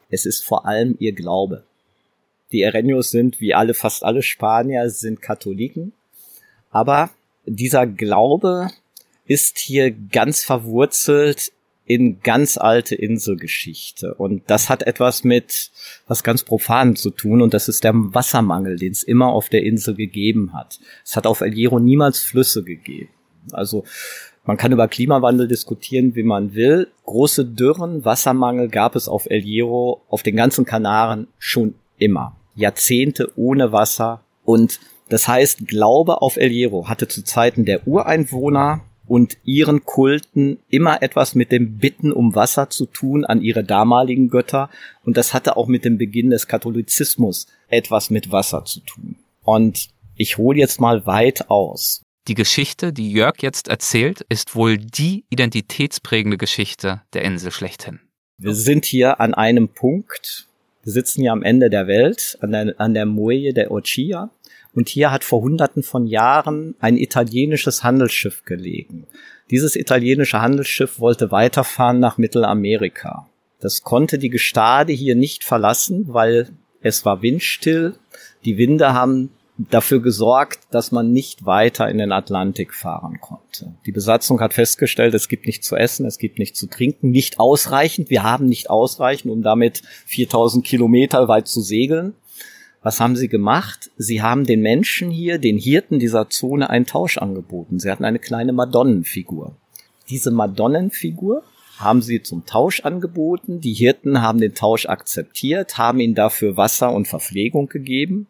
Es 0.10 0.26
ist 0.26 0.44
vor 0.44 0.66
allem 0.66 0.96
ihr 1.00 1.13
Glaube. 1.13 1.63
Die 2.54 2.63
Ereños 2.63 3.10
sind, 3.10 3.42
wie 3.42 3.54
alle, 3.54 3.74
fast 3.74 4.06
alle 4.06 4.22
Spanier, 4.22 4.89
sind 4.89 5.22
Katholiken. 5.22 5.92
Aber 6.70 7.10
dieser 7.46 7.88
Glaube 7.88 8.70
ist 9.26 9.58
hier 9.58 9.92
ganz 9.92 10.44
verwurzelt 10.44 11.52
in 11.86 12.22
ganz 12.22 12.58
alte 12.58 12.96
Inselgeschichte. 12.96 14.13
Und 14.13 14.44
das 14.48 14.70
hat 14.70 14.84
etwas 14.84 15.24
mit 15.24 15.72
was 16.08 16.24
ganz 16.24 16.44
Profanem 16.44 16.96
zu 16.96 17.10
tun. 17.10 17.42
Und 17.42 17.54
das 17.54 17.68
ist 17.68 17.84
der 17.84 17.94
Wassermangel, 17.96 18.78
den 18.78 18.92
es 18.92 19.04
immer 19.04 19.28
auf 19.28 19.50
der 19.50 19.63
Insel 19.63 19.96
gegeben 19.96 20.54
hat. 20.54 20.80
Es 21.04 21.16
hat 21.16 21.26
auf 21.26 21.42
El 21.42 21.54
Hierro 21.54 21.80
niemals 21.80 22.20
Flüsse 22.20 22.63
gegeben. 22.63 23.10
Also 23.52 23.84
man 24.46 24.58
kann 24.58 24.72
über 24.72 24.88
Klimawandel 24.88 25.48
diskutieren, 25.48 26.16
wie 26.16 26.24
man 26.24 26.54
will. 26.54 26.88
Große 27.06 27.46
Dürren, 27.46 28.06
Wassermangel 28.06 28.70
gab 28.70 28.96
es 28.96 29.08
auf 29.08 29.26
El 29.30 29.42
Hierro, 29.42 30.04
auf 30.08 30.22
den 30.22 30.36
ganzen 30.36 30.66
Kanaren 30.66 31.28
schon 31.39 31.76
immer. 31.98 32.38
Jahrzehnte 32.56 33.32
ohne 33.36 33.72
Wasser 33.72 34.22
und 34.44 34.80
das 35.10 35.28
heißt, 35.28 35.68
Glaube 35.68 36.22
auf 36.22 36.38
El 36.38 36.50
Hierro 36.50 36.88
hatte 36.88 37.08
zu 37.08 37.24
Zeiten 37.24 37.66
der 37.66 37.88
Ureinwohner 37.88 38.82
und 39.06 39.38
ihren 39.44 39.84
Kulten 39.86 40.60
immer 40.70 41.02
etwas 41.02 41.36
mit 41.36 41.52
dem 41.52 41.78
Bitten 41.78 42.12
um 42.12 42.36
Wasser 42.36 42.70
zu 42.70 42.86
tun 42.86 43.26
an 43.26 43.42
ihre 43.42 43.63
damaligen 43.63 44.30
Götter 44.30 44.70
und 45.04 45.18
das 45.18 45.34
hatte 45.34 45.58
auch 45.58 45.68
mit 45.68 45.86
dem 45.86 45.98
Beginn 45.98 46.30
des 46.30 46.48
Katholizismus 46.48 47.48
etwas 47.68 48.10
mit 48.10 48.32
Wasser 48.32 48.66
zu 48.66 48.80
tun. 48.80 49.18
Und 49.44 49.89
ich 50.16 50.38
hole 50.38 50.58
jetzt 50.58 50.80
mal 50.80 51.06
weit 51.06 51.50
aus. 51.50 52.02
Die 52.28 52.36
Geschichte, 52.36 52.94
die 52.94 53.12
Jörg 53.12 53.42
jetzt 53.42 53.68
erzählt, 53.68 54.22
ist 54.30 54.56
wohl 54.56 54.78
die 54.78 55.26
identitätsprägende 55.30 56.38
Geschichte 56.38 57.02
der 57.12 57.24
Insel 57.24 57.52
schlechthin. 57.52 58.00
Wir 58.38 58.56
sind 58.56 58.86
hier 58.86 59.20
an 59.20 59.34
einem 59.34 59.68
Punkt, 59.68 60.48
wir 60.84 60.91
sitzen 60.91 61.24
ja 61.24 61.32
am 61.32 61.43
Ende 61.43 61.69
der 61.69 61.88
Welt, 61.88 62.38
an 62.41 62.52
der, 62.52 62.76
an 62.78 62.93
der 62.93 63.06
Moe 63.06 63.54
der 63.54 63.72
Ochia. 63.72 64.30
Und 64.74 64.89
hier 64.89 65.12
hat 65.12 65.24
vor 65.24 65.41
hunderten 65.41 65.84
von 65.84 66.08
Jahren 66.08 66.76
ein 66.80 66.98
italienisches 66.98 67.84
Handelsschiff 67.84 68.43
gelegen. 68.43 69.06
Dieses 69.50 69.76
italienische 69.76 70.41
Handelsschiff 70.41 71.00
wollte 71.00 71.32
weiterfahren 71.32 72.00
nach 72.00 72.17
Mittelamerika. 72.17 73.30
Das 73.60 73.84
konnte 73.84 74.17
die 74.17 74.30
Gestade 74.30 74.91
hier 74.91 75.15
nicht 75.15 75.43
verlassen, 75.43 76.06
weil 76.08 76.50
es 76.82 77.06
war 77.06 77.22
windstill. 77.22 77.93
Die 78.46 78.58
Winde 78.58 78.93
haben 78.93 79.30
dafür 79.58 80.02
gesorgt, 80.02 80.60
dass 80.72 80.92
man 80.92 81.12
nicht 81.12 81.46
weiter 81.46 81.88
in 81.89 82.00
den 82.00 82.12
Atlantik 82.12 82.74
fahren 82.74 83.20
konnte. 83.22 83.76
Die 83.86 83.92
Besatzung 83.92 84.39
hat 84.39 84.54
festgestellt, 84.54 85.13
es 85.13 85.28
gibt 85.28 85.46
nichts 85.46 85.68
zu 85.68 85.76
essen, 85.76 86.06
es 86.06 86.18
gibt 86.18 86.39
nichts 86.39 86.60
zu 86.60 86.68
trinken, 86.68 87.12
nicht 87.12 87.39
ausreichend. 87.39 88.10
Wir 88.10 88.24
haben 88.24 88.48
nicht 88.48 88.70
ausreichend, 88.70 89.32
um 89.32 89.44
damit 89.44 89.84
4000 90.06 90.66
Kilometer 90.66 91.28
weit 91.28 91.48
zu 91.48 91.62
segeln. 91.62 92.13
Was 92.82 93.00
haben 93.00 93.16
sie 93.16 93.30
gemacht? 93.30 93.92
Sie 93.96 94.22
haben 94.22 94.46
den 94.46 94.62
Menschen 94.62 95.10
hier, 95.10 95.38
den 95.38 95.58
Hirten 95.58 96.00
dieser 96.00 96.30
Zone, 96.30 96.70
einen 96.70 96.86
Tausch 96.86 97.18
angeboten. 97.18 97.80
Sie 97.80 97.89
hatten 97.89 98.04
eine 98.04 98.20
kleine 98.20 98.54
Madonnenfigur. 98.54 99.56
Diese 100.10 100.32
Madonnenfigur 100.32 101.44
haben 101.78 102.02
sie 102.02 102.22
zum 102.24 102.46
Tausch 102.46 102.82
angeboten. 102.82 103.62
Die 103.62 103.74
Hirten 103.74 104.22
haben 104.22 104.39
den 104.39 104.54
Tausch 104.54 104.86
akzeptiert, 104.88 105.78
haben 105.78 106.00
ihnen 106.00 106.16
dafür 106.16 106.58
Wasser 106.58 106.92
und 106.92 107.08
Verpflegung 107.08 107.68
gegeben. 107.68 108.28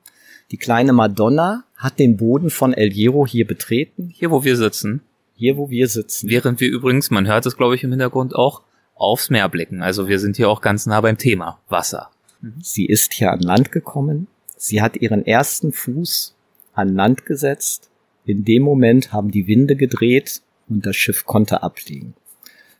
Die 0.53 0.57
kleine 0.57 0.93
Madonna 0.93 1.63
hat 1.75 1.97
den 1.97 2.15
Boden 2.15 2.51
von 2.51 2.75
El 2.75 2.91
Hierro 2.91 3.25
hier 3.25 3.47
betreten. 3.47 4.13
Hier, 4.13 4.29
wo 4.29 4.43
wir 4.43 4.55
sitzen. 4.55 5.01
Hier, 5.35 5.57
wo 5.57 5.71
wir 5.71 5.87
sitzen. 5.87 6.29
Während 6.29 6.59
wir 6.59 6.69
übrigens, 6.69 7.09
man 7.09 7.25
hört 7.25 7.47
es, 7.47 7.57
glaube 7.57 7.73
ich, 7.73 7.83
im 7.83 7.89
Hintergrund 7.89 8.35
auch, 8.35 8.61
aufs 8.93 9.31
Meer 9.31 9.49
blicken. 9.49 9.81
Also 9.81 10.07
wir 10.07 10.19
sind 10.19 10.37
hier 10.37 10.49
auch 10.49 10.61
ganz 10.61 10.85
nah 10.85 11.01
beim 11.01 11.17
Thema 11.17 11.59
Wasser. 11.69 12.11
Mhm. 12.41 12.53
Sie 12.61 12.85
ist 12.85 13.13
hier 13.13 13.31
an 13.31 13.39
Land 13.39 13.71
gekommen. 13.71 14.27
Sie 14.55 14.79
hat 14.79 14.95
ihren 14.95 15.25
ersten 15.25 15.71
Fuß 15.71 16.35
an 16.75 16.93
Land 16.93 17.25
gesetzt. 17.25 17.89
In 18.23 18.45
dem 18.45 18.61
Moment 18.61 19.11
haben 19.11 19.31
die 19.31 19.47
Winde 19.47 19.75
gedreht 19.75 20.43
und 20.69 20.85
das 20.85 20.95
Schiff 20.95 21.25
konnte 21.25 21.63
abliegen. 21.63 22.13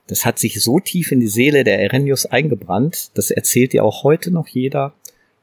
Das 0.06 0.28
hat 0.28 0.38
sich 0.38 0.62
so 0.62 0.80
tief 0.80 1.12
in 1.12 1.22
die 1.22 1.28
Seele 1.28 1.64
der 1.64 1.80
Ereños 1.80 2.28
eingebrannt, 2.28 3.18
das 3.18 3.32
erzählt 3.32 3.74
ihr 3.74 3.84
auch 3.84 4.04
heute 4.04 4.30
noch 4.30 4.48
jeder. 4.48 4.94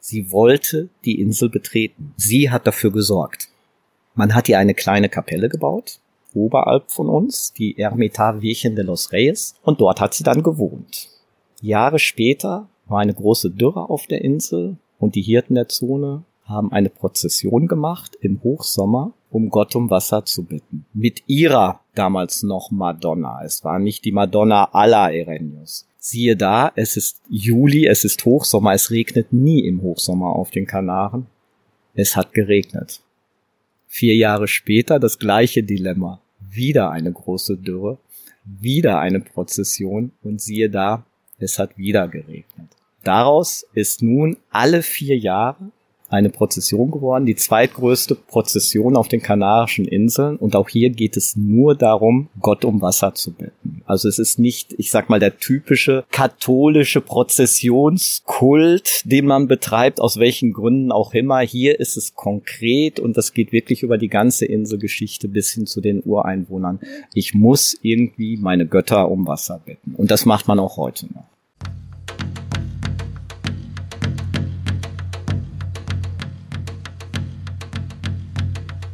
Sie 0.01 0.33
wollte 0.33 0.89
die 1.05 1.21
Insel 1.21 1.51
betreten. 1.51 2.15
Sie 2.17 2.51
hat 2.51 2.67
dafür 2.67 2.91
gesorgt. 2.91 3.49
Man 4.15 4.35
hat 4.35 4.49
ihr 4.49 4.59
eine 4.59 4.75
kleine 4.75 5.09
Kapelle 5.09 5.49
gebaut, 5.49 6.01
oberhalb 6.35 6.91
von 6.91 7.09
uns, 7.09 7.53
die 7.53 7.79
Ermita 7.79 8.41
Virgen 8.41 8.77
de 8.77 8.85
los 8.85 9.13
Reyes, 9.13 9.55
und 9.63 9.81
dort 9.81 10.01
hat 10.01 10.15
sie 10.15 10.25
dann 10.25 10.43
gewohnt. 10.43 11.11
Jahre 11.61 11.99
später 11.99 12.69
war 12.87 13.01
eine 13.01 13.15
große 13.15 13.51
Dürre 13.51 13.89
auf 13.89 14.07
der 14.07 14.23
Insel 14.23 14.77
und 14.99 15.15
die 15.15 15.23
Hirten 15.23 15.55
der 15.55 15.69
Zone 15.69 16.25
haben 16.45 16.73
eine 16.73 16.91
Prozession 16.91 17.69
gemacht 17.69 18.17
im 18.21 18.43
Hochsommer, 18.43 19.13
um 19.31 19.51
Gott 19.51 19.77
um 19.77 19.91
Wasser 19.91 20.25
zu 20.25 20.45
bitten. 20.45 20.85
Mit 20.93 21.23
ihrer 21.29 21.81
damals 21.95 22.43
noch 22.43 22.71
Madonna. 22.71 23.43
Es 23.45 23.65
war 23.65 23.79
nicht 23.79 24.05
die 24.05 24.13
Madonna 24.13 24.65
aller 24.73 25.09
Ereños. 25.09 25.87
Siehe 26.03 26.35
da, 26.35 26.73
es 26.77 26.97
ist 26.97 27.21
Juli, 27.29 27.87
es 27.87 28.05
ist 28.05 28.25
Hochsommer, 28.25 28.73
es 28.73 28.91
regnet 28.91 29.35
nie 29.35 29.67
im 29.67 29.83
Hochsommer 29.83 30.31
auf 30.31 30.51
den 30.51 30.67
Kanaren. 30.67 31.27
Es 31.95 32.17
hat 32.17 32.33
geregnet. 32.33 33.03
Vier 33.87 34.17
Jahre 34.17 34.49
später 34.49 34.99
das 34.99 35.19
gleiche 35.19 35.63
Dilemma. 35.63 36.23
Wieder 36.41 36.91
eine 36.91 37.13
große 37.13 37.59
Dürre, 37.59 37.99
wieder 38.45 38.99
eine 38.99 39.21
Prozession 39.21 40.13
und 40.23 40.41
siehe 40.41 40.71
da, 40.71 41.05
es 41.39 41.59
hat 41.59 41.77
wieder 41.77 42.09
geregnet. 42.09 42.69
Daraus 43.05 43.67
ist 43.75 44.03
nun 44.03 44.39
alle 44.51 44.83
vier 44.83 45.19
Jahre 45.19 45.71
eine 46.11 46.29
Prozession 46.29 46.91
geworden, 46.91 47.25
die 47.25 47.37
zweitgrößte 47.37 48.17
Prozession 48.17 48.97
auf 48.97 49.09
den 49.09 49.23
Kanarischen 49.23 49.87
Inseln. 49.87 50.37
Und 50.37 50.57
auch 50.57 50.69
hier 50.69 50.91
geht 50.91 51.17
es 51.17 51.37
nur 51.37 51.77
darum, 51.77 52.29
Gott 52.41 52.65
um 52.65 52.83
Wasser 52.83 53.15
zu 53.15 53.33
bitten. 53.33 53.83
Also 53.87 54.09
es 54.09 54.19
ist 54.19 54.41
nicht, 54.41 54.75
ich 54.77 54.91
sag 54.91 55.09
mal, 55.09 55.21
der 55.21 55.39
typische 55.39 56.05
katholische 56.11 57.01
Prozessionskult, 57.01 59.03
den 59.05 59.27
man 59.27 59.47
betreibt, 59.47 60.01
aus 60.01 60.19
welchen 60.19 60.53
Gründen 60.53 60.91
auch 60.91 61.15
immer. 61.15 61.39
Hier 61.41 61.79
ist 61.79 61.97
es 61.97 62.17
konkret 62.17 62.99
und 62.99 63.17
das 63.17 63.33
geht 63.33 63.53
wirklich 63.53 63.85
über 63.85 63.97
die 63.97 64.09
ganze 64.09 64.47
Inselgeschichte 64.47 65.29
bis 65.29 65.53
hin 65.53 65.67
zu 65.67 65.81
den 65.81 66.03
Ureinwohnern. 66.03 66.81
Ich 67.15 67.35
muss 67.35 67.79
irgendwie 67.83 68.37
meine 68.37 68.67
Götter 68.67 69.09
um 69.09 69.29
Wasser 69.29 69.61
bitten. 69.65 69.95
Und 69.95 70.11
das 70.11 70.27
macht 70.27 70.49
man 70.49 70.59
auch 70.59 70.77
heute 70.77 71.07
noch. 71.07 71.25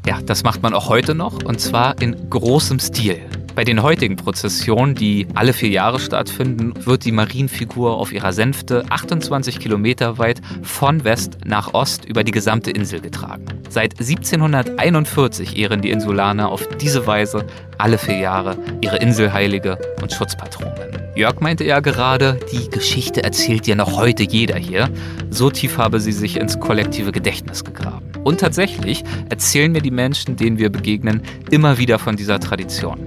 Ja, 0.07 0.21
das 0.25 0.45
macht 0.45 0.63
man 0.63 0.73
auch 0.73 0.89
heute 0.89 1.17
noch 1.17 1.43
und 1.43 1.61
zwar 1.61 2.01
in 2.01 2.31
großem 2.31 2.79
Stil. 2.79 3.21
Bei 3.57 3.65
den 3.65 3.83
heutigen 3.83 4.17
Prozessionen, 4.17 4.95
die 4.95 5.27
alle 5.35 5.53
vier 5.53 5.71
Jahre 5.71 5.99
stattfinden, 5.99 6.75
wird 6.85 7.05
die 7.05 7.11
Marienfigur 7.11 7.97
auf 7.97 8.13
ihrer 8.13 8.33
Sänfte 8.33 8.85
28 8.91 9.59
Kilometer 9.59 10.19
weit 10.19 10.43
von 10.63 11.03
West 11.05 11.39
nach 11.45 11.75
Ost 11.75 12.05
über 12.05 12.23
die 12.23 12.33
gesamte 12.33 12.71
Insel 12.71 13.01
getragen. 13.01 13.47
Seit 13.69 13.99
1741 13.99 15.57
ehren 15.57 15.81
die 15.81 15.91
Insulaner 15.91 16.51
auf 16.51 16.69
diese 16.69 17.07
Weise 17.07 17.47
alle 17.79 17.99
vier 17.99 18.19
Jahre 18.19 18.57
ihre 18.83 18.99
Inselheilige 18.99 19.79
und 20.03 20.13
Schutzpatronin. 20.13 21.01
Jörg 21.17 21.41
meinte 21.41 21.65
ja 21.65 21.81
gerade, 21.81 22.39
die 22.53 22.69
Geschichte 22.69 23.25
erzählt 23.25 23.67
ja 23.67 23.75
noch 23.75 23.97
heute 23.97 24.23
jeder 24.23 24.59
hier. 24.59 24.91
So 25.31 25.51
tief 25.51 25.79
habe 25.79 25.99
sie 25.99 26.13
sich 26.13 26.37
ins 26.37 26.61
kollektive 26.61 27.11
Gedächtnis 27.11 27.65
gegraben. 27.65 28.06
Und 28.27 28.41
tatsächlich 28.41 29.05
erzählen 29.29 29.71
mir 29.71 29.81
die 29.81 29.93
Menschen, 29.93 30.35
denen 30.35 30.59
wir 30.59 30.69
begegnen, 30.69 31.23
immer 31.53 31.79
wieder 31.79 32.01
von 32.01 32.17
dieser 32.17 32.41
Tradition. 32.41 32.99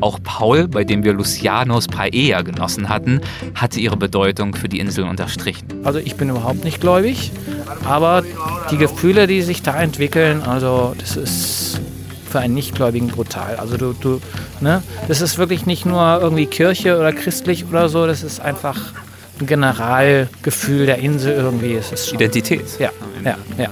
Auch 0.00 0.18
Paul, 0.22 0.66
bei 0.66 0.82
dem 0.82 1.04
wir 1.04 1.12
Lucianos 1.12 1.88
Paella 1.88 2.40
genossen 2.40 2.88
hatten, 2.88 3.20
hatte 3.54 3.80
ihre 3.80 3.98
Bedeutung 3.98 4.54
für 4.54 4.70
die 4.70 4.78
Insel 4.78 5.04
unterstrichen. 5.04 5.66
Also 5.84 5.98
ich 5.98 6.16
bin 6.16 6.30
überhaupt 6.30 6.64
nicht 6.64 6.80
gläubig, 6.80 7.32
aber 7.84 8.24
die 8.70 8.78
Gefühle, 8.78 9.26
die 9.26 9.42
sich 9.42 9.60
da 9.60 9.78
entwickeln, 9.78 10.42
also 10.42 10.94
das 10.96 11.18
ist 11.18 11.82
für 12.24 12.40
einen 12.40 12.54
Nichtgläubigen 12.54 13.08
brutal. 13.08 13.56
Also 13.56 13.76
du, 13.76 13.92
du, 13.92 14.22
ne, 14.62 14.82
das 15.06 15.20
ist 15.20 15.36
wirklich 15.36 15.66
nicht 15.66 15.84
nur 15.84 16.18
irgendwie 16.22 16.46
Kirche 16.46 16.98
oder 16.98 17.12
christlich 17.12 17.66
oder 17.66 17.90
so, 17.90 18.06
das 18.06 18.22
ist 18.22 18.40
einfach 18.40 18.94
ein 19.40 19.46
Generalgefühl 19.46 20.86
der 20.86 20.98
Insel 20.98 21.34
irgendwie. 21.34 21.74
Es 21.74 21.92
ist 21.92 22.12
Identität. 22.12 22.64
Ja, 22.78 22.90
ja, 23.24 23.36
ja. 23.58 23.70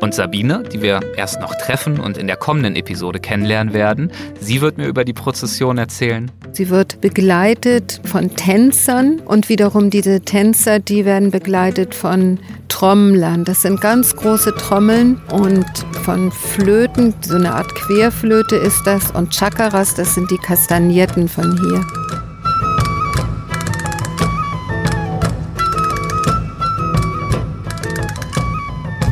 Und 0.00 0.14
Sabine, 0.14 0.62
die 0.62 0.82
wir 0.82 1.00
erst 1.16 1.40
noch 1.40 1.54
treffen 1.54 1.98
und 1.98 2.18
in 2.18 2.26
der 2.26 2.36
kommenden 2.36 2.76
Episode 2.76 3.18
kennenlernen 3.18 3.72
werden, 3.72 4.12
sie 4.40 4.60
wird 4.60 4.76
mir 4.76 4.86
über 4.86 5.04
die 5.04 5.14
Prozession 5.14 5.78
erzählen. 5.78 6.30
Sie 6.52 6.68
wird 6.68 7.00
begleitet 7.00 8.00
von 8.04 8.34
Tänzern 8.36 9.20
und 9.20 9.48
wiederum 9.48 9.88
diese 9.88 10.20
Tänzer, 10.20 10.80
die 10.80 11.04
werden 11.06 11.30
begleitet 11.30 11.94
von 11.94 12.38
Trommlern. 12.68 13.44
Das 13.44 13.62
sind 13.62 13.80
ganz 13.80 14.14
große 14.14 14.54
Trommeln 14.54 15.20
und 15.30 15.66
von 16.04 16.30
Flöten, 16.30 17.14
so 17.22 17.36
eine 17.36 17.54
Art 17.54 17.74
Querflöte 17.74 18.56
ist 18.56 18.82
das 18.86 19.10
und 19.12 19.30
Chakaras, 19.30 19.94
das 19.94 20.14
sind 20.14 20.30
die 20.30 20.38
Kastanierten 20.38 21.26
von 21.28 21.58
hier. 21.58 22.25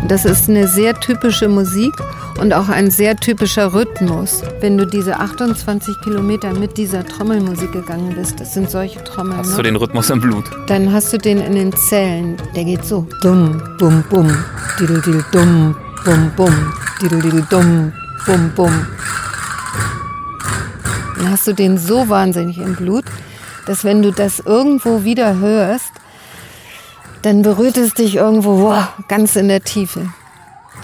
Das 0.06 0.26
ist 0.26 0.50
eine 0.50 0.68
sehr 0.68 0.92
typische 1.00 1.48
Musik 1.48 1.94
und 2.38 2.52
auch 2.52 2.68
ein 2.68 2.90
sehr 2.90 3.16
typischer 3.16 3.72
Rhythmus. 3.72 4.42
Wenn 4.60 4.76
du 4.76 4.86
diese 4.86 5.18
28 5.18 5.98
Kilometer 6.02 6.52
mit 6.52 6.76
dieser 6.76 7.06
Trommelmusik 7.06 7.72
gegangen 7.72 8.14
bist, 8.14 8.38
das 8.38 8.52
sind 8.52 8.70
solche 8.70 9.02
Trommeln. 9.02 9.38
Hast 9.38 9.52
ne? 9.52 9.56
du 9.56 9.62
den 9.62 9.76
Rhythmus 9.76 10.10
im 10.10 10.20
Blut? 10.20 10.44
Dann 10.66 10.92
hast 10.92 11.10
du 11.14 11.16
den 11.16 11.38
in 11.38 11.54
den 11.54 11.72
Zellen. 11.74 12.36
Der 12.54 12.64
geht 12.64 12.84
so. 12.84 13.08
Dumm, 13.22 13.62
bum, 13.78 14.04
bum, 14.10 14.30
didel, 14.78 15.00
didel, 15.00 15.24
dumm, 15.32 15.74
bum, 16.04 16.30
bum, 16.36 16.72
didel, 17.00 17.22
didel, 17.22 17.46
dumm, 17.48 17.92
bum, 18.26 18.52
bum. 18.54 18.86
Dann 21.16 21.30
hast 21.30 21.46
du 21.46 21.54
den 21.54 21.78
so 21.78 22.10
wahnsinnig 22.10 22.58
im 22.58 22.74
Blut, 22.76 23.04
dass 23.66 23.84
wenn 23.84 24.02
du 24.02 24.12
das 24.12 24.40
irgendwo 24.40 25.02
wieder 25.04 25.38
hörst, 25.38 25.92
dann 27.24 27.40
berührt 27.40 27.78
es 27.78 27.94
dich 27.94 28.16
irgendwo 28.16 28.60
wow, 28.60 28.86
ganz 29.08 29.34
in 29.36 29.48
der 29.48 29.62
Tiefe. 29.62 30.12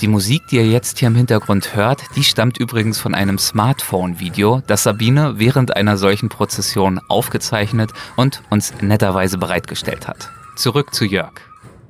Die 0.01 0.09
Musik, 0.09 0.47
die 0.51 0.57
ihr 0.57 0.67
jetzt 0.67 0.99
hier 0.99 1.09
im 1.09 1.15
Hintergrund 1.15 1.77
hört, 1.77 2.03
die 2.17 2.25
stammt 2.25 2.57
übrigens 2.57 2.99
von 2.99 3.15
einem 3.15 3.37
Smartphone-Video, 3.37 4.63
das 4.67 4.85
Sabine 4.85 5.35
während 5.37 5.77
einer 5.77 5.99
solchen 5.99 6.31
Prozession 6.31 6.99
aufgezeichnet 7.09 7.91
und 8.17 8.43
uns 8.49 8.73
netterweise 8.81 9.37
bereitgestellt 9.37 10.09
hat. 10.09 10.31
Zurück 10.57 10.95
zu 10.95 11.05
Jörg. 11.05 11.35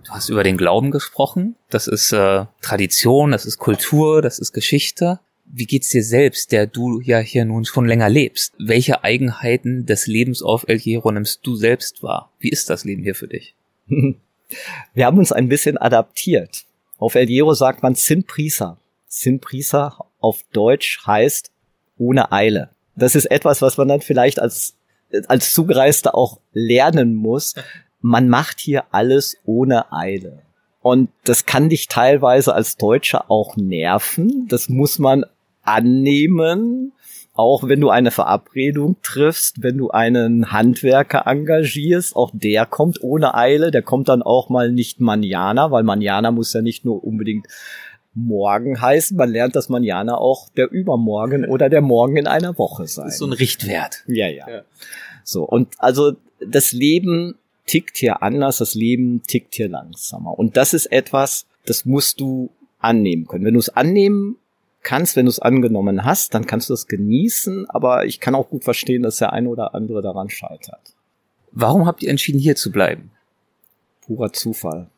Du 0.05 0.11
hast 0.11 0.29
über 0.29 0.43
den 0.43 0.57
Glauben 0.57 0.91
gesprochen. 0.91 1.55
Das 1.69 1.87
ist 1.87 2.13
äh, 2.13 2.47
Tradition, 2.61 3.31
das 3.31 3.47
ist 3.47 3.59
Kultur, 3.59 4.23
das 4.23 4.41
ist 4.41 4.53
Geschichte. 4.53 5.21
Wie 5.45 5.67
geht's 5.67 5.91
dir 5.91 6.03
selbst, 6.03 6.51
der 6.51 6.67
du 6.67 7.01
ja 7.01 7.19
hier 7.19 7.45
nun 7.45 7.65
schon 7.65 7.87
länger 7.87 8.09
lebst? 8.09 8.55
Welche 8.59 9.05
Eigenheiten 9.05 9.87
des 9.87 10.09
Lebens 10.09 10.43
auf 10.43 10.65
El 10.67 10.81
Hierro 10.81 11.13
nimmst 11.13 11.47
du 11.47 11.55
selbst 11.55 12.03
wahr? 12.03 12.33
Wie 12.41 12.51
ist 12.51 12.71
das 12.71 12.85
Leben 12.85 13.05
hier 13.05 13.15
für 13.15 13.29
dich? 13.29 13.55
Wir 14.95 15.07
haben 15.07 15.19
uns 15.19 15.33
ein 15.33 15.49
bisschen 15.49 15.79
adaptiert. 15.79 16.65
Auf 16.99 17.15
El 17.15 17.27
Hierro 17.27 17.55
sagt 17.55 17.83
man 17.83 17.95
Sin 17.95 18.25
Prisa. 18.25 18.79
Sin 19.07 19.41
Prisa 19.41 20.05
auf 20.21 20.43
Deutsch 20.53 21.01
heißt 21.07 21.51
ohne 21.99 22.33
Eile. 22.33 22.71
Das 22.95 23.15
ist 23.15 23.27
etwas, 23.27 23.63
was 23.63 23.77
man 23.77 23.89
dann 23.89 24.01
vielleicht 24.01 24.41
als, 24.41 24.75
als 25.29 25.53
Zugereister 25.55 26.15
auch 26.15 26.41
lernen 26.53 27.15
muss. 27.15 27.55
Man 28.01 28.29
macht 28.29 28.61
hier 28.61 28.85
alles 28.93 29.37
ohne 29.45 29.93
Eile. 29.93 30.43
Und 30.83 31.11
das 31.25 31.47
kann 31.47 31.69
dich 31.69 31.89
teilweise 31.89 32.55
als 32.55 32.77
Deutscher 32.77 33.31
auch 33.31 33.57
nerven. 33.57 34.49
Das 34.49 34.69
muss 34.69 34.99
man 34.99 35.25
annehmen 35.63 36.93
auch 37.41 37.67
wenn 37.67 37.81
du 37.81 37.89
eine 37.89 38.11
Verabredung 38.11 38.97
triffst, 39.03 39.63
wenn 39.63 39.79
du 39.79 39.91
einen 39.91 40.53
Handwerker 40.53 41.27
engagierst, 41.27 42.15
auch 42.15 42.31
der 42.35 42.67
kommt 42.67 43.03
ohne 43.03 43.35
Eile, 43.35 43.71
der 43.71 43.83
kommt 43.83 44.09
dann 44.09 44.23
auch 44.23 44.51
mal 44.51 44.71
nicht 44.71 45.01
Manjana, 45.01 45.71
weil 45.71 45.83
Manjana 45.83 46.31
muss 46.31 46.53
ja 46.53 46.61
nicht 46.61 46.85
nur 46.85 47.03
unbedingt 47.03 47.47
morgen 48.13 48.81
heißen, 48.81 49.17
man 49.17 49.31
lernt, 49.31 49.57
dass 49.57 49.69
Manjana 49.69 50.19
auch 50.19 50.49
der 50.51 50.71
Übermorgen 50.71 51.47
oder 51.47 51.71
der 51.71 51.81
Morgen 51.81 52.17
in 52.17 52.27
einer 52.27 52.59
Woche 52.59 52.87
sein. 52.87 53.07
Das 53.07 53.15
ist 53.15 53.21
so 53.21 53.27
ein 53.27 53.33
Richtwert. 53.33 54.05
Ja, 54.07 54.29
ja. 54.29 54.49
ja. 54.49 54.63
So, 55.25 55.45
und 55.45 55.69
also 55.79 56.13
das 56.45 56.73
Leben 56.73 57.37
tickt 57.67 57.97
hier 57.97 58.23
anders, 58.23 58.59
das 58.59 58.75
Leben 58.75 59.23
tickt 59.27 59.55
hier 59.55 59.69
langsamer. 59.69 60.39
Und 60.39 60.57
das 60.57 60.75
ist 60.75 60.87
etwas, 60.87 61.47
das 61.65 61.85
musst 61.85 62.21
du 62.21 62.51
annehmen 62.81 63.27
können. 63.27 63.45
Wenn 63.45 63.55
du 63.55 63.61
es 63.61 63.69
annehmen 63.71 64.37
kannst, 64.83 65.17
wenn 65.17 65.27
du 65.27 65.31
es 65.31 65.39
angenommen 65.39 66.05
hast, 66.05 66.35
dann 66.35 66.47
kannst 66.47 66.71
du 66.71 66.75
es 66.75 66.87
genießen, 66.87 67.69
aber 67.69 68.07
ich 68.07 68.21
kann 68.21 68.35
auch 68.35 68.49
gut 68.49 68.65
verstehen, 68.65 69.03
dass 69.03 69.19
der 69.19 69.33
eine 69.33 69.49
oder 69.49 69.75
andere 69.75 70.03
daran 70.03 70.31
scheitert. 70.31 70.95
Warum 71.53 71.87
habt 71.87 72.03
ihr 72.03 72.11
entschieden, 72.11 72.39
hier 72.39 72.57
zu 72.57 72.71
bleiben? 72.71 73.11
Purer 74.07 74.33
Zufall. 74.33 74.89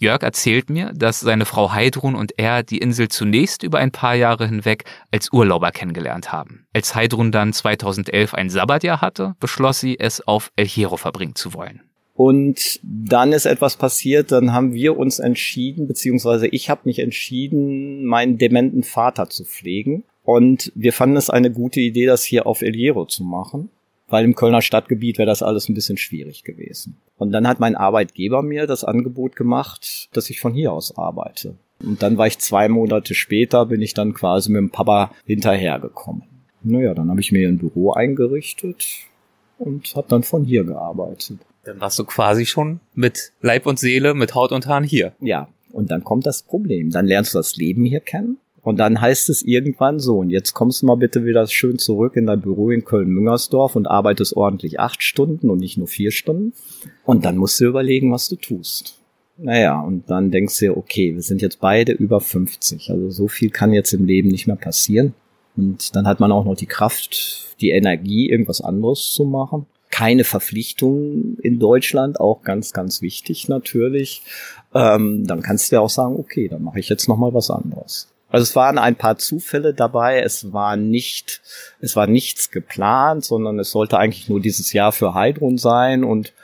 Jörg 0.00 0.22
erzählt 0.22 0.70
mir, 0.70 0.92
dass 0.94 1.18
seine 1.18 1.44
Frau 1.44 1.72
Heidrun 1.72 2.14
und 2.14 2.38
er 2.38 2.62
die 2.62 2.78
Insel 2.78 3.08
zunächst 3.08 3.64
über 3.64 3.78
ein 3.78 3.90
paar 3.90 4.14
Jahre 4.14 4.46
hinweg 4.46 4.84
als 5.10 5.32
Urlauber 5.32 5.72
kennengelernt 5.72 6.30
haben. 6.30 6.66
Als 6.72 6.94
Heidrun 6.94 7.32
dann 7.32 7.52
2011 7.52 8.32
ein 8.32 8.48
Sabbatjahr 8.48 9.00
hatte, 9.00 9.34
beschloss 9.40 9.80
sie, 9.80 9.98
es 9.98 10.20
auf 10.20 10.52
El 10.54 10.66
Hierro 10.66 10.96
verbringen 10.96 11.34
zu 11.34 11.52
wollen. 11.52 11.87
Und 12.18 12.80
dann 12.82 13.32
ist 13.32 13.46
etwas 13.46 13.76
passiert, 13.76 14.32
dann 14.32 14.52
haben 14.52 14.74
wir 14.74 14.98
uns 14.98 15.20
entschieden, 15.20 15.86
beziehungsweise 15.86 16.48
ich 16.48 16.68
habe 16.68 16.80
mich 16.82 16.98
entschieden, 16.98 18.06
meinen 18.06 18.38
dementen 18.38 18.82
Vater 18.82 19.30
zu 19.30 19.44
pflegen. 19.44 20.02
Und 20.24 20.72
wir 20.74 20.92
fanden 20.92 21.16
es 21.16 21.30
eine 21.30 21.52
gute 21.52 21.78
Idee, 21.78 22.06
das 22.06 22.24
hier 22.24 22.48
auf 22.48 22.60
El 22.60 22.74
Hierro 22.74 23.04
zu 23.04 23.22
machen, 23.22 23.70
weil 24.08 24.24
im 24.24 24.34
Kölner 24.34 24.62
Stadtgebiet 24.62 25.18
wäre 25.18 25.28
das 25.28 25.44
alles 25.44 25.68
ein 25.68 25.74
bisschen 25.74 25.96
schwierig 25.96 26.42
gewesen. 26.42 26.96
Und 27.18 27.30
dann 27.30 27.46
hat 27.46 27.60
mein 27.60 27.76
Arbeitgeber 27.76 28.42
mir 28.42 28.66
das 28.66 28.82
Angebot 28.82 29.36
gemacht, 29.36 30.08
dass 30.12 30.28
ich 30.28 30.40
von 30.40 30.52
hier 30.52 30.72
aus 30.72 30.98
arbeite. 30.98 31.54
Und 31.80 32.02
dann 32.02 32.18
war 32.18 32.26
ich 32.26 32.40
zwei 32.40 32.68
Monate 32.68 33.14
später, 33.14 33.66
bin 33.66 33.80
ich 33.80 33.94
dann 33.94 34.12
quasi 34.12 34.50
mit 34.50 34.58
dem 34.58 34.70
Papa 34.70 35.12
hinterhergekommen. 35.24 36.24
Naja, 36.64 36.94
dann 36.94 37.10
habe 37.10 37.20
ich 37.20 37.30
mir 37.30 37.46
ein 37.46 37.58
Büro 37.58 37.92
eingerichtet 37.92 39.06
und 39.60 39.94
habe 39.94 40.08
dann 40.08 40.24
von 40.24 40.44
hier 40.44 40.64
gearbeitet. 40.64 41.38
Dann 41.64 41.80
warst 41.80 41.98
du 41.98 42.04
quasi 42.04 42.46
schon 42.46 42.80
mit 42.94 43.32
Leib 43.40 43.66
und 43.66 43.78
Seele, 43.78 44.14
mit 44.14 44.34
Haut 44.34 44.52
und 44.52 44.66
Haaren 44.66 44.84
hier. 44.84 45.12
Ja, 45.20 45.48
und 45.70 45.90
dann 45.90 46.04
kommt 46.04 46.26
das 46.26 46.42
Problem. 46.42 46.90
Dann 46.90 47.06
lernst 47.06 47.34
du 47.34 47.38
das 47.38 47.56
Leben 47.56 47.84
hier 47.84 48.00
kennen. 48.00 48.38
Und 48.62 48.78
dann 48.78 49.00
heißt 49.00 49.30
es 49.30 49.42
irgendwann 49.42 49.98
so, 49.98 50.18
und 50.18 50.30
jetzt 50.30 50.52
kommst 50.52 50.82
du 50.82 50.86
mal 50.86 50.96
bitte 50.96 51.24
wieder 51.24 51.46
schön 51.46 51.78
zurück 51.78 52.16
in 52.16 52.26
dein 52.26 52.40
Büro 52.40 52.70
in 52.70 52.84
Köln-Müngersdorf 52.84 53.76
und 53.76 53.86
arbeitest 53.86 54.36
ordentlich 54.36 54.80
acht 54.80 55.02
Stunden 55.02 55.48
und 55.48 55.58
nicht 55.58 55.78
nur 55.78 55.86
vier 55.86 56.10
Stunden. 56.10 56.52
Und 57.04 57.24
dann 57.24 57.36
musst 57.36 57.60
du 57.60 57.66
überlegen, 57.66 58.12
was 58.12 58.28
du 58.28 58.36
tust. 58.36 58.98
Naja, 59.36 59.80
und 59.80 60.10
dann 60.10 60.30
denkst 60.30 60.58
du 60.58 60.64
dir, 60.66 60.76
okay, 60.76 61.14
wir 61.14 61.22
sind 61.22 61.40
jetzt 61.40 61.60
beide 61.60 61.92
über 61.92 62.20
50. 62.20 62.90
Also 62.90 63.10
so 63.10 63.28
viel 63.28 63.50
kann 63.50 63.72
jetzt 63.72 63.92
im 63.92 64.04
Leben 64.04 64.28
nicht 64.28 64.48
mehr 64.48 64.56
passieren. 64.56 65.14
Und 65.56 65.94
dann 65.94 66.06
hat 66.06 66.20
man 66.20 66.32
auch 66.32 66.44
noch 66.44 66.56
die 66.56 66.66
Kraft, 66.66 67.56
die 67.60 67.70
Energie, 67.70 68.28
irgendwas 68.28 68.60
anderes 68.60 69.12
zu 69.12 69.24
machen 69.24 69.66
keine 69.90 70.24
Verpflichtungen 70.24 71.38
in 71.42 71.58
Deutschland, 71.58 72.20
auch 72.20 72.42
ganz, 72.42 72.72
ganz 72.72 73.02
wichtig 73.02 73.48
natürlich. 73.48 74.22
Ähm, 74.74 75.26
dann 75.26 75.42
kannst 75.42 75.70
du 75.70 75.76
ja 75.76 75.80
auch 75.80 75.90
sagen, 75.90 76.16
okay, 76.16 76.48
dann 76.48 76.62
mache 76.62 76.80
ich 76.80 76.88
jetzt 76.88 77.08
noch 77.08 77.16
mal 77.16 77.32
was 77.34 77.50
anderes. 77.50 78.08
Also 78.30 78.42
es 78.42 78.54
waren 78.54 78.76
ein 78.78 78.96
paar 78.96 79.16
Zufälle 79.16 79.72
dabei. 79.72 80.20
Es 80.20 80.52
war 80.52 80.76
nicht, 80.76 81.40
es 81.80 81.96
war 81.96 82.06
nichts 82.06 82.50
geplant, 82.50 83.24
sondern 83.24 83.58
es 83.58 83.70
sollte 83.70 83.98
eigentlich 83.98 84.28
nur 84.28 84.40
dieses 84.40 84.72
Jahr 84.72 84.92
für 84.92 85.14
Heidrun 85.14 85.56
sein 85.56 86.04
und 86.04 86.34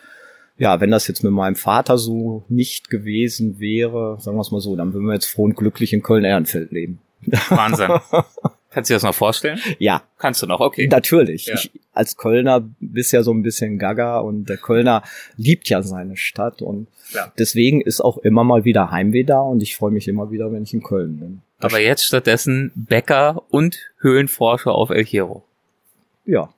ja, 0.56 0.80
wenn 0.80 0.90
das 0.90 1.08
jetzt 1.08 1.24
mit 1.24 1.32
meinem 1.32 1.56
Vater 1.56 1.98
so 1.98 2.44
nicht 2.48 2.88
gewesen 2.88 3.58
wäre, 3.58 4.18
sagen 4.20 4.36
wir 4.36 4.40
es 4.40 4.52
mal 4.52 4.60
so, 4.60 4.76
dann 4.76 4.94
würden 4.94 5.06
wir 5.06 5.14
jetzt 5.14 5.26
froh 5.26 5.44
und 5.44 5.56
glücklich 5.56 5.92
in 5.92 6.02
Köln-Ehrenfeld 6.02 6.70
leben. 6.70 7.00
Wahnsinn. 7.48 7.90
Kannst 8.74 8.90
du 8.90 8.94
dir 8.94 8.96
das 8.96 9.04
noch 9.04 9.14
vorstellen? 9.14 9.60
Ja. 9.78 10.02
Kannst 10.18 10.42
du 10.42 10.46
noch, 10.46 10.58
okay. 10.58 10.88
Natürlich. 10.88 11.46
Ja. 11.46 11.54
Ich, 11.54 11.70
als 11.92 12.16
Kölner 12.16 12.68
bist 12.80 13.12
ja 13.12 13.22
so 13.22 13.32
ein 13.32 13.42
bisschen 13.42 13.78
gaga 13.78 14.18
und 14.18 14.48
der 14.48 14.56
Kölner 14.56 15.04
liebt 15.36 15.68
ja 15.68 15.80
seine 15.82 16.16
Stadt 16.16 16.60
und 16.60 16.88
Klar. 17.10 17.32
deswegen 17.38 17.80
ist 17.80 18.00
auch 18.00 18.18
immer 18.18 18.42
mal 18.42 18.64
wieder 18.64 18.90
Heimweh 18.90 19.22
da 19.22 19.40
und 19.40 19.62
ich 19.62 19.76
freue 19.76 19.92
mich 19.92 20.08
immer 20.08 20.32
wieder, 20.32 20.52
wenn 20.52 20.64
ich 20.64 20.74
in 20.74 20.82
Köln 20.82 21.20
bin. 21.20 21.42
Aber 21.60 21.78
jetzt 21.78 22.04
stattdessen 22.04 22.72
Bäcker 22.74 23.44
und 23.48 23.78
Höhlenforscher 24.00 24.72
auf 24.72 24.90
El 24.90 25.04
Hierro. 25.04 25.44
Ja. 26.26 26.52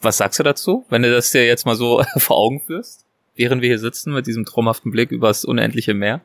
Was 0.00 0.18
sagst 0.18 0.38
du 0.38 0.44
dazu, 0.44 0.86
wenn 0.88 1.02
du 1.02 1.10
das 1.10 1.32
dir 1.32 1.44
jetzt 1.44 1.66
mal 1.66 1.74
so 1.74 2.02
vor 2.16 2.38
Augen 2.38 2.60
führst? 2.60 3.04
Während 3.34 3.60
wir 3.60 3.68
hier 3.68 3.78
sitzen 3.78 4.12
mit 4.12 4.28
diesem 4.28 4.44
traumhaften 4.44 4.92
Blick 4.92 5.10
übers 5.10 5.44
unendliche 5.44 5.94
Meer? 5.94 6.20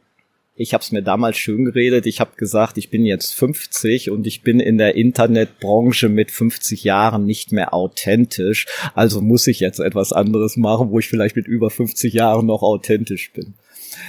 Ich 0.57 0.73
habe 0.73 0.81
es 0.81 0.93
mir 0.93 1.03
damals 1.03 1.35
schön 1.35 1.65
geredet. 1.65 2.05
Ich 2.05 2.21
habe 2.21 2.37
gesagt, 2.37 2.77
ich 2.77 2.89
bin 2.89 3.05
jetzt 3.05 3.33
50 3.33 4.09
und 4.09 4.25
ich 4.25 4.41
bin 4.41 4.61
in 4.61 4.77
der 4.77 4.95
Internetbranche 4.95 6.07
mit 6.07 6.31
50 6.31 6.85
Jahren 6.85 7.25
nicht 7.25 7.51
mehr 7.51 7.73
authentisch. 7.73 8.65
Also 8.93 9.19
muss 9.19 9.47
ich 9.47 9.59
jetzt 9.59 9.79
etwas 9.79 10.13
anderes 10.13 10.55
machen, 10.55 10.91
wo 10.91 10.99
ich 10.99 11.09
vielleicht 11.09 11.35
mit 11.35 11.45
über 11.45 11.69
50 11.69 12.13
Jahren 12.13 12.45
noch 12.45 12.63
authentisch 12.63 13.33
bin. 13.33 13.55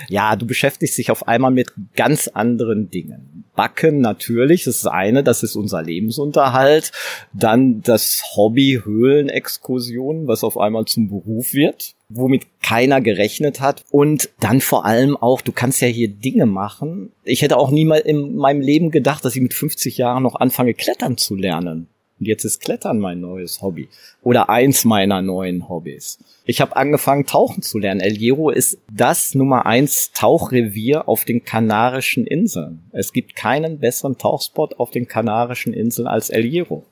Ja, 0.09 0.37
du 0.37 0.47
beschäftigst 0.47 0.97
dich 0.99 1.11
auf 1.11 1.27
einmal 1.27 1.51
mit 1.51 1.73
ganz 1.97 2.29
anderen 2.29 2.91
Dingen. 2.91 3.45
Backen 3.57 4.01
natürlich, 4.01 4.65
das 4.65 4.77
ist 4.77 4.87
eine, 4.87 5.25
das 5.25 5.43
ist 5.43 5.57
unser 5.57 5.83
Lebensunterhalt. 5.83 6.93
Dann 7.33 7.83
das 7.83 8.23
Hobby 8.37 8.83
Höhlenexkursionen, 8.85 10.29
was 10.29 10.45
auf 10.45 10.59
einmal 10.59 10.85
zum 10.85 11.09
Beruf 11.09 11.55
wird, 11.55 11.96
womit 12.09 12.47
keiner 12.63 13.01
gerechnet 13.01 13.61
hat. 13.61 13.85
Und 13.91 14.31
dann 14.41 14.61
vor 14.61 14.85
allem 14.85 15.17
auch, 15.17 15.41
du 15.41 15.53
kannst 15.53 15.81
ja 15.81 15.89
hier 15.89 16.09
Dinge 16.09 16.47
machen. 16.47 17.13
Ich 17.25 17.43
hätte 17.43 17.57
auch 17.57 17.71
nie 17.71 17.85
mal 17.85 17.99
in 17.99 18.37
meinem 18.37 18.61
Leben 18.61 18.91
gedacht, 18.91 19.25
dass 19.25 19.37
ich 19.37 19.43
mit 19.43 19.55
50 19.55 19.97
Jahren 19.99 20.23
noch 20.23 20.37
anfange, 20.37 20.75
klettern 20.75 21.17
zu 21.17 21.35
lernen. 21.35 21.89
Und 22.19 22.27
jetzt 22.27 22.45
ist 22.45 22.61
Klettern 22.61 22.99
mein 22.99 23.21
neues 23.21 23.61
Hobby. 23.61 23.89
Oder 24.23 24.49
eins 24.49 24.87
meiner 24.87 25.21
neuen 25.21 25.69
Hobbys. 25.69 26.19
Ich 26.47 26.63
habe 26.63 26.75
angefangen, 26.75 27.27
tauchen 27.27 27.61
zu 27.61 27.79
lernen. 27.79 28.01
El 28.01 28.17
Hierro 28.17 28.51
ist 28.51 28.79
das 28.91 29.35
Nummer 29.35 29.67
eins 29.67 30.13
Tauchrevier 30.13 31.09
auf 31.09 31.27
den 31.27 31.45
Kanarischen 31.45 32.27
Inseln. 32.27 32.85
Es 32.93 33.13
gibt 33.13 33.37
keinen 33.37 33.81
besseren 33.81 34.17
Tauchspot 34.17 34.79
auf 34.79 34.91
den 34.91 35.07
Kanarischen 35.09 35.75
Inseln 35.75 36.09
als 36.09 36.31
El 36.31 36.45
Hierro. 36.45 36.87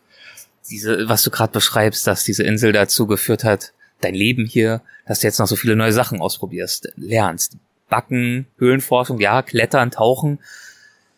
Diese, 0.71 1.09
was 1.09 1.23
du 1.23 1.31
gerade 1.31 1.53
beschreibst, 1.53 2.07
dass 2.07 2.25
diese 2.25 2.43
Insel 2.43 2.73
dazu 2.73 3.07
geführt 3.07 3.45
hat, 3.45 3.73
dein 4.05 4.15
Leben 4.15 4.47
hier, 4.47 4.81
dass 5.07 5.21
du 5.21 5.27
jetzt 5.27 5.39
noch 5.39 5.47
so 5.47 5.57
viele 5.57 5.77
neue 5.77 5.93
Sachen 5.93 6.21
ausprobierst, 6.21 6.93
lernst. 6.97 7.59
Backen, 7.89 8.47
Höhlenforschung, 8.59 9.21
ja, 9.21 9.43
Klettern, 9.43 9.91
Tauchen. 9.91 10.39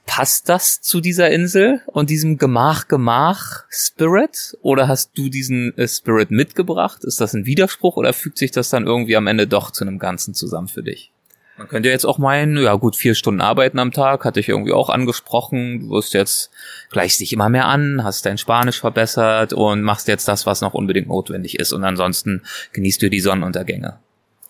Passt 0.05 0.49
das 0.49 0.81
zu 0.81 1.01
dieser 1.01 1.31
Insel 1.31 1.81
und 1.87 2.11
diesem 2.11 2.39
Gemach-Gemach-Spirit? 2.39 4.57
Oder 4.63 4.89
hast 4.89 5.19
du 5.19 5.29
diesen 5.29 5.77
äh, 5.77 5.89
Spirit 5.89 6.31
mitgebracht? 6.31 7.03
Ist 7.05 7.21
das 7.21 7.35
ein 7.35 7.45
Widerspruch 7.45 7.97
oder 7.97 8.13
fügt 8.13 8.39
sich 8.39 8.53
das 8.53 8.71
dann 8.71 8.87
irgendwie 8.87 9.17
am 9.17 9.27
Ende 9.27 9.49
doch 9.49 9.73
zu 9.73 9.85
einem 9.85 9.99
Ganzen 9.99 10.33
zusammen 10.35 10.69
für 10.69 10.85
dich? 10.85 11.11
Man 11.59 11.69
könnte 11.69 11.89
jetzt 11.89 12.05
auch 12.05 12.19
meinen, 12.19 12.59
ja 12.59 12.75
gut, 12.75 12.97
vier 12.97 13.15
Stunden 13.15 13.41
arbeiten 13.41 13.79
am 13.79 13.91
Tag, 13.91 14.27
hatte 14.27 14.41
ich 14.41 14.49
irgendwie 14.51 14.73
auch 14.73 14.91
angesprochen. 14.91 15.81
Du 15.81 15.91
wirst 15.91 16.13
jetzt, 16.13 16.51
gleichst 16.91 17.21
dich 17.21 17.33
immer 17.33 17.49
mehr 17.49 17.67
an, 17.67 18.05
hast 18.05 18.27
dein 18.27 18.37
Spanisch 18.37 18.81
verbessert 18.81 19.55
und 19.55 19.83
machst 19.83 20.07
jetzt 20.09 20.29
das, 20.29 20.45
was 20.45 20.61
noch 20.61 20.75
unbedingt 20.75 21.09
notwendig 21.09 21.59
ist. 21.59 21.73
Und 21.73 21.83
ansonsten 21.85 22.43
genießt 22.73 23.01
du 23.01 23.09
die 23.09 23.21
Sonnenuntergänge. 23.21 23.99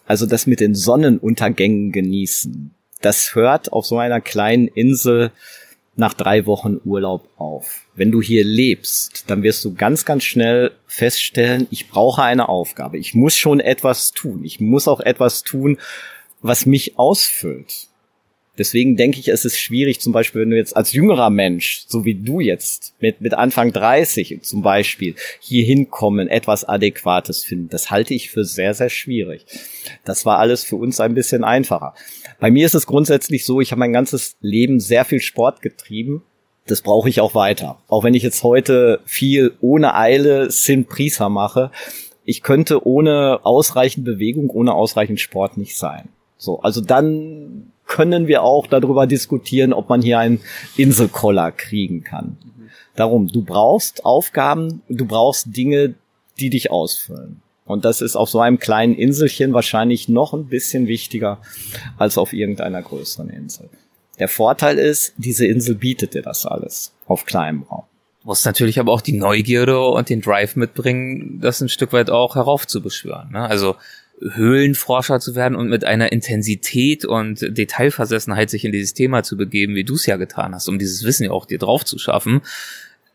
Also 0.07 0.27
das 0.27 0.47
mit 0.47 0.59
den 0.59 0.75
Sonnenuntergängen 0.75 1.93
genießen, 1.93 2.73
das 3.03 3.35
hört 3.35 3.73
auf 3.73 3.87
so 3.87 3.99
einer 3.99 4.21
kleinen 4.21 4.67
Insel 4.67 5.31
nach 5.97 6.13
drei 6.13 6.45
Wochen 6.47 6.81
Urlaub 6.85 7.29
auf. 7.39 7.83
Wenn 7.95 8.11
du 8.11 8.21
hier 8.21 8.45
lebst, 8.45 9.25
dann 9.29 9.43
wirst 9.43 9.65
du 9.65 9.75
ganz, 9.75 10.05
ganz 10.05 10.25
schnell 10.25 10.73
feststellen, 10.87 11.67
ich 11.71 11.89
brauche 11.89 12.23
eine 12.23 12.49
Aufgabe. 12.49 12.99
Ich 12.99 13.15
muss 13.15 13.37
schon 13.37 13.61
etwas 13.61 14.13
tun. 14.13 14.45
Ich 14.45 14.61
muss 14.61 14.89
auch 14.89 15.01
etwas 15.01 15.43
tun, 15.43 15.79
was 16.47 16.67
mich 16.67 16.99
ausfüllt. 16.99 17.89
Deswegen 18.59 18.97
denke 18.97 19.21
ich, 19.21 19.29
es 19.29 19.45
ist 19.45 19.59
schwierig, 19.59 20.01
zum 20.01 20.13
Beispiel, 20.13 20.43
wenn 20.43 20.51
du 20.51 20.57
jetzt 20.57 20.77
als 20.77 20.93
jüngerer 20.93 21.29
Mensch, 21.29 21.85
so 21.89 22.05
wie 22.05 22.15
du 22.15 22.41
jetzt, 22.41 22.95
mit, 23.01 23.21
mit 23.21 23.35
Anfang 23.35 23.73
30 23.73 24.39
zum 24.43 24.63
Beispiel, 24.63 25.15
hier 25.41 25.65
hinkommen, 25.65 26.29
etwas 26.29 26.65
Adäquates 26.65 27.45
finden. 27.45 27.69
Das 27.69 27.91
halte 27.91 28.15
ich 28.15 28.31
für 28.31 28.45
sehr, 28.45 28.73
sehr 28.73 28.89
schwierig. 28.89 29.45
Das 30.05 30.25
war 30.25 30.39
alles 30.39 30.65
für 30.65 30.77
uns 30.77 31.01
ein 31.01 31.15
bisschen 31.15 31.45
einfacher. 31.45 31.95
Bei 32.41 32.51
mir 32.51 32.65
ist 32.65 32.75
es 32.75 32.87
grundsätzlich 32.87 33.45
so, 33.45 33.61
ich 33.61 33.73
habe 33.73 33.81
mein 33.81 33.93
ganzes 33.93 34.37
Leben 34.41 34.81
sehr 34.81 35.05
viel 35.05 35.21
Sport 35.21 35.61
getrieben. 35.61 36.23
Das 36.67 36.81
brauche 36.81 37.09
ich 37.09 37.21
auch 37.21 37.35
weiter. 37.35 37.79
Auch 37.89 38.05
wenn 38.05 38.15
ich 38.15 38.23
jetzt 38.23 38.43
heute 38.43 39.01
viel 39.05 39.55
ohne 39.61 39.95
Eile 39.95 40.51
Sin 40.51 40.87
Prisa 40.87 41.29
mache. 41.29 41.71
Ich 42.25 42.43
könnte 42.43 42.85
ohne 42.85 43.41
ausreichend 43.45 44.05
Bewegung, 44.05 44.51
ohne 44.51 44.75
ausreichend 44.75 45.21
Sport 45.21 45.59
nicht 45.59 45.77
sein. 45.77 46.09
So, 46.39 46.61
also 46.61 46.81
dann 46.81 47.73
können 47.87 48.27
wir 48.27 48.43
auch 48.43 48.67
darüber 48.67 49.07
diskutieren, 49.07 49.73
ob 49.73 49.89
man 49.89 50.03
hier 50.03 50.19
einen 50.19 50.41
Inselkoller 50.77 51.53
kriegen 51.53 52.03
kann. 52.03 52.37
Darum, 52.97 53.29
du 53.29 53.43
brauchst 53.43 54.05
Aufgaben, 54.05 54.83
du 54.89 55.07
brauchst 55.07 55.57
Dinge, 55.57 55.95
die 56.41 56.51
dich 56.51 56.71
ausfüllen. 56.71 57.43
Und 57.65 57.85
das 57.85 58.01
ist 58.01 58.17
auf 58.17 58.31
so 58.31 58.41
einem 58.41 58.59
kleinen 58.59 58.95
Inselchen 58.95 59.53
wahrscheinlich 59.53 60.09
noch 60.09 60.33
ein 60.33 60.47
bisschen 60.47 60.87
wichtiger 60.87 61.41
als 61.99 62.17
auf 62.17 62.33
irgendeiner 62.33 62.81
größeren 62.81 63.29
Insel. 63.29 63.69
Der 64.19 64.29
Vorteil 64.29 64.79
ist, 64.79 65.15
diese 65.19 65.47
Insel 65.47 65.75
bietet 65.75 66.15
dir 66.15 66.23
das 66.23 66.47
alles 66.47 66.93
auf 67.07 67.27
kleinem 67.27 67.65
Raum. 67.65 67.85
Du 68.23 68.29
musst 68.29 68.47
natürlich 68.47 68.81
aber 68.81 68.93
auch 68.93 69.01
die 69.01 69.13
Neugierde 69.13 69.81
und 69.81 70.09
den 70.09 70.21
Drive 70.21 70.57
mitbringen, 70.57 71.41
das 71.41 71.61
ein 71.61 71.69
Stück 71.69 71.93
weit 71.93 72.09
auch 72.09 72.35
heraufzubeschwören. 72.37 73.33
Ne? 73.33 73.43
Also 73.43 73.77
Höhlenforscher 74.21 75.21
zu 75.21 75.35
werden 75.35 75.57
und 75.57 75.69
mit 75.69 75.85
einer 75.85 76.13
Intensität 76.13 77.05
und 77.05 77.41
Detailversessenheit 77.57 78.51
sich 78.51 78.65
in 78.65 78.73
dieses 78.73 78.95
Thema 78.95 79.23
zu 79.23 79.37
begeben, 79.37 79.75
wie 79.75 79.85
du 79.85 79.95
es 79.95 80.07
ja 80.07 80.17
getan 80.17 80.55
hast, 80.55 80.69
um 80.69 80.79
dieses 80.79 81.05
Wissen 81.05 81.25
ja 81.25 81.31
auch 81.31 81.47
dir 81.47 81.59
drauf 81.59 81.85
zu 81.85 81.99
schaffen, 81.99 82.41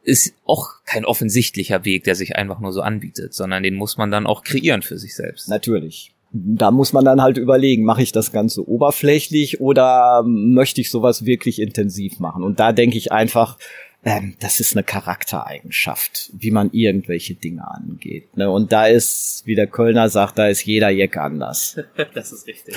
ist 0.03 0.33
auch 0.45 0.83
kein 0.85 1.05
offensichtlicher 1.05 1.85
Weg, 1.85 2.03
der 2.03 2.15
sich 2.15 2.35
einfach 2.35 2.59
nur 2.59 2.71
so 2.71 2.81
anbietet, 2.81 3.33
sondern 3.33 3.63
den 3.63 3.75
muss 3.75 3.97
man 3.97 4.11
dann 4.11 4.25
auch 4.25 4.43
kreieren 4.43 4.81
für 4.81 4.97
sich 4.97 5.15
selbst. 5.15 5.49
Natürlich. 5.49 6.13
Da 6.33 6.71
muss 6.71 6.93
man 6.93 7.03
dann 7.03 7.21
halt 7.21 7.37
überlegen, 7.37 7.83
mache 7.83 8.01
ich 8.01 8.11
das 8.13 8.31
Ganze 8.31 8.67
oberflächlich 8.67 9.59
oder 9.59 10.23
möchte 10.25 10.79
ich 10.79 10.89
sowas 10.89 11.25
wirklich 11.25 11.61
intensiv 11.61 12.19
machen? 12.19 12.43
Und 12.43 12.59
da 12.59 12.71
denke 12.71 12.97
ich 12.97 13.11
einfach, 13.11 13.57
ähm, 14.03 14.35
das 14.39 14.59
ist 14.59 14.75
eine 14.75 14.83
Charaktereigenschaft, 14.83 16.31
wie 16.33 16.51
man 16.51 16.71
irgendwelche 16.71 17.35
Dinge 17.35 17.69
angeht. 17.69 18.35
Ne? 18.35 18.49
Und 18.49 18.71
da 18.71 18.87
ist, 18.87 19.43
wie 19.45 19.55
der 19.55 19.67
Kölner 19.67 20.09
sagt, 20.09 20.39
da 20.39 20.47
ist 20.47 20.65
jeder 20.65 20.89
Jeck 20.89 21.17
anders. 21.17 21.79
das 22.13 22.31
ist 22.31 22.47
richtig. 22.47 22.75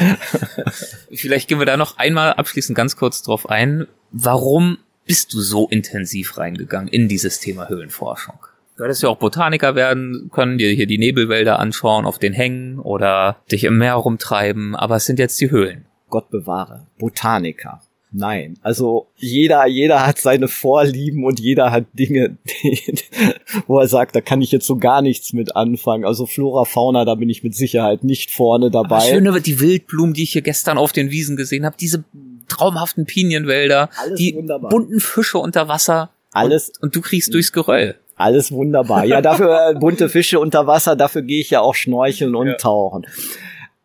Vielleicht 1.13 1.49
gehen 1.49 1.59
wir 1.59 1.67
da 1.67 1.77
noch 1.77 1.97
einmal 1.97 2.35
abschließend 2.35 2.77
ganz 2.77 2.97
kurz 2.97 3.23
drauf 3.23 3.49
ein. 3.49 3.87
Warum 4.11 4.79
bist 5.07 5.33
du 5.33 5.41
so 5.41 5.69
intensiv 5.69 6.37
reingegangen 6.37 6.89
in 6.89 7.09
dieses 7.09 7.41
Thema 7.41 7.69
Höhlenforschung? 7.69 8.39
Du 8.77 8.85
hättest 8.85 9.03
ja 9.03 9.09
auch 9.09 9.19
Botaniker 9.19 9.77
werden 9.77 10.31
können, 10.33 10.59
dir 10.59 10.71
hier 10.73 10.87
die 10.87 10.99
Nebelwälder 10.99 11.59
anschauen 11.59 12.07
auf 12.07 12.19
den 12.19 12.33
Hängen 12.33 12.81
oder 12.81 13.39
dich 13.51 13.65
im 13.65 13.79
Meer 13.79 13.95
rumtreiben, 13.95 14.75
aber 14.75 14.97
es 14.97 15.07
sind 15.07 15.19
jetzt 15.19 15.41
die 15.41 15.51
Höhlen. 15.51 15.87
Gott 16.11 16.29
bewahre. 16.31 16.87
Botaniker. 16.99 17.81
Nein, 18.17 18.57
also 18.63 19.09
jeder, 19.17 19.67
jeder 19.67 20.07
hat 20.07 20.19
seine 20.19 20.47
Vorlieben 20.47 21.25
und 21.25 21.41
jeder 21.41 21.73
hat 21.73 21.85
Dinge, 21.95 22.37
die, 22.63 22.81
wo 23.67 23.81
er 23.81 23.89
sagt, 23.89 24.15
da 24.15 24.21
kann 24.21 24.41
ich 24.41 24.53
jetzt 24.53 24.67
so 24.67 24.77
gar 24.77 25.03
nichts 25.03 25.33
mit 25.33 25.57
anfangen. 25.57 26.05
Also 26.05 26.25
Flora, 26.27 26.65
Fauna, 26.65 27.05
da 27.05 27.17
bin 27.17 27.29
ich 27.29 27.43
mit 27.43 27.57
Sicherheit 27.57 28.05
nicht 28.05 28.31
vorne 28.31 28.71
dabei. 28.71 28.97
Aber 28.97 29.05
schöne 29.05 29.41
die 29.41 29.59
Wildblumen, 29.59 30.15
die 30.15 30.23
ich 30.23 30.31
hier 30.33 30.43
gestern 30.43 30.79
auf 30.79 30.93
den 30.93 31.11
Wiesen 31.11 31.37
gesehen 31.37 31.67
habe, 31.67 31.75
diese 31.79 32.05
traumhaften 32.49 33.05
Pinienwälder, 33.05 33.91
Alles 34.01 34.19
die 34.19 34.35
wunderbar. 34.37 34.71
bunten 34.71 35.01
Fische 35.01 35.39
unter 35.39 35.67
Wasser. 35.67 36.11
Alles 36.31 36.69
und, 36.69 36.83
und 36.83 36.97
du 36.97 37.01
kriegst 37.01 37.35
durchs 37.35 37.51
Geröll. 37.53 37.97
Alles 38.17 38.53
wunderbar. 38.53 39.05
Ja, 39.07 39.21
dafür 39.21 39.71
äh, 39.71 39.75
bunte 39.75 40.09
Fische 40.09 40.39
unter 40.39 40.69
Wasser, 40.69 40.95
dafür 40.95 41.23
gehe 41.23 41.41
ich 41.41 41.51
ja 41.51 41.63
auch 41.63 41.75
schnorcheln 41.75 42.37
und 42.37 42.47
Ja. 42.47 42.55
tauchen. 42.55 43.07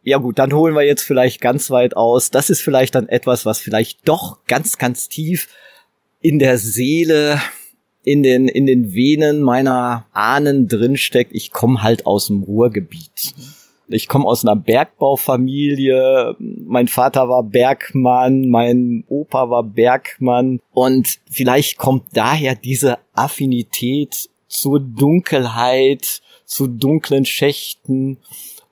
Ja 0.10 0.18
gut, 0.18 0.39
dann 0.39 0.53
holen 0.53 0.74
wir 0.74 0.82
jetzt 0.82 1.03
vielleicht 1.03 1.39
ganz 1.39 1.70
weit 1.70 1.95
aus. 1.95 2.32
Das 2.32 2.49
ist 2.49 2.62
vielleicht 2.62 2.95
dann 2.95 3.07
etwas, 3.10 3.45
was 3.45 3.60
vielleicht 3.60 4.07
doch 4.07 4.39
ganz, 4.47 4.80
ganz 4.80 5.07
tief 5.07 5.47
in 6.20 6.39
der 6.39 6.57
Seele, 6.57 7.39
in 8.03 8.24
den, 8.24 8.47
in 8.47 8.66
den 8.66 8.95
Venen 8.95 9.39
meiner 9.39 10.07
Ahnen 10.12 10.68
drinsteckt. 10.68 11.30
Ich 11.36 11.51
komme 11.51 11.84
halt 11.84 12.07
aus 12.07 12.26
dem 12.26 12.41
Ruhrgebiet. 12.41 13.36
Ich 13.88 14.07
komme 14.07 14.26
aus 14.26 14.43
einer 14.43 14.55
Bergbaufamilie. 14.55 16.36
Mein 16.39 16.88
Vater 16.88 17.30
war 17.30 17.43
Bergmann, 17.43 18.49
mein 18.49 19.03
Opa 19.10 19.51
war 19.51 19.64
Bergmann. 19.64 20.60
Und 20.72 21.20
vielleicht 21.30 21.78
kommt 21.78 22.05
daher 22.14 22.55
diese 22.55 22.97
Affinität 23.14 24.32
zur 24.47 24.80
Dunkelheit, 24.80 26.24
zu 26.45 26.66
dunklen 26.66 27.26
Schächten 27.26 28.18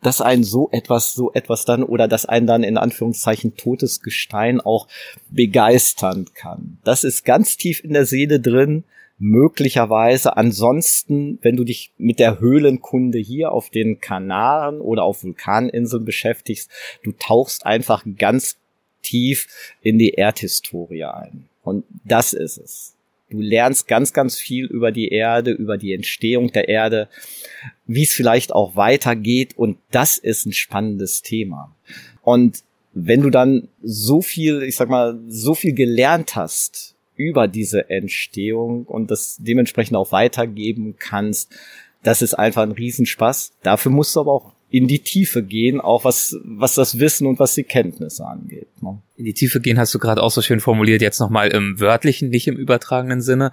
dass 0.01 0.21
ein 0.21 0.43
so 0.43 0.69
etwas, 0.71 1.13
so 1.13 1.31
etwas 1.33 1.65
dann 1.65 1.83
oder 1.83 2.07
dass 2.07 2.25
ein 2.25 2.45
dann 2.47 2.63
in 2.63 2.77
Anführungszeichen 2.77 3.55
totes 3.55 4.01
Gestein 4.01 4.61
auch 4.61 4.87
begeistern 5.29 6.27
kann. 6.33 6.77
Das 6.83 7.03
ist 7.03 7.25
ganz 7.25 7.57
tief 7.57 7.83
in 7.83 7.93
der 7.93 8.05
Seele 8.05 8.39
drin 8.39 8.83
möglicherweise. 9.17 10.37
Ansonsten, 10.37 11.39
wenn 11.41 11.55
du 11.55 11.63
dich 11.63 11.91
mit 11.97 12.19
der 12.19 12.39
Höhlenkunde 12.39 13.17
hier 13.17 13.51
auf 13.51 13.69
den 13.69 13.99
Kanaren 13.99 14.79
oder 14.79 15.03
auf 15.03 15.23
Vulkaninseln 15.23 16.05
beschäftigst, 16.05 16.69
du 17.03 17.11
tauchst 17.13 17.65
einfach 17.65 18.03
ganz 18.17 18.57
tief 19.01 19.47
in 19.81 19.97
die 19.97 20.11
Erdhistorie 20.11 21.05
ein. 21.05 21.49
Und 21.63 21.85
das 22.05 22.33
ist 22.33 22.57
es. 22.57 22.96
Du 23.29 23.41
lernst 23.41 23.87
ganz, 23.87 24.13
ganz 24.13 24.37
viel 24.37 24.65
über 24.65 24.91
die 24.91 25.09
Erde, 25.09 25.51
über 25.51 25.77
die 25.77 25.93
Entstehung 25.93 26.51
der 26.51 26.69
Erde, 26.69 27.09
wie 27.85 28.03
es 28.03 28.13
vielleicht 28.13 28.53
auch 28.53 28.75
weitergeht. 28.75 29.57
Und 29.57 29.77
das 29.91 30.17
ist 30.17 30.45
ein 30.45 30.53
spannendes 30.53 31.21
Thema. 31.21 31.75
Und 32.21 32.63
wenn 32.93 33.21
du 33.21 33.29
dann 33.29 33.67
so 33.83 34.21
viel, 34.21 34.63
ich 34.63 34.75
sag 34.75 34.89
mal, 34.89 35.19
so 35.27 35.55
viel 35.55 35.73
gelernt 35.73 36.35
hast 36.35 36.95
über 37.15 37.47
diese 37.47 37.89
Entstehung 37.89 38.85
und 38.85 39.11
das 39.11 39.37
dementsprechend 39.39 39.97
auch 39.97 40.11
weitergeben 40.11 40.95
kannst, 40.97 41.51
das 42.03 42.21
ist 42.21 42.33
einfach 42.33 42.63
ein 42.63 42.71
Riesenspaß. 42.71 43.53
Dafür 43.61 43.91
musst 43.91 44.15
du 44.15 44.21
aber 44.21 44.31
auch 44.31 44.53
in 44.69 44.87
die 44.87 44.99
Tiefe 44.99 45.43
gehen, 45.43 45.79
auch 45.79 46.03
was, 46.03 46.37
was 46.43 46.75
das 46.75 46.99
Wissen 46.99 47.25
und 47.25 47.39
was 47.39 47.55
die 47.55 47.63
Kenntnisse 47.63 48.25
angeht. 48.25 48.67
Ne? 48.81 49.01
In 49.15 49.25
die 49.25 49.33
Tiefe 49.33 49.61
gehen 49.61 49.79
hast 49.79 49.93
du 49.93 49.99
gerade 49.99 50.21
auch 50.21 50.31
so 50.31 50.41
schön 50.41 50.59
formuliert, 50.59 51.01
jetzt 51.01 51.19
nochmal 51.19 51.49
im 51.49 51.79
wörtlichen, 51.79 52.29
nicht 52.29 52.47
im 52.47 52.57
übertragenen 52.57 53.21
Sinne. 53.21 53.51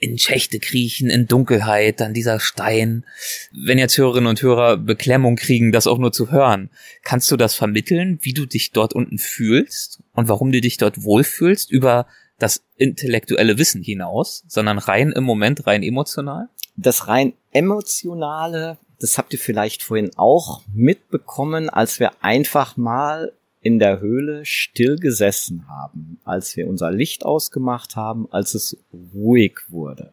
In 0.00 0.16
Schächte 0.16 0.60
kriechen, 0.60 1.10
in 1.10 1.26
Dunkelheit, 1.26 2.00
dann 2.00 2.14
dieser 2.14 2.38
Stein. 2.38 3.04
Wenn 3.52 3.78
jetzt 3.78 3.98
Hörerinnen 3.98 4.28
und 4.28 4.40
Hörer 4.40 4.76
Beklemmung 4.76 5.34
kriegen, 5.34 5.72
das 5.72 5.88
auch 5.88 5.98
nur 5.98 6.12
zu 6.12 6.30
hören, 6.30 6.70
kannst 7.02 7.30
du 7.32 7.36
das 7.36 7.54
vermitteln, 7.54 8.18
wie 8.22 8.32
du 8.32 8.46
dich 8.46 8.70
dort 8.70 8.92
unten 8.92 9.18
fühlst 9.18 10.00
und 10.12 10.28
warum 10.28 10.52
du 10.52 10.60
dich 10.60 10.76
dort 10.76 11.02
wohlfühlst 11.02 11.70
über 11.70 12.06
das 12.38 12.62
intellektuelle 12.76 13.58
Wissen 13.58 13.82
hinaus, 13.82 14.44
sondern 14.46 14.78
rein 14.78 15.10
im 15.10 15.24
Moment, 15.24 15.66
rein 15.66 15.82
emotional? 15.82 16.48
Das 16.76 17.08
rein 17.08 17.32
emotionale, 17.58 18.78
das 19.00 19.18
habt 19.18 19.32
ihr 19.32 19.38
vielleicht 19.38 19.82
vorhin 19.82 20.10
auch 20.16 20.62
mitbekommen, 20.72 21.68
als 21.68 21.98
wir 21.98 22.12
einfach 22.22 22.76
mal 22.76 23.32
in 23.60 23.80
der 23.80 24.00
Höhle 24.00 24.44
still 24.44 24.96
gesessen 24.96 25.66
haben, 25.68 26.20
als 26.24 26.56
wir 26.56 26.68
unser 26.68 26.92
Licht 26.92 27.24
ausgemacht 27.24 27.96
haben, 27.96 28.30
als 28.30 28.54
es 28.54 28.76
ruhig 29.12 29.58
wurde. 29.68 30.12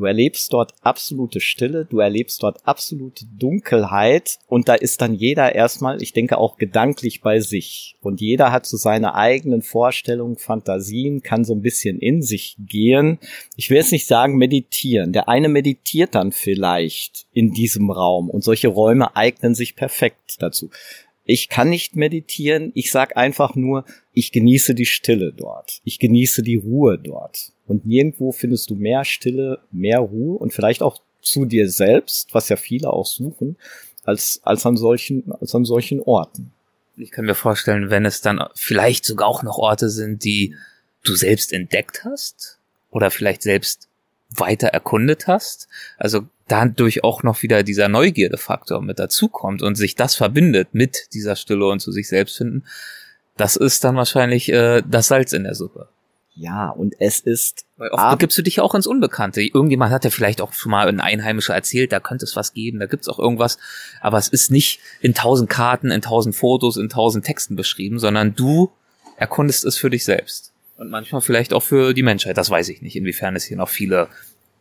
Du 0.00 0.06
erlebst 0.06 0.54
dort 0.54 0.72
absolute 0.80 1.40
Stille, 1.40 1.84
du 1.84 1.98
erlebst 1.98 2.42
dort 2.42 2.66
absolute 2.66 3.26
Dunkelheit 3.38 4.38
und 4.46 4.66
da 4.66 4.72
ist 4.72 5.02
dann 5.02 5.12
jeder 5.12 5.54
erstmal, 5.54 6.00
ich 6.00 6.14
denke 6.14 6.38
auch 6.38 6.56
gedanklich 6.56 7.20
bei 7.20 7.40
sich 7.40 7.96
und 8.00 8.22
jeder 8.22 8.50
hat 8.50 8.64
so 8.64 8.78
seine 8.78 9.14
eigenen 9.14 9.60
Vorstellungen, 9.60 10.38
Fantasien, 10.38 11.20
kann 11.20 11.44
so 11.44 11.54
ein 11.54 11.60
bisschen 11.60 11.98
in 11.98 12.22
sich 12.22 12.56
gehen. 12.58 13.18
Ich 13.56 13.68
will 13.68 13.76
jetzt 13.76 13.92
nicht 13.92 14.06
sagen 14.06 14.38
meditieren. 14.38 15.12
Der 15.12 15.28
eine 15.28 15.50
meditiert 15.50 16.14
dann 16.14 16.32
vielleicht 16.32 17.26
in 17.34 17.52
diesem 17.52 17.90
Raum 17.90 18.30
und 18.30 18.42
solche 18.42 18.68
Räume 18.68 19.16
eignen 19.16 19.54
sich 19.54 19.76
perfekt 19.76 20.36
dazu. 20.38 20.70
Ich 21.24 21.50
kann 21.50 21.68
nicht 21.68 21.94
meditieren, 21.94 22.72
ich 22.74 22.90
sag 22.90 23.18
einfach 23.18 23.54
nur, 23.54 23.84
ich 24.14 24.32
genieße 24.32 24.74
die 24.74 24.86
Stille 24.86 25.34
dort. 25.34 25.82
Ich 25.84 25.98
genieße 25.98 26.42
die 26.42 26.56
Ruhe 26.56 26.98
dort. 26.98 27.52
Und 27.70 27.86
nirgendwo 27.86 28.32
findest 28.32 28.68
du 28.68 28.74
mehr 28.74 29.04
Stille, 29.04 29.60
mehr 29.70 30.00
Ruhe 30.00 30.36
und 30.36 30.52
vielleicht 30.52 30.82
auch 30.82 31.00
zu 31.22 31.44
dir 31.44 31.70
selbst, 31.70 32.34
was 32.34 32.48
ja 32.48 32.56
viele 32.56 32.92
auch 32.92 33.06
suchen, 33.06 33.56
als, 34.02 34.40
als 34.42 34.66
an 34.66 34.76
solchen, 34.76 35.30
als 35.40 35.54
an 35.54 35.64
solchen 35.64 36.00
Orten. 36.00 36.50
Ich 36.96 37.12
kann 37.12 37.26
mir 37.26 37.36
vorstellen, 37.36 37.88
wenn 37.88 38.04
es 38.04 38.22
dann 38.22 38.42
vielleicht 38.56 39.04
sogar 39.04 39.28
auch 39.28 39.44
noch 39.44 39.56
Orte 39.56 39.88
sind, 39.88 40.24
die 40.24 40.56
du 41.04 41.14
selbst 41.14 41.52
entdeckt 41.52 42.04
hast 42.04 42.58
oder 42.90 43.12
vielleicht 43.12 43.42
selbst 43.42 43.86
weiter 44.30 44.66
erkundet 44.66 45.28
hast. 45.28 45.68
Also 45.96 46.22
dadurch 46.48 47.04
auch 47.04 47.22
noch 47.22 47.40
wieder 47.44 47.62
dieser 47.62 47.88
Neugierdefaktor 47.88 48.82
mit 48.82 48.98
dazukommt 48.98 49.62
und 49.62 49.76
sich 49.76 49.94
das 49.94 50.16
verbindet 50.16 50.70
mit 50.72 51.14
dieser 51.14 51.36
Stille 51.36 51.66
und 51.66 51.78
zu 51.78 51.92
sich 51.92 52.08
selbst 52.08 52.36
finden. 52.36 52.64
Das 53.36 53.54
ist 53.54 53.84
dann 53.84 53.94
wahrscheinlich 53.94 54.48
äh, 54.52 54.82
das 54.84 55.06
Salz 55.06 55.32
in 55.32 55.44
der 55.44 55.54
Suppe. 55.54 55.88
Ja, 56.34 56.70
und 56.70 56.94
es 57.00 57.20
ist. 57.20 57.66
Weil 57.76 57.90
oft 57.90 58.10
begibst 58.12 58.38
du 58.38 58.42
dich 58.42 58.60
auch 58.60 58.74
ins 58.74 58.86
Unbekannte. 58.86 59.42
Irgendjemand 59.42 59.92
hat 59.92 60.04
ja 60.04 60.10
vielleicht 60.10 60.40
auch 60.40 60.52
schon 60.52 60.70
mal 60.70 60.88
ein 60.88 61.00
Einheimischer 61.00 61.54
erzählt, 61.54 61.92
da 61.92 62.00
könnte 62.00 62.24
es 62.24 62.36
was 62.36 62.54
geben, 62.54 62.78
da 62.78 62.86
gibt's 62.86 63.08
auch 63.08 63.18
irgendwas. 63.18 63.58
Aber 64.00 64.18
es 64.18 64.28
ist 64.28 64.50
nicht 64.50 64.80
in 65.00 65.14
tausend 65.14 65.50
Karten, 65.50 65.90
in 65.90 66.02
tausend 66.02 66.36
Fotos, 66.36 66.76
in 66.76 66.88
tausend 66.88 67.24
Texten 67.24 67.56
beschrieben, 67.56 67.98
sondern 67.98 68.34
du 68.34 68.70
erkundest 69.16 69.64
es 69.64 69.76
für 69.76 69.90
dich 69.90 70.04
selbst. 70.04 70.52
Und 70.76 70.90
manchmal 70.90 71.20
vielleicht 71.20 71.52
auch 71.52 71.62
für 71.62 71.92
die 71.92 72.02
Menschheit. 72.02 72.38
Das 72.38 72.48
weiß 72.48 72.70
ich 72.70 72.80
nicht, 72.80 72.96
inwiefern 72.96 73.36
es 73.36 73.44
hier 73.44 73.58
noch 73.58 73.68
viele 73.68 74.08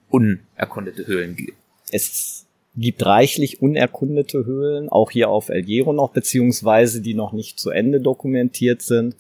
unerkundete 0.10 1.08
Höhlen 1.08 1.36
gibt. 1.36 1.54
Es 1.92 2.46
gibt 2.76 3.06
reichlich 3.06 3.62
unerkundete 3.62 4.46
Höhlen, 4.46 4.90
auch 4.90 5.12
hier 5.12 5.30
auf 5.30 5.50
El 5.50 5.64
Hierro 5.64 5.94
noch, 5.94 6.12
beziehungsweise 6.12 7.02
die 7.02 7.14
noch 7.14 7.32
nicht 7.32 7.60
zu 7.60 7.70
Ende 7.70 8.02
dokumentiert 8.02 8.82
sind. 8.82 9.16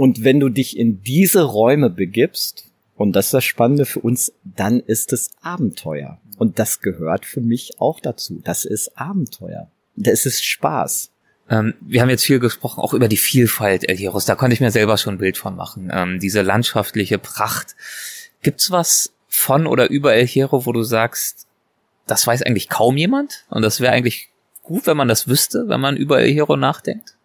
Und 0.00 0.24
wenn 0.24 0.40
du 0.40 0.48
dich 0.48 0.78
in 0.78 1.02
diese 1.02 1.42
Räume 1.42 1.90
begibst, 1.90 2.64
und 2.96 3.12
das 3.12 3.26
ist 3.26 3.34
das 3.34 3.44
Spannende 3.44 3.84
für 3.84 4.00
uns, 4.00 4.32
dann 4.42 4.80
ist 4.80 5.12
es 5.12 5.28
Abenteuer. 5.42 6.18
Und 6.38 6.58
das 6.58 6.80
gehört 6.80 7.26
für 7.26 7.42
mich 7.42 7.78
auch 7.80 8.00
dazu. 8.00 8.40
Das 8.42 8.64
ist 8.64 8.96
Abenteuer. 8.96 9.70
Das 9.96 10.24
ist 10.24 10.42
Spaß. 10.42 11.10
Ähm, 11.50 11.74
wir 11.82 12.00
haben 12.00 12.08
jetzt 12.08 12.24
viel 12.24 12.38
gesprochen, 12.38 12.80
auch 12.80 12.94
über 12.94 13.08
die 13.08 13.18
Vielfalt 13.18 13.86
El 13.90 13.98
Hierros. 13.98 14.24
Da 14.24 14.36
konnte 14.36 14.54
ich 14.54 14.62
mir 14.62 14.70
selber 14.70 14.96
schon 14.96 15.16
ein 15.16 15.18
Bild 15.18 15.36
von 15.36 15.54
machen. 15.54 15.90
Ähm, 15.92 16.18
diese 16.18 16.40
landschaftliche 16.40 17.18
Pracht. 17.18 17.76
Gibt's 18.40 18.70
was 18.70 19.12
von 19.28 19.66
oder 19.66 19.90
über 19.90 20.14
El 20.14 20.26
Hierro, 20.26 20.64
wo 20.64 20.72
du 20.72 20.82
sagst, 20.82 21.46
das 22.06 22.26
weiß 22.26 22.40
eigentlich 22.40 22.70
kaum 22.70 22.96
jemand? 22.96 23.44
Und 23.50 23.60
das 23.60 23.80
wäre 23.80 23.92
eigentlich 23.92 24.30
gut, 24.62 24.86
wenn 24.86 24.96
man 24.96 25.08
das 25.08 25.28
wüsste, 25.28 25.68
wenn 25.68 25.82
man 25.82 25.98
über 25.98 26.20
El 26.22 26.32
Hierro 26.32 26.56
nachdenkt? 26.56 27.18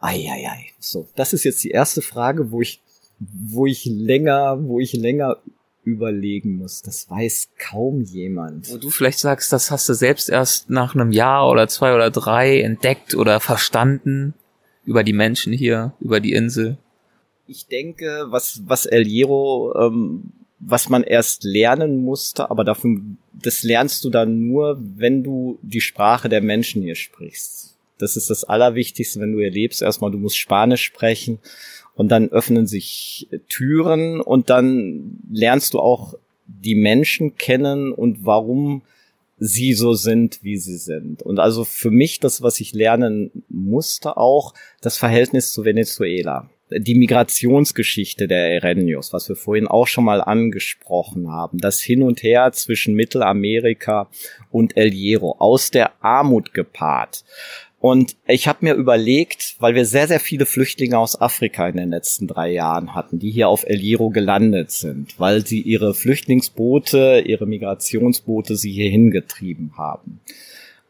Eieiei. 0.00 0.66
So, 0.78 1.08
das 1.16 1.32
ist 1.32 1.44
jetzt 1.44 1.62
die 1.64 1.70
erste 1.70 2.02
Frage, 2.02 2.50
wo 2.50 2.60
ich, 2.60 2.80
wo 3.18 3.66
ich 3.66 3.84
länger, 3.84 4.58
wo 4.60 4.80
ich 4.80 4.92
länger 4.92 5.38
überlegen 5.84 6.56
muss. 6.56 6.82
Das 6.82 7.10
weiß 7.10 7.50
kaum 7.58 8.02
jemand. 8.02 8.70
Wo 8.70 8.76
du 8.76 8.90
vielleicht 8.90 9.18
sagst, 9.18 9.52
das 9.52 9.70
hast 9.70 9.88
du 9.88 9.94
selbst 9.94 10.28
erst 10.28 10.70
nach 10.70 10.94
einem 10.94 11.12
Jahr 11.12 11.48
oder 11.50 11.66
zwei 11.68 11.94
oder 11.94 12.10
drei 12.10 12.60
entdeckt 12.60 13.14
oder 13.14 13.40
verstanden 13.40 14.34
über 14.84 15.02
die 15.02 15.12
Menschen 15.12 15.52
hier, 15.52 15.92
über 16.00 16.20
die 16.20 16.32
Insel. 16.32 16.78
Ich 17.46 17.66
denke, 17.66 18.26
was, 18.28 18.62
was 18.66 18.86
El 18.86 19.04
Hierro, 19.04 19.74
ähm, 19.78 20.32
was 20.58 20.88
man 20.88 21.02
erst 21.02 21.44
lernen 21.44 22.02
musste, 22.04 22.50
aber 22.50 22.64
davon, 22.64 23.18
das 23.32 23.62
lernst 23.62 24.04
du 24.04 24.10
dann 24.10 24.48
nur, 24.48 24.78
wenn 24.80 25.22
du 25.22 25.58
die 25.62 25.80
Sprache 25.80 26.28
der 26.28 26.42
Menschen 26.42 26.82
hier 26.82 26.94
sprichst. 26.94 27.67
Das 27.98 28.16
ist 28.16 28.30
das 28.30 28.44
Allerwichtigste, 28.44 29.20
wenn 29.20 29.32
du 29.32 29.40
hier 29.40 29.50
lebst. 29.50 29.82
Erstmal, 29.82 30.10
du 30.10 30.18
musst 30.18 30.38
Spanisch 30.38 30.82
sprechen 30.82 31.38
und 31.94 32.08
dann 32.08 32.28
öffnen 32.28 32.66
sich 32.66 33.28
Türen 33.48 34.20
und 34.20 34.50
dann 34.50 35.18
lernst 35.30 35.74
du 35.74 35.80
auch 35.80 36.14
die 36.46 36.76
Menschen 36.76 37.36
kennen 37.36 37.92
und 37.92 38.24
warum 38.24 38.82
sie 39.38 39.72
so 39.74 39.94
sind, 39.94 40.40
wie 40.42 40.56
sie 40.56 40.76
sind. 40.76 41.22
Und 41.22 41.38
also 41.38 41.64
für 41.64 41.90
mich 41.90 42.20
das, 42.20 42.42
was 42.42 42.60
ich 42.60 42.72
lernen 42.72 43.30
musste, 43.48 44.16
auch 44.16 44.54
das 44.80 44.96
Verhältnis 44.96 45.52
zu 45.52 45.64
Venezuela. 45.64 46.50
Die 46.70 46.94
Migrationsgeschichte 46.94 48.28
der 48.28 48.52
Erenius, 48.52 49.14
was 49.14 49.28
wir 49.28 49.36
vorhin 49.36 49.66
auch 49.66 49.86
schon 49.86 50.04
mal 50.04 50.20
angesprochen 50.20 51.30
haben. 51.30 51.58
Das 51.58 51.80
Hin 51.80 52.02
und 52.02 52.22
Her 52.22 52.52
zwischen 52.52 52.94
Mittelamerika 52.94 54.10
und 54.50 54.76
El 54.76 54.90
Hierro. 54.90 55.36
Aus 55.38 55.70
der 55.70 55.92
Armut 56.04 56.52
gepaart 56.52 57.24
und 57.80 58.16
ich 58.26 58.48
habe 58.48 58.58
mir 58.62 58.74
überlegt, 58.74 59.56
weil 59.60 59.76
wir 59.76 59.84
sehr, 59.84 60.08
sehr 60.08 60.18
viele 60.18 60.46
Flüchtlinge 60.46 60.98
aus 60.98 61.20
Afrika 61.20 61.68
in 61.68 61.76
den 61.76 61.90
letzten 61.90 62.26
drei 62.26 62.50
Jahren 62.50 62.94
hatten, 62.94 63.20
die 63.20 63.30
hier 63.30 63.48
auf 63.48 63.64
El 63.64 63.78
Hierro 63.78 64.10
gelandet 64.10 64.72
sind, 64.72 65.18
weil 65.18 65.46
sie 65.46 65.60
ihre 65.60 65.94
Flüchtlingsboote, 65.94 67.22
ihre 67.24 67.46
Migrationsboote 67.46 68.56
sie 68.56 68.72
hier 68.72 68.90
hingetrieben 68.90 69.74
haben. 69.78 70.20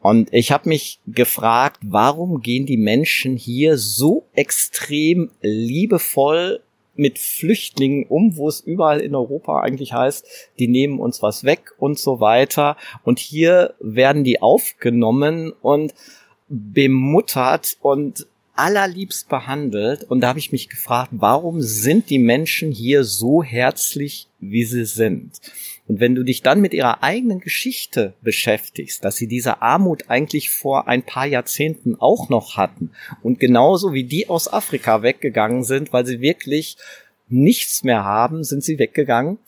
Und 0.01 0.33
ich 0.33 0.51
habe 0.51 0.69
mich 0.69 1.01
gefragt, 1.07 1.81
warum 1.83 2.41
gehen 2.41 2.65
die 2.65 2.77
Menschen 2.77 3.37
hier 3.37 3.77
so 3.77 4.25
extrem 4.35 5.31
liebevoll 5.43 6.61
mit 6.95 7.19
Flüchtlingen 7.19 8.07
um, 8.07 8.37
wo 8.37 8.49
es 8.49 8.61
überall 8.61 9.01
in 9.01 9.15
Europa 9.15 9.61
eigentlich 9.61 9.93
heißt, 9.93 10.27
die 10.59 10.69
nehmen 10.69 10.99
uns 10.99 11.23
was 11.23 11.45
weg 11.45 11.73
und 11.79 11.99
so 11.99 12.21
weiter. 12.21 12.77
Und 13.05 13.19
hier 13.19 13.75
werden 13.79 14.25
die 14.25 14.41
aufgenommen 14.41 15.53
und 15.61 15.95
bemuttert 16.49 17.77
und 17.81 18.27
allerliebst 18.59 19.29
behandelt. 19.29 20.05
Und 20.05 20.21
da 20.21 20.29
habe 20.29 20.39
ich 20.39 20.53
mich 20.53 20.69
gefragt, 20.69 21.11
warum 21.13 21.63
sind 21.63 22.11
die 22.11 22.19
Menschen 22.19 22.73
hier 22.73 23.05
so 23.05 23.43
herzlich, 23.43 24.29
wie 24.41 24.65
sie 24.65 24.85
sind? 24.85 25.41
Und 25.87 26.01
wenn 26.01 26.15
du 26.15 26.23
dich 26.23 26.43
dann 26.43 26.61
mit 26.61 26.75
ihrer 26.75 27.03
eigenen 27.03 27.41
Geschichte 27.41 28.15
beschäftigst, 28.21 29.05
dass 29.05 29.17
sie 29.17 29.29
diese 29.29 29.63
Armut 29.63 30.05
eigentlich 30.09 30.51
vor 30.51 30.89
ein 30.89 31.03
paar 31.03 31.27
Jahrzehnten 31.27 31.95
auch 31.99 32.29
noch 32.29 32.57
hatten 32.57 32.91
und 33.23 33.41
genauso 33.41 33.95
wie 33.95 34.05
die 34.05 34.29
aus 34.29 34.53
Afrika 34.53 35.03
weggegangen 35.03 35.63
sind, 35.63 35.93
weil 35.93 36.05
sie 36.05 36.21
wirklich 36.21 36.77
nichts 37.29 37.85
mehr 37.85 38.05
haben, 38.05 38.45
sind 38.45 38.65
sie 38.65 38.79
weggegangen 38.79 39.39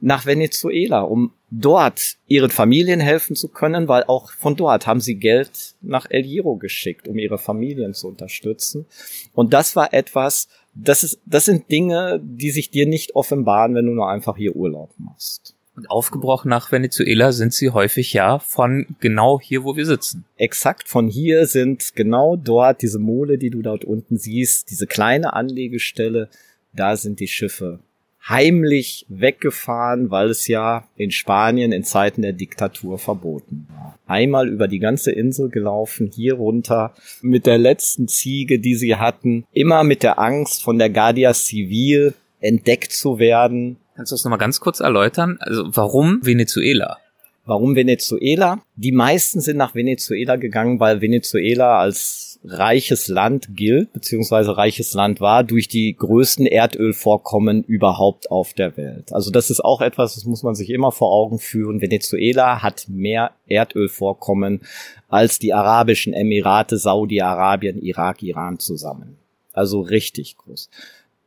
nach 0.00 0.26
Venezuela, 0.26 1.00
um 1.00 1.32
dort 1.50 2.16
ihren 2.26 2.50
Familien 2.50 3.00
helfen 3.00 3.34
zu 3.34 3.48
können, 3.48 3.88
weil 3.88 4.04
auch 4.04 4.32
von 4.32 4.54
dort 4.56 4.86
haben 4.86 5.00
sie 5.00 5.16
Geld 5.16 5.74
nach 5.80 6.06
El 6.10 6.22
Hierro 6.22 6.56
geschickt, 6.56 7.08
um 7.08 7.18
ihre 7.18 7.38
Familien 7.38 7.94
zu 7.94 8.08
unterstützen. 8.08 8.86
Und 9.34 9.54
das 9.54 9.74
war 9.74 9.92
etwas, 9.92 10.48
das 10.74 11.02
ist, 11.02 11.20
das 11.24 11.46
sind 11.46 11.70
Dinge, 11.70 12.20
die 12.22 12.50
sich 12.50 12.70
dir 12.70 12.86
nicht 12.86 13.16
offenbaren, 13.16 13.74
wenn 13.74 13.86
du 13.86 13.92
nur 13.92 14.08
einfach 14.08 14.36
hier 14.36 14.54
Urlaub 14.54 14.90
machst. 14.98 15.54
Und 15.74 15.90
aufgebrochen 15.90 16.48
nach 16.48 16.72
Venezuela 16.72 17.30
sind 17.30 17.54
sie 17.54 17.70
häufig 17.70 18.12
ja 18.12 18.40
von 18.40 18.96
genau 18.98 19.40
hier, 19.40 19.62
wo 19.62 19.76
wir 19.76 19.86
sitzen. 19.86 20.24
Exakt 20.36 20.88
von 20.88 21.08
hier 21.08 21.46
sind 21.46 21.94
genau 21.94 22.36
dort 22.36 22.82
diese 22.82 22.98
Mole, 22.98 23.38
die 23.38 23.50
du 23.50 23.62
dort 23.62 23.84
unten 23.84 24.18
siehst, 24.18 24.70
diese 24.70 24.88
kleine 24.88 25.34
Anlegestelle, 25.34 26.30
da 26.72 26.96
sind 26.96 27.20
die 27.20 27.28
Schiffe 27.28 27.78
heimlich 28.28 29.06
weggefahren, 29.08 30.10
weil 30.10 30.30
es 30.30 30.46
ja 30.48 30.84
in 30.96 31.10
Spanien 31.10 31.72
in 31.72 31.84
Zeiten 31.84 32.22
der 32.22 32.32
Diktatur 32.32 32.98
verboten 32.98 33.66
war. 33.70 33.98
Einmal 34.06 34.48
über 34.48 34.68
die 34.68 34.78
ganze 34.78 35.12
Insel 35.12 35.48
gelaufen, 35.48 36.10
hier 36.14 36.34
runter, 36.34 36.94
mit 37.22 37.46
der 37.46 37.58
letzten 37.58 38.08
Ziege, 38.08 38.58
die 38.58 38.74
sie 38.74 38.96
hatten, 38.96 39.44
immer 39.52 39.84
mit 39.84 40.02
der 40.02 40.18
Angst 40.18 40.62
von 40.62 40.78
der 40.78 40.90
Guardia 40.90 41.32
Civil 41.34 42.14
entdeckt 42.40 42.92
zu 42.92 43.18
werden, 43.18 43.78
Kannst 43.98 44.12
du 44.12 44.14
das 44.14 44.22
nochmal 44.22 44.38
ganz 44.38 44.60
kurz 44.60 44.78
erläutern? 44.78 45.38
Also 45.40 45.64
warum 45.74 46.24
Venezuela? 46.24 46.98
Warum 47.44 47.74
Venezuela? 47.74 48.62
Die 48.76 48.92
meisten 48.92 49.40
sind 49.40 49.56
nach 49.56 49.74
Venezuela 49.74 50.36
gegangen, 50.36 50.78
weil 50.78 51.00
Venezuela 51.00 51.80
als 51.80 52.37
reiches 52.44 53.08
Land 53.08 53.56
gilt, 53.56 53.92
beziehungsweise 53.92 54.56
reiches 54.56 54.94
Land 54.94 55.20
war, 55.20 55.44
durch 55.44 55.68
die 55.68 55.94
größten 55.96 56.46
Erdölvorkommen 56.46 57.64
überhaupt 57.64 58.30
auf 58.30 58.54
der 58.54 58.76
Welt. 58.76 59.12
Also 59.12 59.30
das 59.30 59.50
ist 59.50 59.64
auch 59.64 59.80
etwas, 59.80 60.14
das 60.14 60.24
muss 60.24 60.42
man 60.42 60.54
sich 60.54 60.70
immer 60.70 60.92
vor 60.92 61.12
Augen 61.12 61.38
führen. 61.38 61.80
Venezuela 61.80 62.62
hat 62.62 62.86
mehr 62.88 63.32
Erdölvorkommen 63.46 64.60
als 65.08 65.38
die 65.38 65.52
arabischen 65.52 66.12
Emirate, 66.12 66.78
Saudi-Arabien, 66.78 67.82
Irak, 67.82 68.22
Iran 68.22 68.58
zusammen. 68.58 69.18
Also 69.52 69.80
richtig 69.80 70.36
groß. 70.36 70.70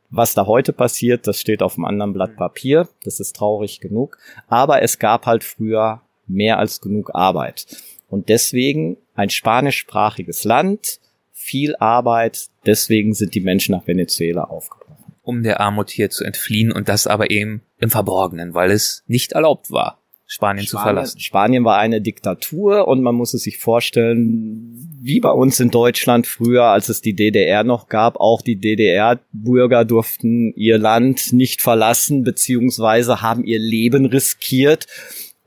Was 0.08 0.34
da 0.34 0.46
heute 0.46 0.72
passiert, 0.72 1.26
das 1.26 1.40
steht 1.40 1.62
auf 1.62 1.76
einem 1.76 1.86
anderen 1.86 2.12
Blatt 2.12 2.36
Papier. 2.36 2.88
Das 3.04 3.18
ist 3.20 3.36
traurig 3.36 3.80
genug. 3.80 4.18
Aber 4.46 4.82
es 4.82 4.98
gab 4.98 5.26
halt 5.26 5.42
früher 5.44 6.02
mehr 6.26 6.58
als 6.58 6.80
genug 6.80 7.14
Arbeit. 7.14 7.66
Und 8.08 8.28
deswegen 8.28 8.98
ein 9.14 9.30
spanischsprachiges 9.30 10.44
Land, 10.44 11.00
viel 11.42 11.74
Arbeit. 11.76 12.46
Deswegen 12.64 13.14
sind 13.14 13.34
die 13.34 13.40
Menschen 13.40 13.72
nach 13.72 13.86
Venezuela 13.86 14.44
aufgebrochen. 14.44 15.14
Um 15.22 15.42
der 15.42 15.60
Armut 15.60 15.90
hier 15.90 16.10
zu 16.10 16.24
entfliehen 16.24 16.72
und 16.72 16.88
das 16.88 17.06
aber 17.06 17.30
eben 17.30 17.62
im 17.78 17.90
Verborgenen, 17.90 18.54
weil 18.54 18.70
es 18.70 19.02
nicht 19.06 19.32
erlaubt 19.32 19.70
war. 19.70 19.98
Spanien, 20.26 20.64
Spanien 20.64 20.66
zu 20.66 20.78
verlassen. 20.78 21.20
Spanien 21.20 21.64
war 21.64 21.78
eine 21.78 22.00
Diktatur 22.00 22.88
und 22.88 23.02
man 23.02 23.14
muss 23.14 23.34
es 23.34 23.42
sich 23.42 23.58
vorstellen, 23.58 24.96
wie 24.98 25.20
bei 25.20 25.30
uns 25.30 25.60
in 25.60 25.70
Deutschland 25.70 26.26
früher, 26.26 26.64
als 26.64 26.88
es 26.88 27.02
die 27.02 27.14
DDR 27.14 27.64
noch 27.64 27.88
gab, 27.88 28.16
auch 28.16 28.40
die 28.40 28.56
DDR-Bürger 28.56 29.84
durften 29.84 30.54
ihr 30.54 30.78
Land 30.78 31.34
nicht 31.34 31.60
verlassen, 31.60 32.24
beziehungsweise 32.24 33.20
haben 33.20 33.44
ihr 33.44 33.58
Leben 33.58 34.06
riskiert, 34.06 34.86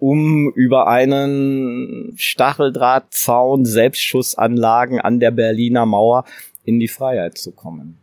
um 0.06 0.52
über 0.54 0.88
einen 0.88 2.14
Stacheldrahtzaun, 2.16 3.66
Selbstschussanlagen 3.66 5.00
an 5.00 5.20
der 5.20 5.32
Berliner 5.32 5.86
Mauer 5.86 6.26
in 6.64 6.80
die 6.80 6.88
Freiheit 6.88 7.38
zu 7.38 7.52
kommen. 7.52 7.98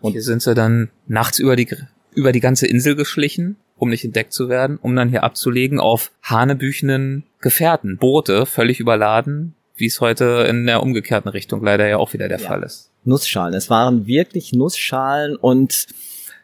Und 0.00 0.12
hier 0.12 0.22
sind 0.22 0.42
sie 0.42 0.54
dann 0.54 0.90
nachts 1.06 1.38
über 1.38 1.56
die, 1.56 1.68
über 2.14 2.32
die 2.32 2.40
ganze 2.40 2.66
Insel 2.66 2.94
geschlichen 2.94 3.56
um 3.78 3.90
nicht 3.90 4.04
entdeckt 4.04 4.32
zu 4.32 4.48
werden, 4.48 4.78
um 4.80 4.96
dann 4.96 5.10
hier 5.10 5.22
abzulegen 5.22 5.80
auf 5.80 6.10
hanebüchenen 6.22 7.24
Gefährten, 7.40 7.98
Boote, 7.98 8.46
völlig 8.46 8.80
überladen, 8.80 9.54
wie 9.76 9.86
es 9.86 10.00
heute 10.00 10.46
in 10.48 10.66
der 10.66 10.82
umgekehrten 10.82 11.28
Richtung 11.28 11.62
leider 11.62 11.86
ja 11.86 11.98
auch 11.98 12.14
wieder 12.14 12.28
der 12.28 12.40
ja. 12.40 12.46
Fall 12.46 12.62
ist. 12.62 12.90
Nussschalen. 13.04 13.54
Es 13.54 13.68
waren 13.68 14.06
wirklich 14.06 14.52
Nussschalen 14.52 15.36
und 15.36 15.86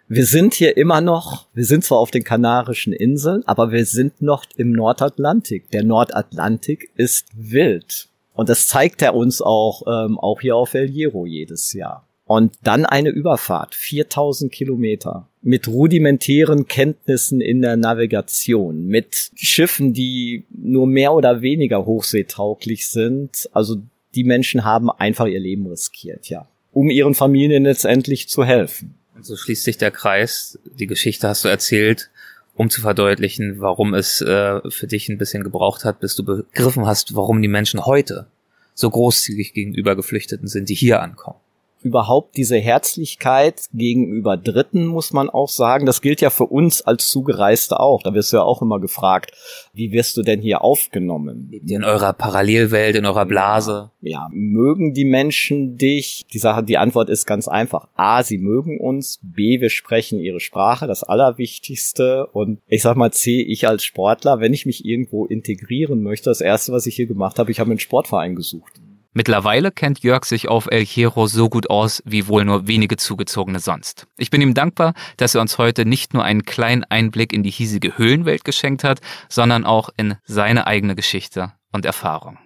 wir 0.09 0.27
sind 0.27 0.55
hier 0.55 0.77
immer 0.77 1.01
noch, 1.01 1.47
wir 1.55 1.65
sind 1.65 1.85
zwar 1.85 1.99
auf 1.99 2.11
den 2.11 2.25
Kanarischen 2.25 2.93
Inseln, 2.93 3.43
aber 3.47 3.73
wir 3.73 3.87
sind 3.87 4.21
noch 4.21 4.45
im 4.57 4.73
Nordatlantik. 4.73 5.71
Der 5.71 5.85
Nordatlantik 5.85 6.91
ist 6.97 7.29
wild. 7.35 8.09
Und 8.35 8.49
das 8.49 8.67
zeigt 8.67 9.03
er 9.03 9.15
uns 9.15 9.41
auch, 9.43 9.83
ähm, 9.87 10.19
auch 10.19 10.41
hier 10.41 10.57
auf 10.57 10.75
El 10.75 10.89
Hierro 10.89 11.27
jedes 11.27 11.73
Jahr. 11.73 12.07
Und 12.25 12.55
dann 12.63 12.87
eine 12.87 13.11
Überfahrt, 13.11 13.75
4000 13.75 14.51
Kilometer, 14.51 15.29
mit 15.43 15.69
rudimentären 15.69 16.67
Kenntnissen 16.67 17.41
in 17.41 17.61
der 17.61 17.77
Navigation, 17.77 18.87
mit 18.87 19.33
Schiffen, 19.35 19.93
die 19.93 20.45
nur 20.51 20.87
mehr 20.87 21.13
oder 21.13 21.43
weniger 21.43 21.85
hochseetauglich 21.85 22.89
sind. 22.89 23.51
Also 23.53 23.83
die 24.15 24.25
Menschen 24.25 24.65
haben 24.65 24.91
einfach 24.91 25.27
ihr 25.27 25.41
Leben 25.41 25.67
riskiert, 25.67 26.29
ja, 26.29 26.47
um 26.73 26.89
ihren 26.89 27.15
Familien 27.15 27.65
letztendlich 27.65 28.29
zu 28.29 28.45
helfen. 28.45 28.95
So 29.23 29.37
schließt 29.37 29.65
sich 29.65 29.79
der 29.79 29.91
Kreis. 29.91 30.59
Die 30.65 30.87
Geschichte 30.87 31.29
hast 31.29 31.45
du 31.45 31.49
erzählt, 31.49 32.11
um 32.55 32.71
zu 32.71 32.81
verdeutlichen, 32.81 33.61
warum 33.61 33.95
es 33.95 34.21
äh, 34.21 34.61
für 34.71 34.87
dich 34.87 35.09
ein 35.09 35.19
bisschen 35.19 35.45
gebraucht 35.45 35.85
hat, 35.85 36.01
bis 36.01 36.17
du 36.17 36.25
begriffen 36.25 36.87
hast, 36.87 37.15
warum 37.15 37.41
die 37.41 37.49
Menschen 37.49 37.87
heute 37.87 38.27
so 38.75 38.91
großzügig 38.91 39.53
gegenüber 39.55 39.97
Geflüchteten 39.97 40.49
sind, 40.49 40.69
die 40.69 40.75
hier 40.75 41.03
ankommen 41.03 41.39
überhaupt 41.85 42.37
diese 42.37 42.57
Herzlichkeit 42.59 43.67
gegenüber 43.73 44.37
Dritten, 44.37 44.87
muss 44.87 45.13
man 45.13 45.31
auch 45.31 45.49
sagen. 45.49 45.87
Das 45.87 46.01
gilt 46.01 46.21
ja 46.21 46.31
für 46.31 46.47
uns 46.47 46.83
als 46.83 47.09
Zugereiste 47.09 47.81
auch. 47.81 48.03
Da 48.03 48.15
wirst 48.15 48.33
du 48.33 48.39
ja 48.39 48.43
auch 48.43 48.63
immer 48.63 48.81
gefragt, 48.81 49.33
wie 49.73 49.93
wirst 49.93 50.17
du 50.17 50.23
denn 50.23 50.41
hier 50.41 50.63
aufgenommen? 50.63 51.51
In 51.67 51.85
eurer 51.85 52.13
Parallelwelt, 52.13 52.97
in 52.97 53.07
eurer 53.07 53.27
Blase? 53.27 53.91
Ja, 54.01 54.29
mögen 54.33 54.95
die 54.95 55.05
Menschen 55.05 55.77
dich? 55.77 56.25
Die 56.33 56.39
Sache, 56.39 56.63
die 56.63 56.79
Antwort 56.79 57.09
ist 57.09 57.27
ganz 57.27 57.49
einfach. 57.49 57.89
A, 57.95 58.23
sie 58.23 58.39
mögen 58.39 58.81
uns. 58.81 59.21
B, 59.23 59.61
wir 59.61 59.71
sprechen 59.71 60.19
ihre 60.19 60.41
Sprache, 60.41 60.87
das 60.87 61.05
Allerwichtigste. 61.05 62.27
Und 62.27 62.61
ich 62.67 62.83
sag 62.83 62.97
mal 62.97 63.13
C, 63.13 63.43
ich 63.43 63.69
als 63.69 63.85
Sportler, 63.85 64.41
wenn 64.41 64.53
ich 64.53 64.67
mich 64.67 64.85
irgendwo 64.85 65.27
integrieren 65.27 66.03
möchte, 66.03 66.31
das 66.31 66.41
erste, 66.41 66.73
was 66.73 66.87
ich 66.87 66.97
hier 66.97 67.07
gemacht 67.07 67.39
habe, 67.39 67.51
ich 67.51 67.61
habe 67.61 67.71
einen 67.71 67.79
Sportverein 67.79 68.35
gesucht. 68.35 68.81
Mittlerweile 69.15 69.71
kennt 69.71 70.03
Jörg 70.03 70.25
sich 70.25 70.49
auf 70.49 70.69
El 70.71 70.87
Hierro 70.87 71.27
so 71.27 71.51
gut 71.51 71.69
aus 71.69 72.03
wie 72.07 72.29
wohl 72.29 72.47
nur 72.47 72.67
wenige 72.67 72.97
Zugezogene 72.97 73.61
sonst. 73.61 74.07
Ich 74.17 74.31
bin 74.31 74.41
ihm 74.41 74.55
dankbar, 74.55 74.95
dass 75.19 75.35
er 75.35 75.43
uns 75.43 75.59
heute 75.59 75.85
nicht 75.85 76.15
nur 76.15 76.25
einen 76.25 76.45
kleinen 76.45 76.85
Einblick 76.85 77.35
in 77.35 77.43
die 77.43 77.51
hiesige 77.51 77.99
Höhlenwelt 77.99 78.43
geschenkt 78.45 78.85
hat, 78.85 79.01
sondern 79.29 79.67
auch 79.67 79.91
in 79.99 80.17
seine 80.25 80.67
eigene 80.67 80.95
Geschichte 80.95 81.53
und 81.73 81.85
Erfahrung. 81.85 82.39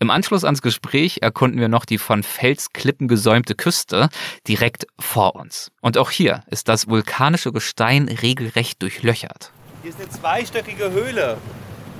Im 0.00 0.10
Anschluss 0.10 0.44
ans 0.44 0.62
Gespräch 0.62 1.18
erkunden 1.20 1.60
wir 1.60 1.68
noch 1.68 1.84
die 1.84 1.98
von 1.98 2.22
Felsklippen 2.22 3.06
gesäumte 3.06 3.54
Küste 3.54 4.08
direkt 4.48 4.86
vor 4.98 5.36
uns. 5.36 5.72
Und 5.82 5.98
auch 5.98 6.10
hier 6.10 6.42
ist 6.46 6.68
das 6.68 6.88
vulkanische 6.88 7.52
Gestein 7.52 8.08
regelrecht 8.08 8.80
durchlöchert. 8.82 9.52
Hier 9.82 9.90
ist 9.90 10.00
eine 10.00 10.08
zweistöckige 10.08 10.90
Höhle. 10.90 11.36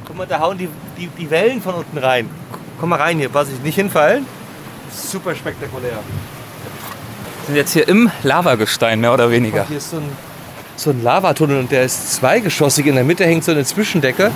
Guck 0.06 0.16
mal, 0.16 0.26
da 0.26 0.40
hauen 0.40 0.56
die, 0.56 0.68
die, 0.98 1.08
die 1.08 1.30
Wellen 1.30 1.60
von 1.60 1.74
unten 1.74 1.98
rein. 1.98 2.28
Komm 2.80 2.90
mal 2.90 3.00
rein 3.00 3.18
hier, 3.18 3.28
pass 3.28 3.48
ich 3.48 3.60
nicht 3.62 3.76
hinfallen. 3.76 4.26
Super 4.90 5.34
spektakulär. 5.34 5.92
Wir 5.92 7.46
sind 7.46 7.56
jetzt 7.56 7.72
hier 7.72 7.88
im 7.88 8.10
Lavagestein, 8.22 9.00
mehr 9.00 9.12
oder 9.12 9.30
weniger. 9.30 9.62
Oh, 9.62 9.68
hier 9.68 9.78
ist 9.78 9.90
so 9.90 9.98
ein, 9.98 10.12
so 10.76 10.90
ein 10.90 11.02
Lavatunnel 11.02 11.58
und 11.58 11.70
der 11.70 11.84
ist 11.84 12.14
zweigeschossig. 12.14 12.86
In 12.86 12.94
der 12.94 13.04
Mitte 13.04 13.24
hängt 13.24 13.44
so 13.44 13.52
eine 13.52 13.64
Zwischendecke, 13.64 14.30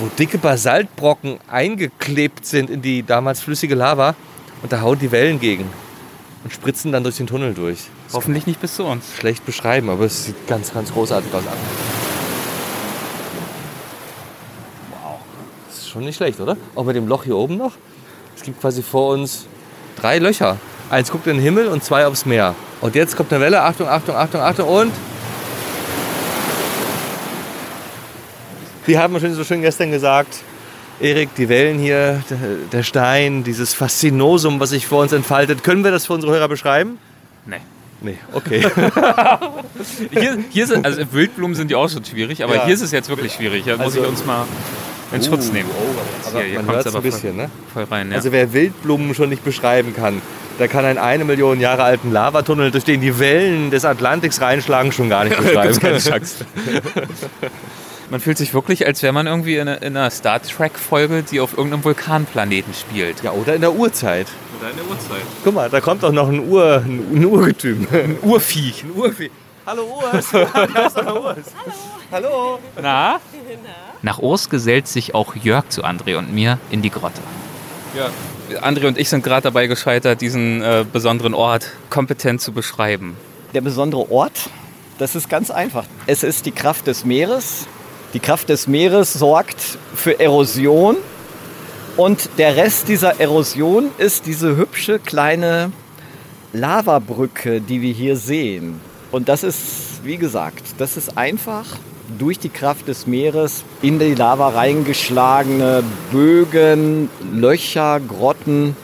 wo 0.00 0.06
dicke 0.18 0.38
Basaltbrocken 0.38 1.38
eingeklebt 1.50 2.44
sind 2.44 2.70
in 2.70 2.82
die 2.82 3.02
damals 3.02 3.40
flüssige 3.40 3.74
Lava. 3.74 4.14
Und 4.62 4.72
da 4.72 4.80
hauen 4.80 4.98
die 4.98 5.12
Wellen 5.12 5.38
gegen 5.38 5.70
und 6.42 6.52
spritzen 6.52 6.92
dann 6.92 7.04
durch 7.04 7.16
den 7.16 7.26
Tunnel 7.26 7.54
durch. 7.54 7.86
Hoffentlich 8.12 8.46
nicht 8.46 8.60
bis 8.60 8.74
zu 8.74 8.84
uns. 8.84 9.04
Schlecht 9.16 9.46
beschreiben, 9.46 9.90
aber 9.90 10.04
es 10.04 10.24
sieht 10.24 10.46
ganz, 10.48 10.72
ganz 10.72 10.92
großartig 10.92 11.32
aus 11.32 11.44
schon 15.98 16.06
nicht 16.06 16.16
schlecht, 16.16 16.40
oder? 16.40 16.56
Auch 16.74 16.84
mit 16.84 16.96
dem 16.96 17.08
Loch 17.08 17.24
hier 17.24 17.36
oben 17.36 17.56
noch. 17.56 17.72
Es 18.36 18.42
gibt 18.42 18.60
quasi 18.60 18.82
vor 18.82 19.12
uns 19.14 19.46
drei 20.00 20.18
Löcher. 20.18 20.56
Eins 20.90 21.10
guckt 21.10 21.26
in 21.26 21.34
den 21.36 21.42
Himmel 21.42 21.66
und 21.68 21.82
zwei 21.84 22.06
aufs 22.06 22.24
Meer. 22.24 22.54
Und 22.80 22.94
jetzt 22.94 23.16
kommt 23.16 23.32
eine 23.32 23.42
Welle. 23.42 23.62
Achtung, 23.62 23.88
Achtung, 23.88 24.14
Achtung, 24.14 24.40
Achtung. 24.40 24.68
Und. 24.68 24.92
Die 28.86 28.96
haben 28.98 29.12
wir 29.12 29.20
schon 29.20 29.34
so 29.34 29.44
schön 29.44 29.60
gestern 29.60 29.90
gesagt. 29.90 30.38
Erik, 31.00 31.34
die 31.36 31.48
Wellen 31.48 31.78
hier, 31.78 32.22
der, 32.72 32.82
Stein, 32.82 33.44
dieses 33.44 33.74
Faszinosum, 33.74 34.58
was 34.60 34.70
sich 34.70 34.86
vor 34.86 35.02
uns 35.02 35.12
entfaltet. 35.12 35.62
Können 35.62 35.84
wir 35.84 35.90
das 35.90 36.06
für 36.06 36.14
unsere 36.14 36.32
Hörer 36.32 36.48
beschreiben? 36.48 36.98
Nee. 37.46 37.58
Nee, 38.00 38.16
okay. 38.32 38.64
Hier, 40.12 40.38
hier 40.50 40.66
sind, 40.68 40.86
also 40.86 41.02
Wildblumen 41.12 41.56
sind 41.56 41.68
ja 41.72 41.78
auch 41.78 41.88
schon 41.88 42.04
schwierig, 42.04 42.44
aber 42.44 42.54
Ja. 42.54 42.64
hier 42.64 42.74
ist 42.74 42.80
es 42.80 42.92
jetzt 42.92 43.08
wirklich 43.08 43.32
schwierig. 43.32 43.64
Da 43.66 43.72
muss 43.76 43.86
Also- 43.86 44.02
ich 44.02 44.08
uns 44.08 44.24
mal 44.24 44.44
in 45.12 45.22
Schutz 45.22 45.52
nehmen. 45.52 45.70
aber 46.26 46.40
Hier, 46.40 46.48
hier 46.48 46.62
man 46.62 46.74
hört 46.74 46.86
es 46.86 46.86
aber 46.86 46.98
ein 46.98 47.02
bisschen, 47.02 47.34
voll, 47.34 47.44
ne? 47.44 47.50
voll 47.72 47.84
rein. 47.84 48.10
Ja. 48.10 48.16
Also 48.16 48.32
wer 48.32 48.52
Wildblumen 48.52 49.14
schon 49.14 49.28
nicht 49.28 49.44
beschreiben 49.44 49.94
kann, 49.94 50.20
der 50.58 50.68
kann 50.68 50.84
einen 50.84 50.98
eine 50.98 51.24
Million 51.24 51.60
Jahre 51.60 51.84
alten 51.84 52.12
Lavatunnel, 52.12 52.70
durch 52.70 52.84
den 52.84 53.00
die 53.00 53.18
Wellen 53.18 53.70
des 53.70 53.84
Atlantiks 53.84 54.40
reinschlagen, 54.40 54.92
schon 54.92 55.08
gar 55.08 55.24
nicht 55.24 55.36
beschreiben. 55.42 55.78
Man 58.10 58.20
fühlt 58.20 58.38
sich 58.38 58.54
wirklich, 58.54 58.86
als 58.86 59.02
wäre 59.02 59.12
man 59.12 59.26
irgendwie 59.26 59.56
in 59.56 59.68
einer, 59.68 59.82
in 59.82 59.94
einer 59.94 60.10
Star 60.10 60.40
Trek-Folge, 60.40 61.22
die 61.22 61.40
auf 61.40 61.58
irgendeinem 61.58 61.84
Vulkanplaneten 61.84 62.72
spielt. 62.72 63.22
Ja, 63.22 63.32
oder 63.32 63.54
in 63.54 63.60
der 63.60 63.74
Urzeit. 63.74 64.26
Oder 64.58 64.70
in 64.70 64.76
der 64.76 64.86
Uhrzeit. 64.86 65.20
Guck 65.44 65.54
mal, 65.54 65.68
da 65.68 65.82
kommt 65.82 66.02
doch 66.02 66.12
noch 66.12 66.30
ein, 66.30 66.48
Ur, 66.48 66.82
ein 66.86 67.22
Urgetüm. 67.26 67.86
Ein 67.92 68.16
Urviech. 68.22 68.84
Ein 68.84 68.98
Urvieh. 68.98 69.30
Hallo 69.66 70.00
Urs. 70.02 70.32
Hallo 70.32 71.20
Urs. 71.26 71.36
Hallo. 72.10 72.58
Na? 72.80 73.20
Nach 74.02 74.18
Urs 74.18 74.48
gesellt 74.48 74.86
sich 74.86 75.14
auch 75.14 75.34
Jörg 75.34 75.68
zu 75.70 75.84
André 75.84 76.16
und 76.16 76.32
mir 76.32 76.58
in 76.70 76.82
die 76.82 76.90
Grotte. 76.90 77.20
Ja. 77.96 78.10
André 78.62 78.86
und 78.86 78.98
ich 78.98 79.08
sind 79.08 79.24
gerade 79.24 79.42
dabei 79.42 79.66
gescheitert, 79.66 80.20
diesen 80.20 80.62
äh, 80.62 80.84
besonderen 80.90 81.34
Ort 81.34 81.70
kompetent 81.90 82.40
zu 82.40 82.52
beschreiben. 82.52 83.16
Der 83.54 83.60
besondere 83.60 84.10
Ort, 84.10 84.50
das 84.98 85.14
ist 85.14 85.28
ganz 85.28 85.50
einfach. 85.50 85.84
Es 86.06 86.22
ist 86.22 86.46
die 86.46 86.52
Kraft 86.52 86.86
des 86.86 87.04
Meeres. 87.04 87.66
Die 88.14 88.20
Kraft 88.20 88.48
des 88.48 88.66
Meeres 88.68 89.12
sorgt 89.12 89.78
für 89.94 90.18
Erosion. 90.18 90.96
Und 91.96 92.30
der 92.38 92.56
Rest 92.56 92.88
dieser 92.88 93.20
Erosion 93.20 93.90
ist 93.98 94.26
diese 94.26 94.56
hübsche 94.56 94.98
kleine 94.98 95.72
Lavabrücke, 96.52 97.60
die 97.60 97.82
wir 97.82 97.92
hier 97.92 98.16
sehen. 98.16 98.80
Und 99.10 99.28
das 99.28 99.42
ist, 99.42 100.04
wie 100.04 100.16
gesagt, 100.16 100.62
das 100.78 100.96
ist 100.96 101.18
einfach 101.18 101.66
durch 102.18 102.38
die 102.38 102.48
Kraft 102.48 102.88
des 102.88 103.06
Meeres 103.06 103.64
in 103.82 103.98
die 103.98 104.14
Lava 104.14 104.48
reingeschlagene 104.50 105.82
Bögen, 106.10 107.10
Löcher, 107.32 108.00
Grotten. 108.00 108.76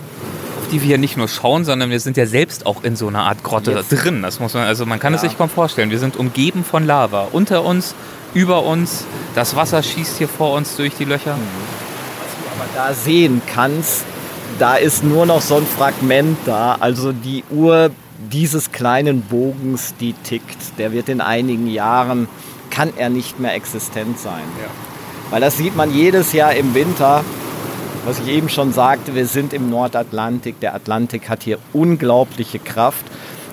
Auf 0.61 0.69
die 0.71 0.81
wir 0.81 0.87
hier 0.89 0.99
nicht 0.99 1.17
nur 1.17 1.29
schauen, 1.29 1.65
sondern 1.65 1.91
wir 1.91 2.01
sind 2.01 2.17
ja 2.17 2.27
selbst 2.27 2.67
auch 2.67 2.85
in 2.85 2.97
so 2.97 3.09
einer 3.09 3.23
Art 3.25 3.43
Grotte 3.43 3.73
Yes. 3.73 3.89
drin. 3.89 4.23
Das 4.23 4.41
muss 4.41 4.55
man, 4.55 4.65
also 4.65 4.87
man 4.87 4.99
kann 4.99 5.15
es 5.15 5.23
Ja. 5.23 5.29
sich 5.29 5.39
kaum 5.39 5.49
vorstellen. 5.51 5.91
Wir 5.91 5.99
sind 5.99 6.17
umgeben 6.17 6.65
von 6.65 6.87
Lava. 6.87 7.29
Unter 7.33 7.65
uns, 7.65 7.95
über 8.35 8.65
uns. 8.65 9.05
Das 9.35 9.57
Wasser 9.57 9.83
schießt 9.83 10.19
hier 10.19 10.29
vor 10.29 10.53
uns 10.55 10.77
durch 10.77 10.95
die 10.95 11.05
Löcher. 11.05 11.33
aber 12.57 12.67
da 12.75 12.95
sehen 12.95 13.43
kannst, 13.53 14.05
da 14.59 14.77
ist 14.77 15.03
nur 15.03 15.27
noch 15.27 15.41
so 15.41 15.57
ein 15.57 15.67
Fragment 15.67 16.39
da. 16.47 16.77
Also 16.79 17.13
die 17.13 17.43
Uhr 17.51 17.91
dieses 18.31 18.71
kleinen 18.73 19.23
Bogens, 19.23 19.95
die 20.01 20.13
tickt. 20.13 20.79
Der 20.79 20.93
wird 20.93 21.09
in 21.09 21.21
einigen 21.21 21.67
Jahren, 21.69 22.29
kann 22.75 22.93
er 22.97 23.09
nicht 23.09 23.39
mehr 23.39 23.55
existent 23.55 24.19
sein. 24.19 24.43
Weil 25.31 25.41
das 25.41 25.57
sieht 25.57 25.77
man 25.77 25.93
jedes 25.93 26.33
Jahr 26.33 26.55
im 26.55 26.75
Winter. 26.75 27.25
Was 28.05 28.19
ich 28.19 28.29
eben 28.29 28.49
schon 28.49 28.73
sagte, 28.73 29.15
wir 29.15 29.27
sind 29.27 29.53
im 29.53 29.71
Nordatlantik. 29.71 30.61
Der 30.61 30.75
Atlantik 30.75 31.29
hat 31.29 31.43
hier 31.43 31.59
unglaubliche 31.73 32.59
Kraft. 32.59 33.05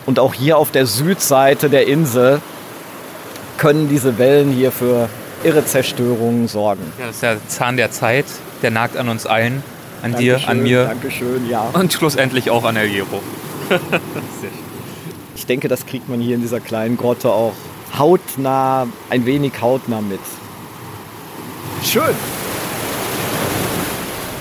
Und 0.06 0.20
auch 0.20 0.34
hier 0.34 0.58
auf 0.58 0.72
der 0.72 0.86
Südseite 0.86 1.70
der 1.70 1.88
Insel 1.88 2.42
können 3.58 3.88
diese 3.88 4.18
Wellen 4.18 4.52
hier 4.52 4.72
für 4.72 5.08
irre 5.44 5.66
Zerstörungen 5.66 6.48
sorgen. 6.48 6.82
Ja, 7.00 7.08
das 7.08 7.16
ist 7.16 7.24
der 7.24 7.48
Zahn 7.48 7.78
der 7.78 7.92
Zeit. 7.92 8.26
Der 8.62 8.72
nagt 8.72 8.98
an 8.98 9.10
uns 9.10 9.26
allen. 9.26 9.64
An 10.02 10.16
dir, 10.16 10.38
an 10.38 10.42
Dankeschön, 10.42 10.64
mir 10.64 10.86
Dankeschön, 10.86 11.50
ja. 11.50 11.70
und 11.74 11.94
schlussendlich 11.94 12.50
auch 12.50 12.64
an 12.64 12.76
El 12.76 12.88
Hierro. 12.88 13.22
Ich 15.34 15.48
denke, 15.48 15.68
das 15.68 15.88
kriegt 15.88 16.08
man 16.08 16.22
hier 16.22 16.36
in 16.36 16.42
dieser 16.42 16.60
kleinen 16.60 16.98
Grotte 16.98 17.32
auch 17.32 17.54
hautnah, 17.98 18.88
ein 19.10 19.26
wenig 19.26 19.54
hautnah 19.62 20.02
mit. 20.02 20.20
Schön. 21.84 22.16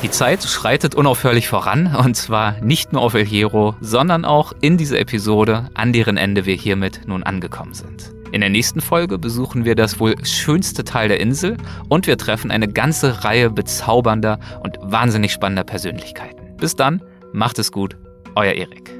Die 0.02 0.10
Zeit 0.10 0.42
schreitet 0.44 0.94
unaufhörlich 0.94 1.48
voran 1.48 1.94
und 1.94 2.16
zwar 2.16 2.58
nicht 2.62 2.92
nur 2.92 3.02
auf 3.02 3.12
El 3.12 3.24
Hierro, 3.24 3.74
sondern 3.80 4.24
auch 4.24 4.54
in 4.62 4.78
dieser 4.78 4.98
Episode, 4.98 5.68
an 5.74 5.92
deren 5.92 6.16
Ende 6.16 6.46
wir 6.46 6.54
hiermit 6.54 7.02
nun 7.06 7.22
angekommen 7.22 7.74
sind. 7.74 8.14
In 8.32 8.40
der 8.40 8.50
nächsten 8.50 8.80
Folge 8.80 9.18
besuchen 9.18 9.64
wir 9.64 9.74
das 9.74 10.00
wohl 10.00 10.14
schönste 10.24 10.84
Teil 10.84 11.08
der 11.08 11.20
Insel 11.20 11.56
und 11.88 12.06
wir 12.06 12.16
treffen 12.16 12.50
eine 12.50 12.68
ganze 12.68 13.24
Reihe 13.24 13.50
bezaubernder 13.50 14.38
und 14.62 14.78
wahnsinnig 14.80 15.32
spannender 15.32 15.64
Persönlichkeiten. 15.64 16.56
Bis 16.56 16.76
dann, 16.76 17.02
macht 17.32 17.58
es 17.58 17.72
gut, 17.72 17.96
euer 18.36 18.52
Erik. 18.52 18.99